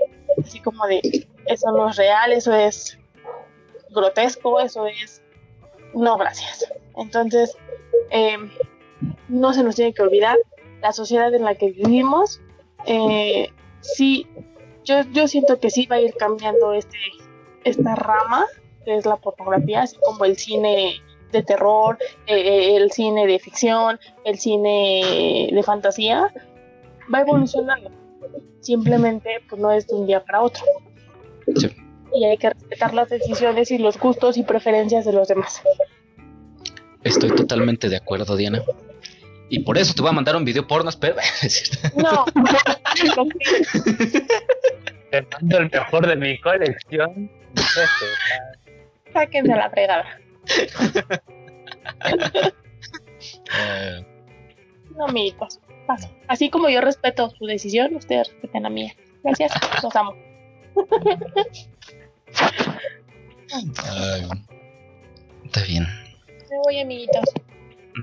[0.42, 1.02] Así como de,
[1.48, 2.98] eso no es real, eso es
[3.90, 5.22] grotesco, eso es...
[5.94, 6.72] No, gracias.
[6.96, 7.58] Entonces,
[8.12, 8.38] eh,
[9.30, 10.38] no se nos tiene que olvidar
[10.82, 12.42] la sociedad en la que vivimos.
[12.86, 13.50] Eh,
[13.82, 14.28] sí,
[14.84, 16.98] yo, yo siento que sí va a ir cambiando este,
[17.64, 18.46] esta rama,
[18.86, 21.02] que es la pornografía, así como el cine
[21.32, 26.34] de terror, eh, el cine de ficción, el cine de fantasía,
[27.14, 27.92] va evolucionando.
[28.62, 30.64] Simplemente pues no es de un día para otro.
[32.12, 35.62] Y hay que respetar las decisiones y los gustos y preferencias de los demás.
[37.04, 38.64] Estoy totalmente de acuerdo, Diana.
[39.50, 41.16] Y por eso te voy a mandar un video porno, pero...
[41.96, 42.26] no.
[45.12, 47.32] te mando el mejor de mi colección.
[49.12, 50.20] Sáquense la fregada.
[53.58, 54.06] Eh.
[54.96, 55.60] no, amiguitos.
[55.88, 56.10] Paso.
[56.28, 58.94] Así como yo respeto su decisión, ustedes respeten la mía.
[59.24, 59.52] Gracias,
[59.84, 60.16] los amo.
[65.46, 65.88] está bien.
[66.50, 67.26] Me voy, amiguitos.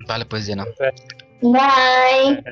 [0.08, 0.56] Vale, pues ya
[1.42, 1.52] no.
[1.52, 2.42] Bye.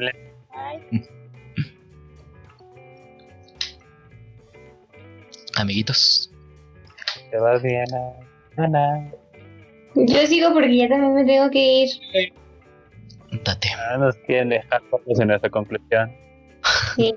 [5.56, 6.30] Amiguitos.
[7.30, 7.86] Te vas bien,
[8.56, 9.12] Ana.
[9.94, 11.90] Yo sigo porque ya también me tengo que ir.
[13.44, 13.68] Date.
[13.76, 16.12] Ah, nos quieren dejar fotos en nuestra conclusión.
[16.96, 17.14] Sí.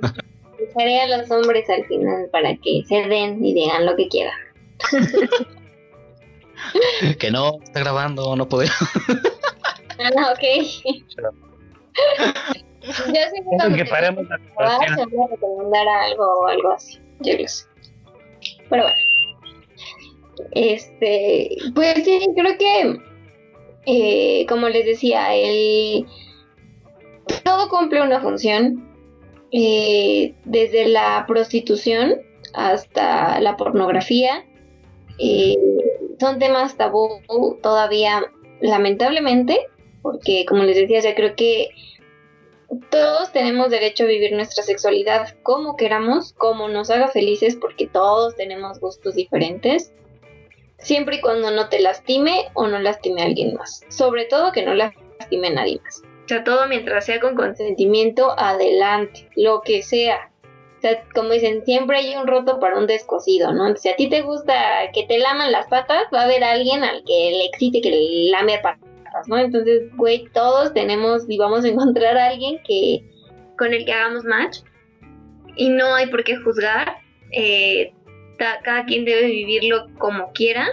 [0.59, 4.35] Dejaré a los hombres al final para que se den y digan lo que quieran.
[7.19, 8.69] que no, está grabando, no puedo.
[9.99, 10.43] ah, ok.
[12.81, 16.99] Yo sé que, paremos la voy a recomendar algo o algo así.
[17.19, 17.65] Yo lo sé.
[18.69, 18.97] Pero bueno.
[20.51, 22.99] Este, pues sí, creo que,
[23.87, 26.05] eh, como les decía, el
[27.43, 28.87] todo cumple una función.
[29.51, 32.21] Eh, desde la prostitución
[32.53, 34.45] hasta la pornografía.
[35.19, 35.55] Eh,
[36.19, 37.21] son temas tabú
[37.61, 38.25] todavía,
[38.61, 39.57] lamentablemente,
[40.07, 41.71] porque como les decía, ya creo que
[42.89, 48.33] todos tenemos derecho a vivir nuestra sexualidad como queramos, como nos haga felices, porque todos
[48.37, 49.91] tenemos gustos diferentes,
[50.77, 53.81] siempre y cuando no te lastime o no lastime a alguien más.
[53.89, 56.01] Sobre todo que no lastime a nadie más.
[56.23, 60.31] O sea, todo mientras sea con consentimiento, adelante, lo que sea.
[60.77, 63.75] O sea, como dicen, siempre hay un roto para un descosido, ¿no?
[63.75, 67.03] Si a ti te gusta que te laman las patas, va a haber alguien al
[67.03, 68.86] que le excite que le lame patas
[69.27, 69.37] ¿no?
[69.37, 73.03] Entonces, güey, todos tenemos y vamos a encontrar a alguien que
[73.57, 74.59] con el que hagamos match
[75.55, 76.97] y no hay por qué juzgar.
[77.31, 77.91] Eh,
[78.37, 80.67] cada quien debe vivirlo como quiera,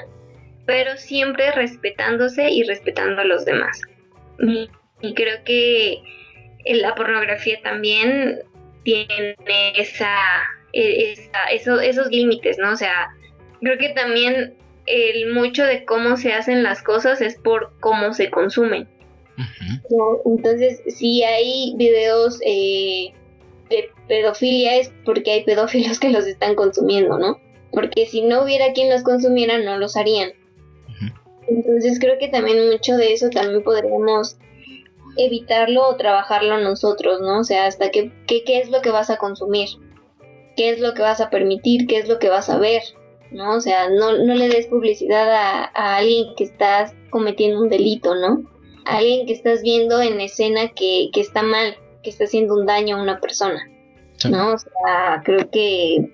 [0.67, 3.81] pero siempre respetándose y respetando a los demás.
[4.39, 6.03] Y, creo que
[6.67, 8.41] la pornografía también
[8.83, 9.37] tiene
[9.77, 10.17] esa,
[10.73, 12.73] e, esa esos límites, ¿no?
[12.73, 13.09] O sea,
[13.61, 14.55] creo que también
[14.87, 18.89] el mucho de cómo se hacen las cosas es por cómo se consumen.
[20.25, 23.13] entonces, si hay videos eh,
[23.71, 27.39] de pedofilia es porque hay pedófilos que los están consumiendo, ¿no?
[27.75, 30.33] porque si no hubiera quien los consumiera no los harían.
[31.49, 34.39] Entonces creo que también mucho de eso también podríamos
[35.17, 37.41] evitarlo o trabajarlo nosotros, ¿no?
[37.41, 39.69] O sea, hasta que, qué es lo que vas a consumir,
[40.57, 42.83] qué es lo que vas a permitir, qué es lo que vas a ver,
[43.35, 43.57] ¿no?
[43.57, 48.15] O sea, no, no le des publicidad a, a alguien que estás cometiendo un delito,
[48.15, 48.45] ¿no?
[48.87, 52.65] A alguien que estás viendo en escena que, que está mal, que está haciendo un
[52.65, 53.69] daño a una persona,
[54.31, 54.55] ¿no?
[54.55, 56.11] O sea, creo que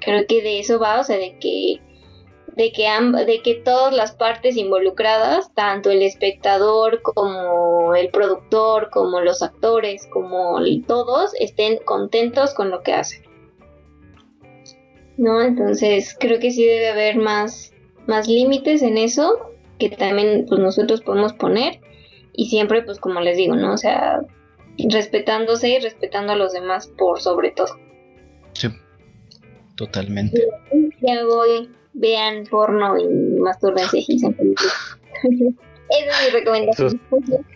[0.00, 1.80] creo que de eso va, o sea, de que
[2.56, 2.86] de que
[3.26, 10.06] de que todas las partes involucradas, tanto el espectador como el productor, como los actores,
[10.10, 13.22] como todos estén contentos con lo que hacen.
[15.16, 15.42] ¿No?
[15.42, 17.72] Entonces, creo que sí debe haber más
[18.06, 21.80] más límites en eso que también pues nosotros podemos poner
[22.32, 23.74] y siempre pues como les digo, ¿no?
[23.74, 24.20] O sea,
[24.78, 27.78] respetándose y respetando a los demás por sobre todo.
[28.52, 28.68] Sí,
[29.76, 30.40] totalmente.
[31.00, 33.08] Ya voy, vean porno y
[33.40, 34.16] masturbense y.
[35.90, 37.00] Esa es mi recomendación.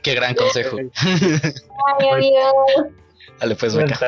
[0.02, 0.76] Qué gran consejo.
[0.76, 2.66] Ay, amigo.
[3.40, 3.98] Dale, pues, Beca.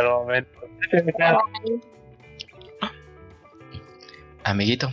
[4.48, 4.88] Amiguito.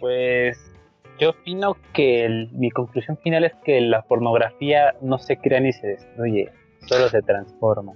[0.00, 0.58] Pues
[1.18, 5.86] yo opino que mi conclusión final es que la pornografía no se crea ni se
[5.86, 6.50] destruye,
[6.86, 7.92] solo se transforma.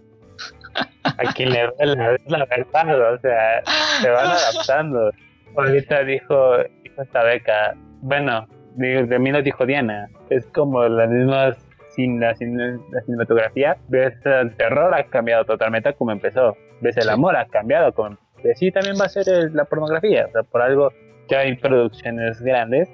[1.05, 3.63] A quien le la, la verdad, o sea,
[4.03, 5.11] se van adaptando.
[5.57, 11.57] Ahorita dijo, dijo esta beca, bueno, de mí lo dijo Diana, es como la misma
[11.95, 17.47] sin la, cinematografía, ves el terror ha cambiado totalmente como empezó, ves el amor ha
[17.47, 18.19] cambiado como
[18.55, 20.93] sí también va a ser la pornografía, o sea, por algo
[21.29, 22.89] ya hay producciones grandes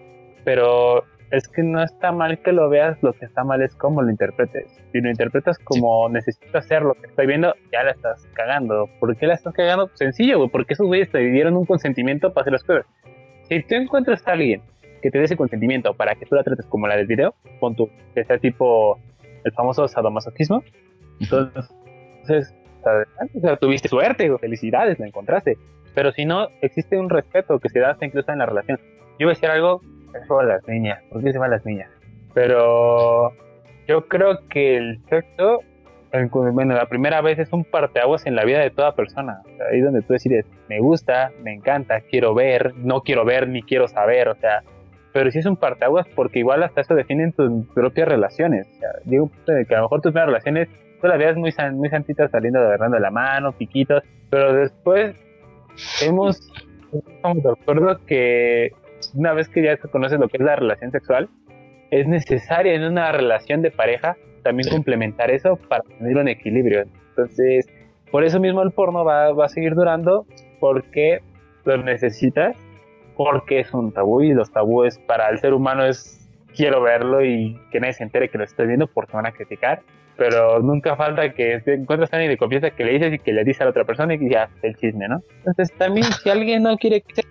[0.45, 4.03] pero es que no está mal que lo veas, lo que está mal es cómo
[4.03, 4.66] lo interpretes.
[4.93, 8.89] Si lo interpretas como necesito hacer lo que estoy viendo, ya la estás cagando.
[9.01, 9.91] ¿Por qué la estás cagando?
[9.95, 12.87] Sencillo, güey, porque esos güeyes te dieron un consentimiento para hacer las cosas.
[13.49, 14.62] Si tú encuentras a alguien
[15.01, 17.74] que te dé ese consentimiento para que tú la trates como la del video, con
[17.74, 18.99] tu, que sea tipo
[19.45, 20.62] el famoso sadomasoquismo,
[21.19, 25.56] entonces, o sea, tuviste suerte, felicidades, la encontraste.
[25.94, 28.78] Pero si no, existe un respeto que se da incluso en la relación.
[29.18, 29.80] Yo voy a decir algo
[30.14, 31.02] es por las niñas.
[31.10, 31.90] ¿Por qué se van las niñas?
[32.34, 33.32] Pero
[33.86, 35.60] yo creo que el sexo,
[36.30, 39.42] bueno, la primera vez es un parteaguas en la vida de toda persona.
[39.70, 43.88] ahí donde tú decides, me gusta, me encanta, quiero ver, no quiero ver ni quiero
[43.88, 44.62] saber, o sea,
[45.12, 48.66] pero sí es un parteaguas porque igual hasta eso definen tus propias relaciones.
[48.76, 50.68] O sea, digo que a lo mejor tus primeras relaciones
[51.03, 55.16] tú las veas muy, muy santitas saliendo agarrando la mano, piquitos, pero después
[56.01, 56.41] hemos,
[56.93, 58.73] estamos de acuerdo que
[59.15, 61.29] una vez que ya se conoce lo que es la relación sexual,
[61.91, 66.85] es necesaria en una relación de pareja también complementar eso para tener un equilibrio.
[67.11, 67.66] Entonces,
[68.11, 70.27] por eso mismo el porno va, a seguir durando
[70.61, 71.20] porque
[71.65, 72.57] lo necesitas,
[73.16, 76.19] porque es un tabú y los tabúes para el ser humano es
[76.55, 79.83] quiero verlo y que nadie se entere que lo estoy viendo porque van a criticar.
[80.23, 83.43] Pero nunca falta que encuentres a alguien de confianza que le dices y que le
[83.43, 85.20] dices a la otra persona y ya el chisme, ¿no?
[85.39, 87.24] Entonces también si alguien no quiere que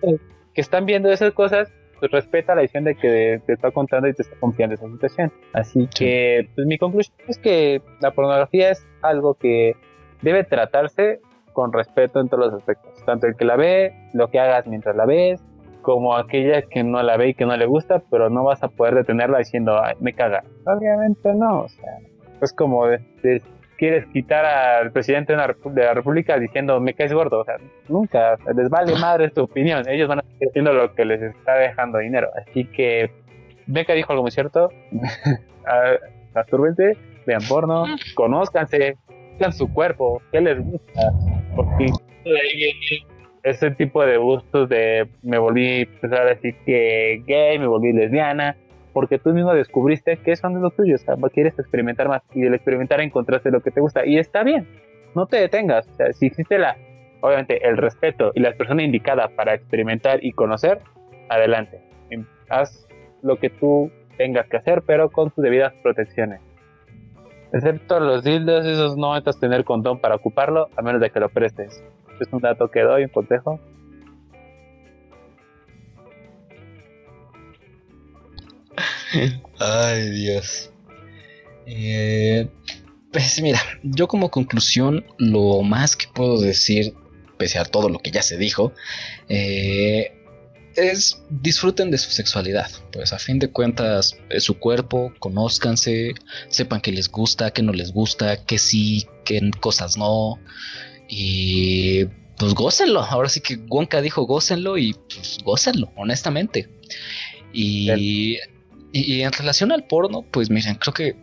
[0.54, 4.12] que están viendo esas cosas, pues respeta la decisión de que te está contando y
[4.12, 5.32] te está confiando esa situación.
[5.54, 9.74] Así que, pues mi conclusión es que la pornografía es algo que
[10.20, 11.20] debe tratarse
[11.54, 12.92] con respeto en todos los aspectos.
[13.06, 15.42] Tanto el que la ve, lo que hagas mientras la ves,
[15.80, 18.68] como aquella que no la ve y que no le gusta, pero no vas a
[18.68, 20.44] poder detenerla diciendo, Ay, me caga.
[20.66, 21.98] Obviamente no, o sea,
[22.44, 23.00] es como de,
[23.76, 27.40] quieres quitar al presidente de, la República diciendo me caes gordo.
[27.40, 27.56] O sea,
[27.88, 29.88] nunca, les vale madre tu opinión.
[29.88, 32.30] Ellos van a seguir haciendo lo que les está dejando dinero.
[32.36, 33.10] Así que
[33.66, 34.70] Beca dijo algo muy cierto.
[36.34, 36.96] Mastúrbense,
[37.26, 38.96] vean porno, conózcanse,
[39.38, 41.12] vean su cuerpo, qué les gusta.
[41.56, 41.86] Porque
[43.42, 48.56] ese tipo de gustos de me volví, pues a decir que gay, me volví lesbiana,
[48.92, 52.44] porque tú mismo descubriste que son de los tuyos, o sea, quieres experimentar más y
[52.44, 54.66] el experimentar encontraste lo que te gusta y está bien,
[55.14, 56.76] no te detengas, o sea, si existe la,
[57.20, 60.78] obviamente el respeto y la persona indicada para experimentar y conocer,
[61.28, 61.80] adelante,
[62.48, 62.86] haz
[63.22, 66.40] lo que tú tengas que hacer, pero con tus debidas protecciones.
[67.52, 71.28] Excepto los dildos, esos no necesitas tener condón para ocuparlo, a menos de que lo
[71.28, 71.84] prestes.
[72.20, 73.60] Es un dato que doy, un consejo.
[79.58, 80.70] Ay, Dios.
[81.66, 82.48] Eh,
[83.12, 86.94] pues mira, yo como conclusión, lo más que puedo decir,
[87.38, 88.72] pese a todo lo que ya se dijo,
[89.28, 90.12] eh,
[90.76, 92.70] es disfruten de su sexualidad.
[92.92, 96.14] Pues a fin de cuentas, es su cuerpo, conózcanse,
[96.48, 100.38] sepan que les gusta, que no les gusta, que sí, que cosas no.
[101.08, 102.06] Y
[102.38, 103.00] pues gócenlo.
[103.00, 106.68] Ahora sí que Wonka dijo gócenlo y pues gócenlo, honestamente.
[107.52, 108.38] Y,
[108.92, 111.16] y, en relación al porno, pues miren, creo que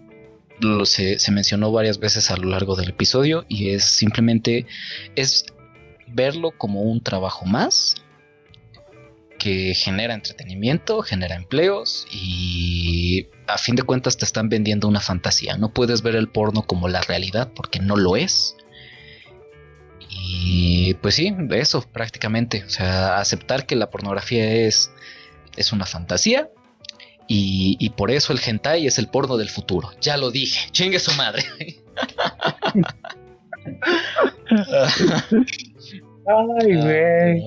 [0.60, 4.66] lo, se, se mencionó varias veces a lo largo del episodio y es simplemente
[5.16, 5.46] es
[6.08, 7.96] verlo como un trabajo más
[9.40, 15.58] que genera entretenimiento, genera empleos y a fin de cuentas te están vendiendo una fantasía.
[15.58, 18.56] No puedes ver el porno como la realidad porque no lo es.
[20.10, 22.64] Y pues sí, eso prácticamente.
[22.66, 24.92] O sea, aceptar que la pornografía es,
[25.56, 26.50] es una fantasía.
[27.32, 29.92] Y, por eso el hentai es el porno del futuro.
[30.02, 30.68] Ya lo dije.
[30.72, 31.44] Chingue su madre.
[36.26, 37.40] Ay, güey.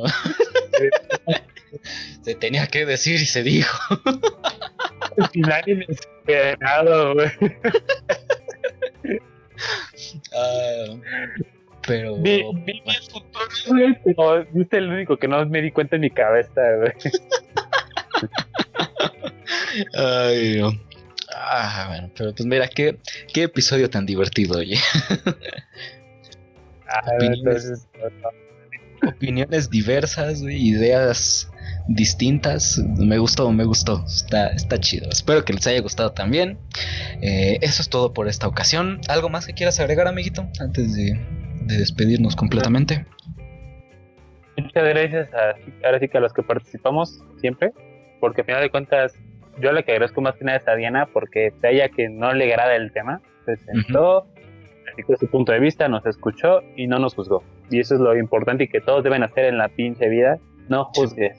[2.22, 3.76] se tenía que decir y se dijo.
[5.34, 7.32] Nadie me esperado, güey.
[10.32, 10.96] Ah,
[11.84, 12.18] pero.
[12.18, 16.02] Vi, vi mi futuro, güey, pero viste el único que no me di cuenta en
[16.02, 16.92] mi cabeza, güey.
[19.94, 20.60] Ay.
[21.34, 22.98] Ah, bueno, pero pues mira, qué,
[23.32, 24.78] qué episodio tan divertido, oye.
[26.94, 27.00] Ah,
[29.08, 31.50] opiniones diversas, ideas
[31.88, 32.78] distintas.
[32.98, 34.04] Me gustó, me gustó.
[34.06, 35.08] Está, está chido.
[35.10, 36.58] Espero que les haya gustado también.
[37.20, 39.00] Eh, eso es todo por esta ocasión.
[39.08, 40.46] ¿Algo más que quieras agregar, amiguito?
[40.60, 41.18] Antes de,
[41.62, 43.06] despedirnos completamente.
[44.56, 45.54] Muchas gracias a,
[45.86, 47.72] ahora sí que a los que participamos siempre,
[48.20, 49.14] porque al final de cuentas
[49.60, 52.44] yo le que agradezco más que nada es a Diana porque ella que no le
[52.44, 54.32] agrada el tema, se sentó, uh
[55.18, 57.42] su punto de vista, nos escuchó y no nos juzgó.
[57.70, 60.38] Y eso es lo importante y que todos deben hacer en la pinche vida.
[60.68, 61.38] No juzgues.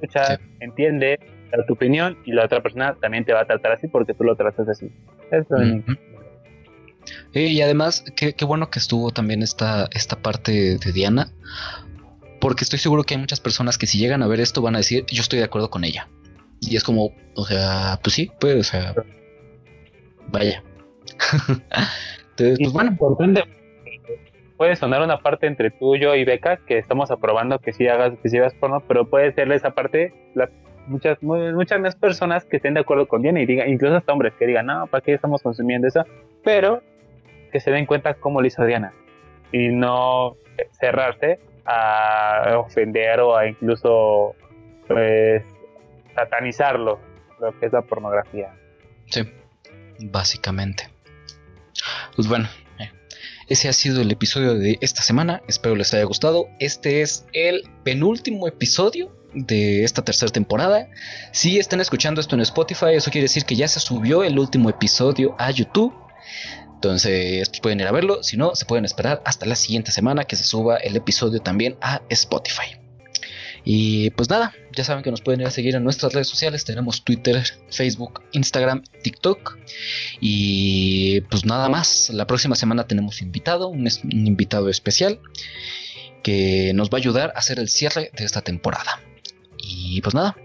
[0.00, 1.18] Escucha, entiende,
[1.52, 4.24] da tu opinión y la otra persona también te va a tratar así porque tú
[4.24, 4.90] lo tratas así.
[7.32, 11.32] Y además, qué, bueno que estuvo también esta, esta parte de Diana.
[12.40, 14.78] Porque estoy seguro que hay muchas personas que si llegan a ver esto van a
[14.78, 16.08] decir, yo estoy de acuerdo con ella.
[16.60, 18.94] Y es como, o sea, pues sí, pues, o sea,
[20.28, 20.62] vaya.
[22.30, 22.90] Entonces, pues bueno.
[22.90, 23.44] Importante
[24.56, 28.12] puede sonar una parte entre tú, yo y Beca que estamos aprobando que sí hagas,
[28.22, 30.48] que sí hagas porno, pero puede ser esa parte, la,
[30.86, 34.34] muchas, muchas más personas que estén de acuerdo con Diana y digan, incluso hasta hombres
[34.38, 36.04] que digan, no, ¿para qué estamos consumiendo eso?
[36.42, 36.82] Pero
[37.52, 38.92] que se den cuenta cómo lo hizo Diana
[39.52, 40.36] y no
[40.72, 44.34] cerrarse a ofender o a incluso
[44.86, 45.44] pues
[46.16, 46.98] satanizarlo,
[47.40, 48.52] lo que es la pornografía.
[49.06, 49.22] Sí,
[50.00, 50.90] básicamente.
[52.16, 52.48] Pues bueno,
[53.48, 55.40] ese ha sido el episodio de esta semana.
[55.46, 56.48] Espero les haya gustado.
[56.58, 60.88] Este es el penúltimo episodio de esta tercera temporada.
[61.30, 64.68] Si están escuchando esto en Spotify, eso quiere decir que ya se subió el último
[64.68, 65.94] episodio a YouTube.
[66.74, 68.22] Entonces pueden ir a verlo.
[68.24, 71.76] Si no, se pueden esperar hasta la siguiente semana que se suba el episodio también
[71.80, 72.85] a Spotify.
[73.68, 76.64] Y pues nada, ya saben que nos pueden ir a seguir en nuestras redes sociales.
[76.64, 79.58] Tenemos Twitter, Facebook, Instagram, TikTok.
[80.20, 82.10] Y pues nada más.
[82.10, 85.18] La próxima semana tenemos invitado, un, un invitado especial
[86.22, 89.00] que nos va a ayudar a hacer el cierre de esta temporada.
[89.58, 90.36] Y pues nada,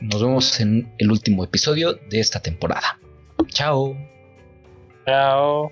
[0.00, 2.98] nos vemos en el último episodio de esta temporada.
[3.50, 3.96] Chao.
[5.06, 5.70] Chao.